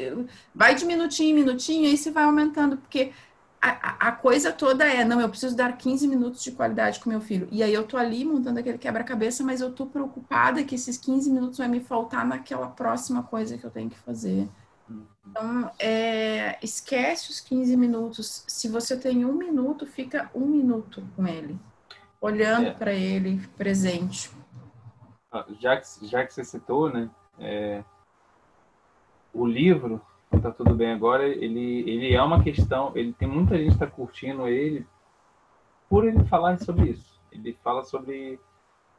vai 0.55 0.75
de 0.75 0.85
minutinho 0.85 1.31
em 1.31 1.35
minutinho, 1.35 1.89
aí 1.89 1.97
você 1.97 2.11
vai 2.11 2.25
aumentando, 2.25 2.77
porque 2.77 3.13
a, 3.61 4.09
a, 4.09 4.13
coisa 4.13 4.53
toda 4.53 4.85
é, 4.85 5.05
não, 5.05 5.21
eu 5.21 5.29
preciso 5.29 5.57
dar 5.57 5.77
15 5.77 6.07
minutos 6.07 6.43
de 6.43 6.53
qualidade 6.53 7.01
com 7.01 7.09
meu 7.09 7.21
filho. 7.21 7.49
E 7.51 7.63
aí 7.63 7.73
eu 7.73 7.85
tô 7.85 7.97
ali 7.97 8.25
montando 8.25 8.61
aquele 8.61 8.79
quebra-cabeça, 8.79 9.43
mas 9.43 9.61
eu 9.61 9.73
tô 9.73 9.87
preocupada 9.87 10.63
que 10.63 10.75
esses 10.75 10.97
15 10.99 11.31
minutos 11.31 11.59
vai 11.59 11.69
me 11.69 11.81
faltar 11.81 12.27
naquela 12.27 12.69
próxima 12.69 13.23
coisa 13.23 13.57
que 13.57 13.65
eu 13.65 13.71
tenho 13.71 13.91
que 13.91 13.99
fazer. 13.99 14.49
Então, 15.27 15.71
é, 15.79 16.59
esquece 16.63 17.31
os 17.31 17.41
15 17.41 17.77
minutos. 17.77 18.45
Se 18.47 18.69
você 18.69 18.97
tem 18.97 19.25
um 19.25 19.33
minuto, 19.33 19.87
fica 19.87 20.31
um 20.35 20.47
minuto 20.47 21.03
com 21.17 21.27
ele, 21.27 21.59
olhando 22.21 22.69
é. 22.69 22.73
para 22.73 22.93
ele, 22.93 23.41
presente. 23.57 24.31
Ah, 25.31 25.47
já 25.59 25.77
que, 25.77 26.07
já 26.07 26.27
que 26.27 26.35
você 26.35 26.45
citou, 26.45 26.91
né? 26.91 27.11
É, 27.39 27.83
o 29.33 29.47
livro, 29.47 30.01
Tá 30.41 30.51
Tudo 30.51 30.75
Bem 30.75 30.93
Agora, 30.93 31.27
ele, 31.27 31.89
ele 31.89 32.15
é 32.15 32.23
uma 32.23 32.43
questão, 32.43 32.93
ele 32.95 33.13
tem 33.13 33.29
muita 33.29 33.57
gente 33.57 33.69
que 33.69 33.75
está 33.75 33.87
curtindo 33.87 34.47
ele 34.49 34.87
por 35.89 36.07
ele 36.07 36.25
falar 36.25 36.59
sobre 36.59 36.91
isso. 36.91 37.21
Ele 37.31 37.57
fala 37.63 37.85
sobre 37.85 38.41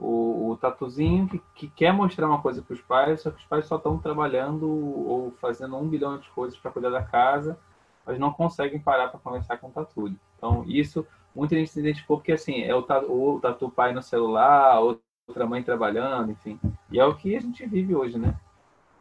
o, 0.03 0.51
o 0.51 0.57
tatuzinho 0.57 1.27
que, 1.27 1.41
que 1.55 1.67
quer 1.69 1.93
mostrar 1.93 2.27
uma 2.27 2.41
coisa 2.41 2.61
para 2.61 2.73
os 2.73 2.81
pais, 2.81 3.21
só 3.21 3.31
que 3.31 3.37
os 3.37 3.45
pais 3.45 3.65
só 3.65 3.77
estão 3.77 3.97
trabalhando 3.97 4.69
ou 4.69 5.31
fazendo 5.39 5.77
um 5.77 5.87
bilhão 5.87 6.17
de 6.17 6.29
coisas 6.31 6.59
para 6.59 6.71
cuidar 6.71 6.89
da 6.89 7.01
casa, 7.01 7.57
mas 8.05 8.19
não 8.19 8.33
conseguem 8.33 8.79
parar 8.79 9.07
para 9.07 9.19
conversar 9.19 9.57
com 9.57 9.67
o 9.67 9.71
tatu. 9.71 10.13
Então, 10.37 10.65
isso 10.67 11.07
muita 11.33 11.55
gente 11.55 11.71
se 11.71 11.79
identificou 11.79 12.17
porque 12.17 12.33
assim, 12.33 12.61
é 12.63 12.75
o, 12.75 12.81
tatu, 12.81 13.11
o 13.11 13.39
tatu 13.39 13.69
pai 13.69 13.93
no 13.93 14.03
celular, 14.03 14.79
outra 14.79 15.45
mãe 15.45 15.63
trabalhando, 15.63 16.31
enfim. 16.31 16.59
E 16.91 16.99
é 16.99 17.05
o 17.05 17.15
que 17.15 17.35
a 17.35 17.39
gente 17.39 17.65
vive 17.65 17.95
hoje, 17.95 18.19
né? 18.19 18.35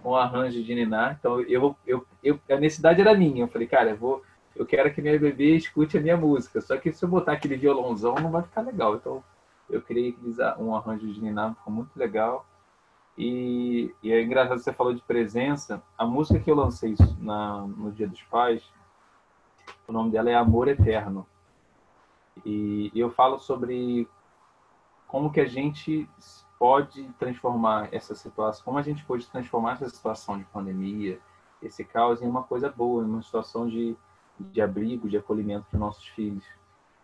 um 0.05 0.15
arranjo 0.15 0.63
de 0.63 0.75
ninar. 0.75 1.17
Então 1.19 1.41
eu, 1.41 1.77
eu, 1.87 2.07
eu, 2.23 2.41
a 2.51 2.57
necessidade 2.57 3.01
era 3.01 3.15
minha. 3.15 3.45
Eu 3.45 3.49
falei, 3.49 3.67
cara, 3.67 3.91
eu 3.91 3.97
vou, 3.97 4.23
eu 4.55 4.67
quero 4.67 4.93
que 4.93 5.03
minha 5.03 5.19
bebê 5.19 5.57
escute 5.57 5.99
a 5.99 6.01
minha 6.01 6.17
música. 6.17 6.61
Só 6.61 6.77
que 6.77 6.93
se 6.93 7.05
eu 7.05 7.09
botar 7.09 7.33
aquele 7.33 7.57
violãozão 7.57 8.15
não 8.15 8.31
vai 8.31 8.43
ficar 8.43 8.63
legal. 8.63 8.97
Então 8.97 9.23
eu 9.71 9.81
criei 9.81 10.17
um 10.59 10.75
arranjo 10.75 11.07
de 11.07 11.21
ninar, 11.21 11.55
ficou 11.55 11.73
muito 11.73 11.97
legal. 11.97 12.47
E, 13.17 13.95
e 14.03 14.13
é 14.13 14.23
engraçado 14.23 14.59
você 14.59 14.73
falou 14.73 14.95
de 14.95 15.03
presença. 15.03 15.83
A 15.97 16.07
música 16.07 16.41
que 16.41 16.51
eu 16.51 16.55
lancei 16.55 16.95
na, 17.19 17.63
no 17.63 17.93
Dia 17.93 18.09
dos 18.09 18.23
Pais, 18.23 18.63
o 19.87 19.93
nome 19.93 20.11
dela 20.11 20.31
é 20.31 20.35
Amor 20.35 20.69
Eterno. 20.69 21.27
E, 22.45 22.91
e 22.95 23.01
eu 23.01 23.11
falo 23.11 23.39
sobre 23.39 24.09
como 25.07 25.33
que 25.33 25.41
a 25.41 25.47
gente 25.47 26.09
pode 26.59 27.03
transformar 27.19 27.89
essa 27.93 28.15
situação, 28.15 28.65
como 28.65 28.79
a 28.79 28.83
gente 28.83 29.05
pode 29.05 29.27
transformar 29.27 29.73
essa 29.73 29.89
situação 29.89 30.39
de 30.39 30.45
pandemia, 30.45 31.19
esse 31.63 31.85
caos, 31.85 32.23
em 32.23 32.29
uma 32.29 32.43
coisa 32.43 32.71
boa, 32.71 33.03
em 33.03 33.07
uma 33.07 33.23
situação 33.23 33.69
de, 33.69 33.97
de 34.39 34.61
abrigo, 34.61 35.09
de 35.09 35.17
acolhimento 35.17 35.67
para 35.71 35.79
nossos 35.79 36.07
filhos. 36.09 36.45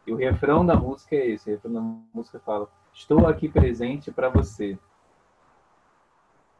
E 0.07 0.12
o 0.12 0.16
refrão 0.16 0.64
da 0.64 0.76
música 0.76 1.16
é 1.16 1.30
esse, 1.30 1.50
o 1.50 1.52
refrão 1.52 1.72
da 1.72 1.80
música 2.14 2.38
fala, 2.38 2.68
estou 2.92 3.26
aqui 3.26 3.48
presente 3.48 4.12
para 4.12 4.28
você. 4.28 4.78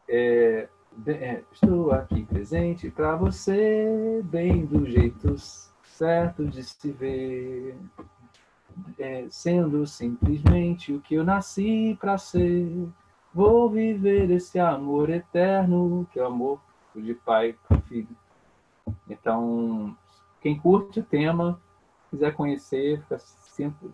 É, 0.09 0.69
é, 1.07 1.43
estou 1.53 1.93
aqui 1.93 2.25
presente 2.25 2.91
para 2.91 3.15
você, 3.17 4.21
bem 4.25 4.65
do 4.65 4.87
jeito 4.87 5.37
certo 5.85 6.45
de 6.45 6.63
se 6.63 6.91
ver 6.91 7.77
é, 8.99 9.27
sendo 9.31 9.87
simplesmente 9.87 10.93
o 10.93 11.01
que 11.01 11.15
eu 11.15 11.25
nasci 11.25 11.97
para 12.01 12.19
ser. 12.19 12.89
Vou 13.33 13.69
viver 13.69 14.31
esse 14.31 14.59
amor 14.59 15.11
eterno, 15.11 16.07
que 16.13 16.19
é 16.19 16.23
o 16.23 16.27
amor 16.27 16.61
de 16.95 17.15
pai 17.15 17.55
para 17.69 17.81
filho. 17.83 18.17
Então, 19.09 19.97
quem 20.41 20.59
curte 20.59 21.01
o 21.01 21.05
tema, 21.05 21.61
quiser 22.11 22.35
conhecer, 22.35 23.03
sempre, 23.19 23.91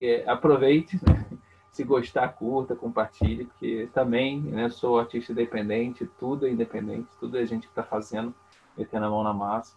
é, 0.00 0.28
aproveite. 0.28 0.98
Né? 1.06 1.26
Se 1.72 1.84
gostar, 1.84 2.26
curta, 2.28 2.74
compartilhe, 2.74 3.44
porque 3.44 3.86
também 3.92 4.40
né, 4.40 4.70
sou 4.70 4.98
artista 4.98 5.32
independente, 5.32 6.08
tudo 6.18 6.46
é 6.46 6.50
independente, 6.50 7.06
tudo 7.20 7.36
é 7.36 7.42
a 7.42 7.44
gente 7.44 7.66
que 7.66 7.72
está 7.72 7.82
fazendo, 7.82 8.34
metendo 8.78 9.04
a 9.04 9.10
mão 9.10 9.22
na 9.22 9.34
massa. 9.34 9.76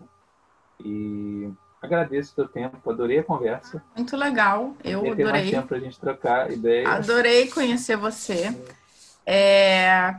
E 0.80 1.52
Agradeço 1.82 2.34
o 2.34 2.36
teu 2.36 2.48
tempo, 2.48 2.90
adorei 2.90 3.20
a 3.20 3.24
conversa. 3.24 3.82
Muito 3.96 4.18
legal, 4.18 4.76
eu 4.84 5.00
adorei. 5.00 5.26
Mais 5.26 5.50
tempo 5.50 5.68
para 5.68 5.78
a 5.78 5.80
gente 5.80 6.00
trocar 6.00 6.52
ideias. 6.52 6.90
Adorei 6.90 7.48
conhecer 7.48 7.96
você. 7.96 8.54
É... 9.26 10.16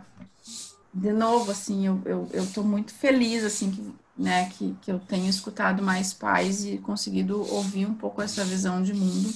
De 0.93 1.13
novo, 1.13 1.51
assim, 1.51 1.87
eu, 1.87 2.01
eu, 2.05 2.29
eu 2.33 2.47
tô 2.53 2.63
muito 2.63 2.95
feliz, 2.95 3.45
assim, 3.45 3.71
que, 3.71 3.95
né, 4.21 4.51
que, 4.51 4.77
que 4.83 4.93
eu 4.93 5.01
tenho 5.01 5.29
escutado 5.29 5.83
mais 5.83 6.13
pais 6.13 6.65
e 6.65 6.77
conseguido 6.77 7.41
ouvir 7.53 7.87
um 7.87 7.95
pouco 7.95 8.21
essa 8.21 8.45
visão 8.45 8.83
de 8.83 8.93
mundo. 8.93 9.33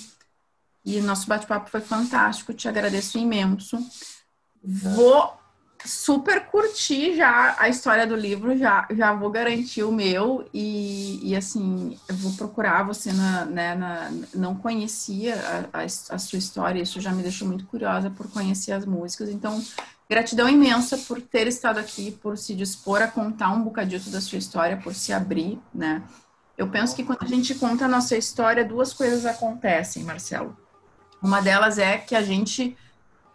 E 0.85 1.01
nosso 1.01 1.27
bate-papo 1.27 1.71
foi 1.71 1.81
fantástico, 1.81 2.53
te 2.53 2.69
agradeço 2.69 3.17
imenso. 3.17 3.79
Vou 4.63 5.33
super 5.87 6.47
curti 6.47 7.17
já 7.17 7.57
a 7.59 7.69
história 7.69 8.07
do 8.07 8.15
livro, 8.15 8.57
já, 8.57 8.87
já 8.91 9.15
vou 9.15 9.31
garantir 9.31 9.83
o 9.83 9.93
meu 9.93 10.49
e, 10.53 11.21
e 11.23 11.35
assim, 11.35 11.99
vou 12.09 12.33
procurar 12.33 12.83
você 12.83 13.13
na, 13.13 13.45
né, 13.45 13.75
na 13.75 14.11
não 14.35 14.55
conhecia 14.55 15.37
a, 15.73 15.81
a, 15.81 15.85
a, 15.85 16.19
sua 16.19 16.39
história, 16.39 16.83
isso 16.83 17.01
já 17.01 17.13
me 17.13 17.23
deixou 17.23 17.47
muito 17.47 17.67
curiosa 17.67 18.11
por 18.11 18.31
conhecer 18.31 18.73
as 18.73 18.87
músicas, 18.87 19.29
então 19.29 19.63
gratidão 20.15 20.49
imensa 20.49 20.97
por 20.97 21.21
ter 21.21 21.49
estado 21.49 21.81
aqui, 21.81 22.13
por 22.13 22.39
se 22.39 22.55
dispor 22.55 23.03
a 23.03 23.09
contar 23.09 23.51
um 23.51 23.63
bocadito 23.63 24.11
da 24.11 24.21
sua 24.21 24.39
história, 24.39 24.77
por 24.77 24.95
se 24.95 25.13
abrir, 25.13 25.59
né? 25.75 26.03
Eu 26.57 26.69
penso 26.69 26.95
que 26.95 27.03
quando 27.03 27.23
a 27.23 27.27
gente 27.27 27.53
conta 27.57 27.87
a 27.87 27.89
nossa 27.89 28.17
história, 28.17 28.65
duas 28.65 28.93
coisas 28.93 29.27
acontecem, 29.27 30.05
Marcelo. 30.05 30.57
Uma 31.21 31.41
delas 31.41 31.79
é 31.79 31.99
que 31.99 32.15
a 32.15 32.23
gente 32.23 32.77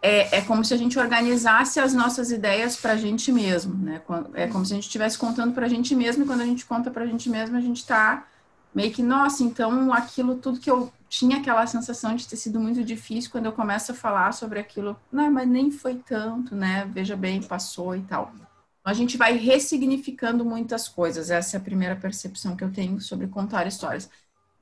é, 0.00 0.38
é 0.38 0.40
como 0.40 0.64
se 0.64 0.72
a 0.72 0.76
gente 0.78 0.98
organizasse 0.98 1.78
as 1.78 1.92
nossas 1.92 2.30
ideias 2.30 2.76
para 2.76 2.92
a 2.92 2.96
gente 2.96 3.30
mesmo, 3.30 3.74
né? 3.74 4.00
É 4.32 4.46
como 4.46 4.64
se 4.64 4.72
a 4.72 4.76
gente 4.76 4.86
estivesse 4.86 5.18
contando 5.18 5.52
para 5.52 5.66
a 5.66 5.68
gente 5.68 5.94
mesmo, 5.94 6.24
e 6.24 6.26
quando 6.26 6.40
a 6.40 6.46
gente 6.46 6.64
conta 6.64 6.90
para 6.90 7.04
a 7.04 7.06
gente 7.06 7.28
mesmo, 7.28 7.58
a 7.58 7.60
gente 7.60 7.76
está 7.76 8.26
meio 8.74 8.90
que, 8.90 9.02
nossa, 9.02 9.42
então 9.42 9.92
aquilo 9.92 10.36
tudo 10.36 10.58
que 10.58 10.70
eu 10.70 10.90
tinha 11.10 11.38
aquela 11.38 11.66
sensação 11.66 12.14
de 12.14 12.26
ter 12.26 12.36
sido 12.36 12.60
muito 12.60 12.84
difícil, 12.84 13.32
quando 13.32 13.46
eu 13.46 13.52
começo 13.52 13.90
a 13.90 13.94
falar 13.96 14.32
sobre 14.32 14.60
aquilo, 14.60 14.96
não, 15.10 15.28
mas 15.28 15.48
nem 15.48 15.68
foi 15.68 15.96
tanto, 15.96 16.54
né? 16.54 16.88
Veja 16.94 17.16
bem, 17.16 17.42
passou 17.42 17.96
e 17.96 18.02
tal. 18.02 18.32
A 18.84 18.92
gente 18.94 19.18
vai 19.18 19.36
ressignificando 19.36 20.44
muitas 20.44 20.88
coisas, 20.88 21.28
essa 21.28 21.56
é 21.56 21.58
a 21.58 21.62
primeira 21.62 21.96
percepção 21.96 22.54
que 22.54 22.62
eu 22.62 22.72
tenho 22.72 23.00
sobre 23.00 23.26
contar 23.26 23.66
histórias. 23.66 24.08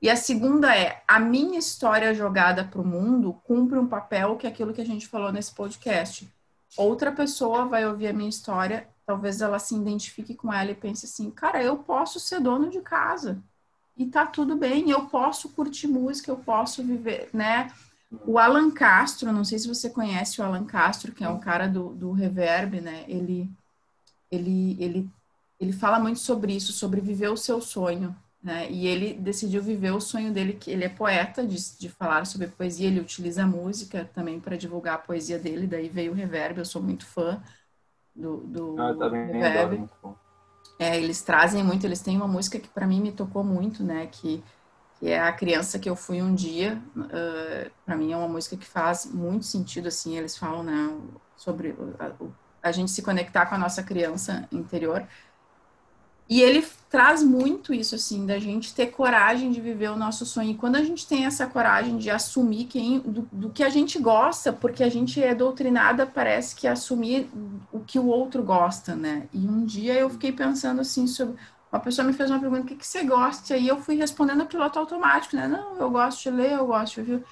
E 0.01 0.09
a 0.09 0.15
segunda 0.15 0.75
é, 0.75 1.03
a 1.07 1.19
minha 1.19 1.59
história 1.59 2.15
jogada 2.15 2.63
para 2.63 2.81
o 2.81 2.87
mundo 2.87 3.33
cumpre 3.43 3.77
um 3.77 3.87
papel 3.87 4.35
que 4.35 4.47
é 4.47 4.49
aquilo 4.49 4.73
que 4.73 4.81
a 4.81 4.85
gente 4.85 5.07
falou 5.07 5.31
nesse 5.31 5.53
podcast. 5.53 6.27
Outra 6.75 7.11
pessoa 7.11 7.65
vai 7.65 7.85
ouvir 7.85 8.07
a 8.07 8.13
minha 8.13 8.29
história, 8.29 8.87
talvez 9.05 9.39
ela 9.39 9.59
se 9.59 9.75
identifique 9.75 10.33
com 10.33 10.51
ela 10.51 10.71
e 10.71 10.75
pense 10.75 11.05
assim, 11.05 11.29
cara, 11.29 11.61
eu 11.61 11.77
posso 11.77 12.19
ser 12.19 12.39
dono 12.39 12.71
de 12.71 12.81
casa. 12.81 13.39
E 13.99 14.05
tá 14.05 14.25
tudo 14.25 14.55
bem, 14.55 14.89
eu 14.89 15.07
posso 15.07 15.49
curtir 15.49 15.85
música, 15.85 16.31
eu 16.31 16.37
posso 16.37 16.81
viver, 16.81 17.29
né? 17.33 17.69
O 18.25 18.39
Alan 18.39 18.71
Castro, 18.71 19.33
não 19.33 19.43
sei 19.43 19.59
se 19.59 19.67
você 19.67 19.89
conhece 19.89 20.39
o 20.39 20.43
Alan 20.45 20.63
Castro, 20.63 21.11
que 21.11 21.21
é 21.21 21.27
um 21.27 21.37
cara 21.37 21.67
do, 21.67 21.89
do 21.89 22.13
Reverb, 22.13 22.79
né? 22.79 23.03
Ele, 23.09 23.51
ele, 24.31 24.77
ele, 24.79 25.09
ele 25.59 25.73
fala 25.73 25.99
muito 25.99 26.19
sobre 26.19 26.55
isso, 26.55 26.71
sobre 26.71 27.01
viver 27.01 27.27
o 27.27 27.35
seu 27.35 27.59
sonho. 27.59 28.15
Né? 28.41 28.71
E 28.71 28.87
ele 28.87 29.15
decidiu 29.15 29.61
viver 29.61 29.91
o 29.91 29.99
sonho 29.99 30.31
dele, 30.31 30.53
que 30.53 30.71
ele 30.71 30.85
é 30.85 30.89
poeta, 30.89 31.45
de, 31.45 31.57
de 31.77 31.89
falar 31.89 32.25
sobre 32.25 32.47
poesia, 32.47 32.87
ele 32.87 33.01
utiliza 33.01 33.43
a 33.43 33.47
música 33.47 34.09
também 34.13 34.39
para 34.39 34.55
divulgar 34.55 34.95
a 34.95 34.99
poesia 34.99 35.37
dele, 35.37 35.67
daí 35.67 35.89
veio 35.89 36.13
o 36.13 36.15
Reverb, 36.15 36.59
eu 36.59 36.65
sou 36.65 36.81
muito 36.81 37.05
fã 37.05 37.43
do, 38.15 38.37
do 38.37 38.75
ah, 38.79 38.95
tá 38.95 39.09
Reverb. 39.09 39.89
É, 40.79 40.97
eles 40.97 41.21
trazem 41.21 41.61
muito, 41.61 41.85
eles 41.85 41.99
têm 41.99 42.15
uma 42.15 42.27
música 42.27 42.57
que 42.57 42.69
para 42.69 42.87
mim 42.87 43.01
me 43.01 43.11
tocou 43.11 43.43
muito, 43.43 43.83
né, 43.83 44.07
que, 44.07 44.41
que 44.97 45.09
é 45.09 45.19
A 45.19 45.33
Criança 45.33 45.77
Que 45.77 45.89
Eu 45.89 45.95
Fui 45.95 46.21
Um 46.21 46.33
Dia, 46.33 46.81
uh, 46.95 47.69
para 47.85 47.97
mim 47.97 48.13
é 48.13 48.17
uma 48.17 48.29
música 48.29 48.55
que 48.55 48.65
faz 48.65 49.05
muito 49.05 49.45
sentido, 49.45 49.89
assim, 49.89 50.17
eles 50.17 50.37
falam, 50.37 50.63
né, 50.63 50.97
sobre 51.35 51.75
a, 51.99 52.13
a 52.63 52.71
gente 52.71 52.91
se 52.91 53.01
conectar 53.01 53.45
com 53.45 53.55
a 53.55 53.57
nossa 53.57 53.83
criança 53.83 54.47
interior, 54.53 55.05
e 56.29 56.43
ele 56.43 56.63
traz 56.91 57.23
muito 57.23 57.73
isso, 57.73 57.95
assim, 57.95 58.23
da 58.25 58.37
gente 58.37 58.73
ter 58.73 58.87
coragem 58.87 59.51
de 59.51 59.59
viver 59.59 59.89
o 59.89 59.95
nosso 59.95 60.27
sonho. 60.27 60.51
E 60.51 60.55
quando 60.55 60.75
a 60.75 60.83
gente 60.83 61.07
tem 61.07 61.25
essa 61.25 61.47
coragem 61.47 61.97
de 61.97 62.11
assumir 62.11 62.65
quem, 62.65 62.99
do, 62.99 63.27
do, 63.31 63.49
que 63.49 63.63
a 63.63 63.69
gente 63.69 63.97
gosta, 63.97 64.53
porque 64.53 64.83
a 64.83 64.89
gente 64.89 65.21
é 65.23 65.33
doutrinada, 65.33 66.05
parece 66.05 66.55
que 66.55 66.67
assumir 66.67 67.27
o 67.71 67.79
que 67.79 67.97
o 67.97 68.05
outro 68.05 68.43
gosta, 68.43 68.95
né? 68.95 69.27
E 69.33 69.39
um 69.39 69.65
dia 69.65 69.95
eu 69.95 70.09
fiquei 70.09 70.31
pensando 70.31 70.81
assim 70.81 71.07
sobre. 71.07 71.35
Uma 71.71 71.79
pessoa 71.79 72.07
me 72.07 72.13
fez 72.13 72.29
uma 72.29 72.39
pergunta: 72.39 72.61
o 72.61 72.65
que, 72.65 72.75
que 72.75 72.85
você 72.85 73.03
gosta? 73.03 73.53
E 73.53 73.57
aí 73.57 73.67
eu 73.67 73.77
fui 73.77 73.95
respondendo 73.95 74.45
piloto 74.45 74.77
automático, 74.77 75.35
né? 75.35 75.47
Não, 75.47 75.77
eu 75.77 75.89
gosto 75.89 76.21
de 76.21 76.29
ler, 76.29 76.53
eu 76.53 76.67
gosto 76.67 76.95
de 76.95 77.11
ouvir. 77.11 77.25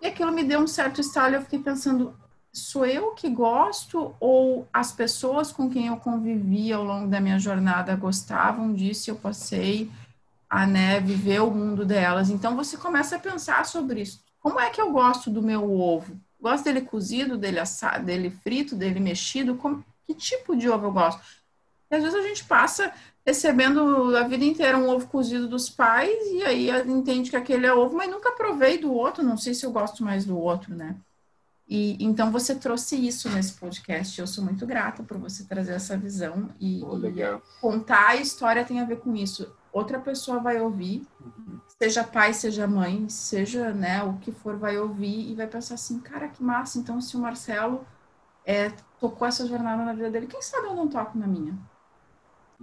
E 0.00 0.06
aquilo 0.06 0.30
me 0.30 0.44
deu 0.44 0.60
um 0.60 0.66
certo 0.68 1.00
estalo. 1.00 1.34
Eu 1.34 1.42
fiquei 1.42 1.58
pensando: 1.58 2.14
sou 2.56 2.86
eu 2.86 3.12
que 3.12 3.28
gosto 3.28 4.14
ou 4.18 4.66
as 4.72 4.90
pessoas 4.90 5.52
com 5.52 5.68
quem 5.68 5.88
eu 5.88 5.98
convivi 5.98 6.72
ao 6.72 6.82
longo 6.82 7.06
da 7.06 7.20
minha 7.20 7.38
jornada 7.38 7.94
gostavam 7.94 8.72
disso 8.72 9.10
eu 9.10 9.16
passei 9.16 9.90
a 10.48 10.66
né, 10.66 10.98
viver 10.98 11.42
o 11.42 11.50
mundo 11.50 11.84
delas? 11.84 12.30
Então 12.30 12.56
você 12.56 12.78
começa 12.78 13.16
a 13.16 13.18
pensar 13.18 13.66
sobre 13.66 14.00
isso. 14.00 14.20
Como 14.40 14.58
é 14.58 14.70
que 14.70 14.80
eu 14.80 14.90
gosto 14.90 15.28
do 15.28 15.42
meu 15.42 15.70
ovo? 15.70 16.18
Gosto 16.40 16.64
dele 16.64 16.80
cozido, 16.80 17.36
dele 17.36 17.58
assado, 17.58 18.06
dele 18.06 18.30
frito, 18.30 18.74
dele 18.74 19.00
mexido? 19.00 19.56
Como, 19.56 19.84
que 20.06 20.14
tipo 20.14 20.56
de 20.56 20.70
ovo 20.70 20.86
eu 20.86 20.92
gosto? 20.92 21.20
E 21.90 21.96
às 21.96 22.02
vezes 22.02 22.18
a 22.18 22.26
gente 22.26 22.44
passa 22.44 22.90
recebendo 23.26 24.16
a 24.16 24.22
vida 24.22 24.44
inteira 24.44 24.78
um 24.78 24.88
ovo 24.88 25.08
cozido 25.08 25.46
dos 25.46 25.68
pais 25.68 26.16
e 26.32 26.42
aí 26.42 26.70
entende 26.88 27.28
que 27.28 27.36
aquele 27.36 27.66
é 27.66 27.74
ovo, 27.74 27.96
mas 27.96 28.10
nunca 28.10 28.32
provei 28.32 28.78
do 28.78 28.92
outro, 28.92 29.22
não 29.22 29.36
sei 29.36 29.52
se 29.52 29.66
eu 29.66 29.72
gosto 29.72 30.02
mais 30.02 30.24
do 30.24 30.38
outro, 30.38 30.74
né? 30.74 30.96
E 31.68 31.96
então 32.02 32.30
você 32.30 32.54
trouxe 32.54 32.96
isso 32.96 33.28
nesse 33.28 33.54
podcast. 33.54 34.20
Eu 34.20 34.26
sou 34.26 34.44
muito 34.44 34.64
grata 34.64 35.02
por 35.02 35.18
você 35.18 35.44
trazer 35.44 35.72
essa 35.72 35.96
visão 35.96 36.50
e, 36.60 36.82
oh, 36.84 36.96
e 37.04 37.40
contar 37.60 38.10
a 38.10 38.16
história 38.16 38.64
tem 38.64 38.80
a 38.80 38.84
ver 38.84 39.00
com 39.00 39.14
isso. 39.16 39.52
Outra 39.72 39.98
pessoa 39.98 40.38
vai 40.38 40.60
ouvir, 40.60 41.06
uhum. 41.20 41.58
seja 41.78 42.02
pai, 42.02 42.32
seja 42.32 42.66
mãe, 42.66 43.08
seja 43.08 43.74
né, 43.74 44.02
o 44.02 44.14
que 44.14 44.32
for, 44.32 44.56
vai 44.56 44.78
ouvir 44.78 45.30
e 45.30 45.34
vai 45.34 45.46
pensar 45.46 45.74
assim, 45.74 45.98
cara, 45.98 46.28
que 46.28 46.42
massa. 46.42 46.78
Então, 46.78 47.00
se 47.00 47.16
o 47.16 47.20
Marcelo 47.20 47.86
é, 48.44 48.70
tocou 48.98 49.26
essa 49.26 49.46
jornada 49.46 49.84
na 49.84 49.92
vida 49.92 50.10
dele, 50.10 50.28
quem 50.28 50.40
sabe 50.40 50.68
eu 50.68 50.74
não 50.74 50.88
toco 50.88 51.18
na 51.18 51.26
minha? 51.26 51.58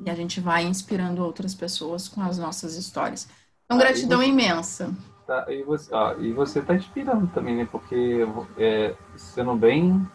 E 0.04 0.10
a 0.10 0.16
gente 0.16 0.39
vai 0.39 0.64
inspirando 0.64 1.24
outras 1.24 1.54
pessoas 1.54 2.08
com 2.08 2.22
as 2.22 2.39
nossas 2.39 2.76
histórias. 2.76 3.28
Então, 3.66 3.78
ah, 3.78 3.80
gratidão 3.80 4.24
imensa. 4.24 4.91
Tá, 5.34 5.51
e, 5.51 5.63
você, 5.63 5.95
ó, 5.95 6.13
e 6.19 6.31
você 6.31 6.61
tá 6.61 6.75
inspirando 6.75 7.25
também, 7.27 7.55
né? 7.55 7.67
Porque 7.71 8.23
é, 8.57 8.95
sendo 9.15 9.55
bem. 9.55 10.07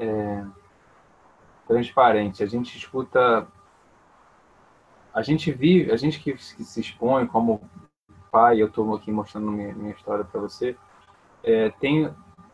É, 0.00 0.44
transparente. 1.66 2.42
A 2.42 2.46
gente 2.46 2.74
escuta, 2.78 3.46
a 5.12 5.20
gente 5.20 5.52
vive, 5.52 5.92
a 5.92 5.96
gente 5.96 6.18
que, 6.18 6.32
que 6.32 6.64
se 6.64 6.80
expõe 6.80 7.26
como 7.26 7.60
pai, 8.32 8.62
eu 8.62 8.68
estou 8.68 8.96
aqui 8.96 9.12
mostrando 9.12 9.52
minha, 9.52 9.74
minha 9.74 9.90
história 9.90 10.24
para 10.24 10.40
você, 10.40 10.74
é, 11.44 11.68
tem, 11.78 12.10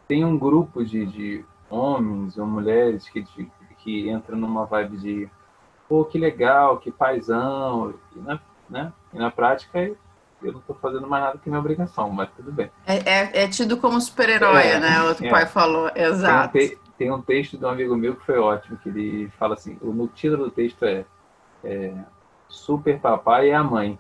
tem 0.08 0.24
um 0.24 0.36
grupo 0.36 0.84
de, 0.84 1.06
de 1.06 1.44
homens 1.70 2.36
ou 2.36 2.46
mulheres 2.46 3.08
que, 3.08 3.22
de, 3.22 3.48
que 3.78 4.10
entram 4.10 4.36
numa 4.36 4.64
vibe 4.66 4.96
de 4.96 5.30
pô, 5.88 6.04
que 6.04 6.18
legal, 6.18 6.78
que 6.78 6.90
paizão, 6.90 7.94
e 8.16 8.18
na, 8.18 8.40
né? 8.68 8.92
E 9.12 9.18
na 9.18 9.30
prática 9.30 9.78
eu 10.44 10.52
não 10.52 10.60
estou 10.60 10.76
fazendo 10.76 11.06
mais 11.06 11.24
nada 11.24 11.38
que 11.38 11.48
minha 11.48 11.60
obrigação, 11.60 12.10
mas 12.10 12.28
tudo 12.36 12.52
bem. 12.52 12.70
É, 12.86 12.96
é, 12.96 13.44
é 13.44 13.48
tido 13.48 13.76
como 13.78 14.00
super-herói, 14.00 14.62
é, 14.62 14.80
né? 14.80 15.02
Outro 15.02 15.26
é. 15.26 15.30
pai 15.30 15.46
falou, 15.46 15.90
exato. 15.94 16.52
Tem 16.52 16.68
um, 16.68 16.78
tem 16.98 17.12
um, 17.12 17.22
texto 17.22 17.58
de 17.58 17.64
um 17.64 17.68
amigo 17.68 17.96
meu 17.96 18.14
que 18.14 18.24
foi 18.24 18.38
ótimo, 18.38 18.76
que 18.78 18.88
ele 18.88 19.28
fala 19.38 19.54
assim, 19.54 19.78
o 19.80 20.06
título 20.08 20.44
do 20.44 20.50
texto 20.50 20.84
é, 20.84 21.04
é 21.64 21.94
Super 22.48 22.98
Papai 23.00 23.48
e 23.48 23.52
a 23.52 23.62
Mãe. 23.62 23.98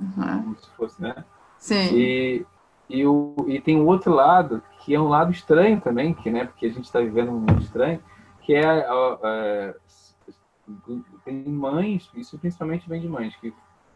Uhum. 0.00 0.42
Como 0.42 0.56
se 0.56 0.70
fosse, 0.76 1.02
né? 1.02 1.24
Sim. 1.58 1.94
E, 1.94 2.46
e, 2.88 3.06
o, 3.06 3.34
e 3.48 3.60
tem 3.60 3.80
um 3.80 3.86
outro 3.86 4.12
lado, 4.12 4.62
que 4.80 4.94
é 4.94 5.00
um 5.00 5.08
lado 5.08 5.32
estranho 5.32 5.80
também, 5.80 6.14
que, 6.14 6.30
né, 6.30 6.44
porque 6.44 6.66
a 6.66 6.70
gente 6.70 6.84
está 6.84 7.00
vivendo 7.00 7.30
um 7.30 7.40
mundo 7.40 7.60
estranho, 7.62 8.00
que 8.42 8.54
é, 8.54 8.86
é, 9.24 9.74
tem 11.24 11.42
mães, 11.44 12.10
isso 12.14 12.38
principalmente 12.38 12.88
vem 12.88 13.00
de 13.00 13.08
mães, 13.08 13.34
que, 13.36 13.52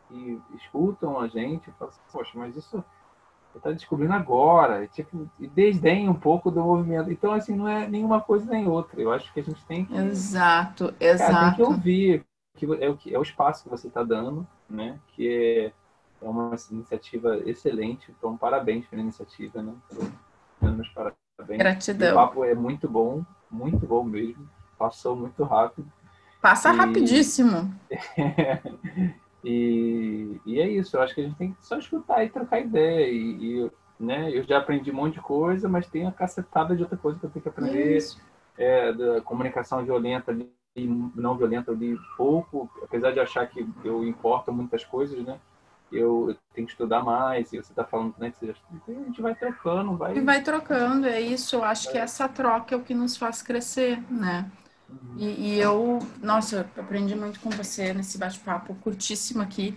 que 0.09 0.41
escutam 0.57 1.21
a 1.21 1.29
gente 1.29 1.69
e 1.69 1.73
falam 1.73 1.93
assim, 1.93 2.01
poxa, 2.11 2.33
mas 2.35 2.57
isso 2.57 2.85
você 3.53 3.59
está 3.59 3.71
descobrindo 3.73 4.13
agora, 4.13 4.87
tipo, 4.89 5.29
e 5.41 6.09
um 6.09 6.15
pouco 6.15 6.51
do 6.51 6.63
movimento. 6.63 7.11
Então, 7.11 7.33
assim, 7.33 7.57
não 7.57 7.67
é 7.67 7.89
nenhuma 7.89 8.21
coisa 8.21 8.45
nem 8.47 8.69
outra. 8.69 9.01
Eu 9.01 9.13
acho 9.13 9.33
que 9.33 9.41
a 9.41 9.43
gente 9.43 9.65
tem 9.65 9.85
que. 9.85 9.97
Exato, 9.97 10.95
exato. 11.01 11.33
Cara, 11.33 11.47
tem 11.47 11.57
que 11.57 11.63
ouvir, 11.63 12.27
que 12.57 12.67
é 12.67 12.89
o, 12.89 12.97
que, 12.97 13.15
é 13.15 13.19
o 13.19 13.23
espaço 13.23 13.65
que 13.65 13.71
você 13.71 13.89
está 13.89 14.03
dando, 14.03 14.47
né? 14.69 14.99
Que 15.09 15.73
é, 16.23 16.25
é 16.25 16.29
uma 16.29 16.55
iniciativa 16.71 17.39
excelente. 17.39 18.13
Então, 18.17 18.37
parabéns 18.37 18.87
pela 18.87 19.03
iniciativa, 19.03 19.63
né? 19.63 19.75
Meus 20.61 20.89
parabéns. 20.91 21.19
Gratidão. 21.59 22.13
O 22.13 22.15
papo 22.15 22.45
é 22.45 22.55
muito 22.55 22.89
bom, 22.89 23.25
muito 23.51 23.87
bom 23.87 24.05
mesmo. 24.05 24.49
Passou 24.79 25.17
muito 25.17 25.43
rápido. 25.43 25.91
Passa 26.41 26.73
e... 26.73 26.77
rapidíssimo. 26.77 27.75
e, 29.49 30.41
e 30.45 30.61
é 30.61 30.69
isso, 30.69 30.95
eu 30.95 31.01
acho 31.01 31.15
que 31.15 31.23
a 31.23 31.25
gente 31.25 31.37
tem 31.37 31.53
que 31.53 31.65
só 31.65 31.79
escutar 31.79 32.23
e 32.23 32.29
trocar 32.29 32.61
ideia. 32.61 33.09
E, 33.09 33.63
e 33.63 33.71
né, 33.99 34.31
eu 34.31 34.45
já 34.45 34.59
aprendi 34.59 34.91
um 34.91 34.95
monte 34.95 35.15
de 35.15 35.21
coisa, 35.21 35.67
mas 35.69 35.87
tem 35.87 36.07
a 36.07 36.13
cacetada 36.13 36.77
de 36.77 36.83
outra 36.83 36.99
coisa 36.99 37.19
que 37.19 37.25
eu 37.25 37.31
tenho 37.31 37.43
que 37.43 37.49
aprender. 37.49 37.99
É, 38.59 38.93
da 38.93 39.21
comunicação 39.21 39.85
violenta 39.85 40.37
e 40.77 40.87
não 41.15 41.37
violenta 41.37 41.71
ali 41.71 41.97
pouco, 42.17 42.69
apesar 42.83 43.13
de 43.13 43.21
achar 43.21 43.47
que 43.47 43.67
eu 43.85 44.05
importo 44.05 44.53
muitas 44.53 44.85
coisas, 44.85 45.25
né? 45.25 45.39
Eu, 45.91 46.31
eu 46.31 46.37
tenho 46.53 46.67
que 46.67 46.73
estudar 46.73 47.03
mais, 47.03 47.53
e 47.53 47.57
você 47.57 47.73
está 47.73 47.85
falando 47.85 48.15
né, 48.19 48.31
que 48.31 48.39
você 48.39 48.47
já 48.49 48.55
a 48.89 49.05
gente 49.05 49.23
vai 49.23 49.35
trocando, 49.35 49.97
vai. 49.97 50.17
E 50.17 50.21
vai 50.21 50.43
trocando, 50.43 51.07
é 51.07 51.21
isso. 51.21 51.57
Eu 51.57 51.65
acho 51.65 51.89
é. 51.89 51.93
que 51.93 51.99
essa 51.99 52.29
troca 52.29 52.75
é 52.75 52.79
o 52.79 52.83
que 52.83 52.95
nos 52.95 53.17
faz 53.17 53.41
crescer, 53.41 54.03
né? 54.13 54.51
E, 55.17 55.57
e, 55.57 55.61
eu, 55.61 55.99
nossa, 56.23 56.61
aprendi 56.77 57.15
muito 57.15 57.41
com 57.41 57.51
você 57.51 57.93
nesse 57.93 58.19
bate-papo 58.19 58.75
curtíssimo 58.77 59.43
aqui. 59.43 59.77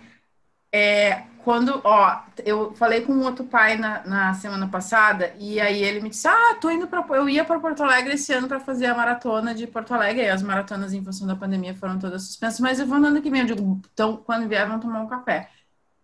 É, 0.74 1.24
quando, 1.44 1.82
ó, 1.84 2.24
eu 2.46 2.74
falei 2.76 3.02
com 3.02 3.12
um 3.14 3.24
outro 3.26 3.46
pai 3.46 3.78
na, 3.78 4.06
na 4.06 4.34
semana 4.36 4.70
passada 4.70 5.36
e 5.38 5.60
aí 5.60 5.84
ele 5.84 6.00
me 6.02 6.10
disse: 6.10 6.28
Ah, 6.28 6.56
tô 6.62 6.70
indo 6.70 6.88
para, 6.88 7.06
eu 7.18 7.28
ia 7.28 7.44
para 7.44 7.60
Porto 7.60 7.84
Alegre 7.84 8.14
esse 8.14 8.32
ano 8.34 8.48
para 8.48 8.60
fazer 8.60 8.86
a 8.88 8.96
maratona 8.96 9.54
de 9.54 9.68
Porto 9.68 9.94
Alegre. 9.94 10.24
E 10.24 10.30
as 10.30 10.42
maratonas 10.42 10.94
em 10.94 11.04
função 11.04 11.28
da 11.28 11.36
pandemia 11.36 11.76
foram 11.76 12.00
todas 12.00 12.24
suspensas, 12.24 12.60
mas 12.62 12.80
eu 12.80 12.88
vou 12.88 12.98
andando 12.98 13.18
aqui 13.18 13.30
mesmo. 13.30 13.56
Digo, 13.56 13.82
então, 13.94 14.18
quando 14.18 14.48
vier, 14.48 14.66
vamos 14.68 14.82
tomar 14.84 15.02
um 15.02 15.08
café. 15.08 15.50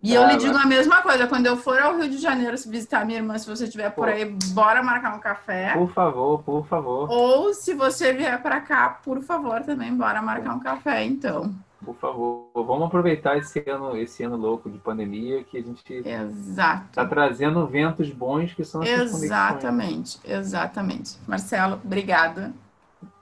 E 0.01 0.13
eu 0.13 0.27
lhe 0.27 0.37
digo 0.37 0.55
a 0.55 0.65
mesma 0.65 1.01
coisa, 1.01 1.27
quando 1.27 1.47
eu 1.47 1.57
for 1.57 1.79
ao 1.79 1.97
Rio 1.97 2.09
de 2.09 2.17
Janeiro 2.17 2.55
visitar 2.67 3.03
minha 3.03 3.17
irmã, 3.17 3.37
se 3.37 3.49
você 3.49 3.63
estiver 3.63 3.89
por 3.89 4.07
aí, 4.07 4.25
bora 4.51 4.83
marcar 4.83 5.15
um 5.15 5.19
café. 5.19 5.73
Por 5.73 5.91
favor, 5.91 6.43
por 6.43 6.67
favor. 6.67 7.09
Ou 7.09 7.53
se 7.53 7.73
você 7.73 8.13
vier 8.13 8.39
para 8.41 8.61
cá, 8.61 8.89
por 9.03 9.21
favor, 9.23 9.63
também 9.63 9.93
bora 9.95 10.21
marcar 10.21 10.55
um 10.55 10.59
café, 10.59 11.03
então. 11.03 11.53
Por 11.83 11.95
favor, 11.95 12.49
vamos 12.53 12.87
aproveitar 12.87 13.37
esse 13.37 13.63
ano, 13.67 13.95
esse 13.97 14.23
ano 14.23 14.35
louco 14.35 14.69
de 14.69 14.77
pandemia 14.77 15.43
que 15.43 15.57
a 15.57 15.61
gente 15.61 15.83
está 15.93 17.05
trazendo 17.07 17.65
ventos 17.67 18.09
bons 18.11 18.53
que 18.53 18.63
são 18.63 18.83
Exatamente, 18.83 20.19
exatamente. 20.23 21.17
Marcelo, 21.27 21.79
obrigada. 21.83 22.53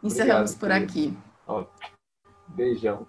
Encerramos 0.03 0.53
Obrigado, 0.55 0.59
por 0.59 0.69
querido. 0.69 0.91
aqui. 0.91 1.17
Ó, 1.47 1.63
beijão. 2.47 3.05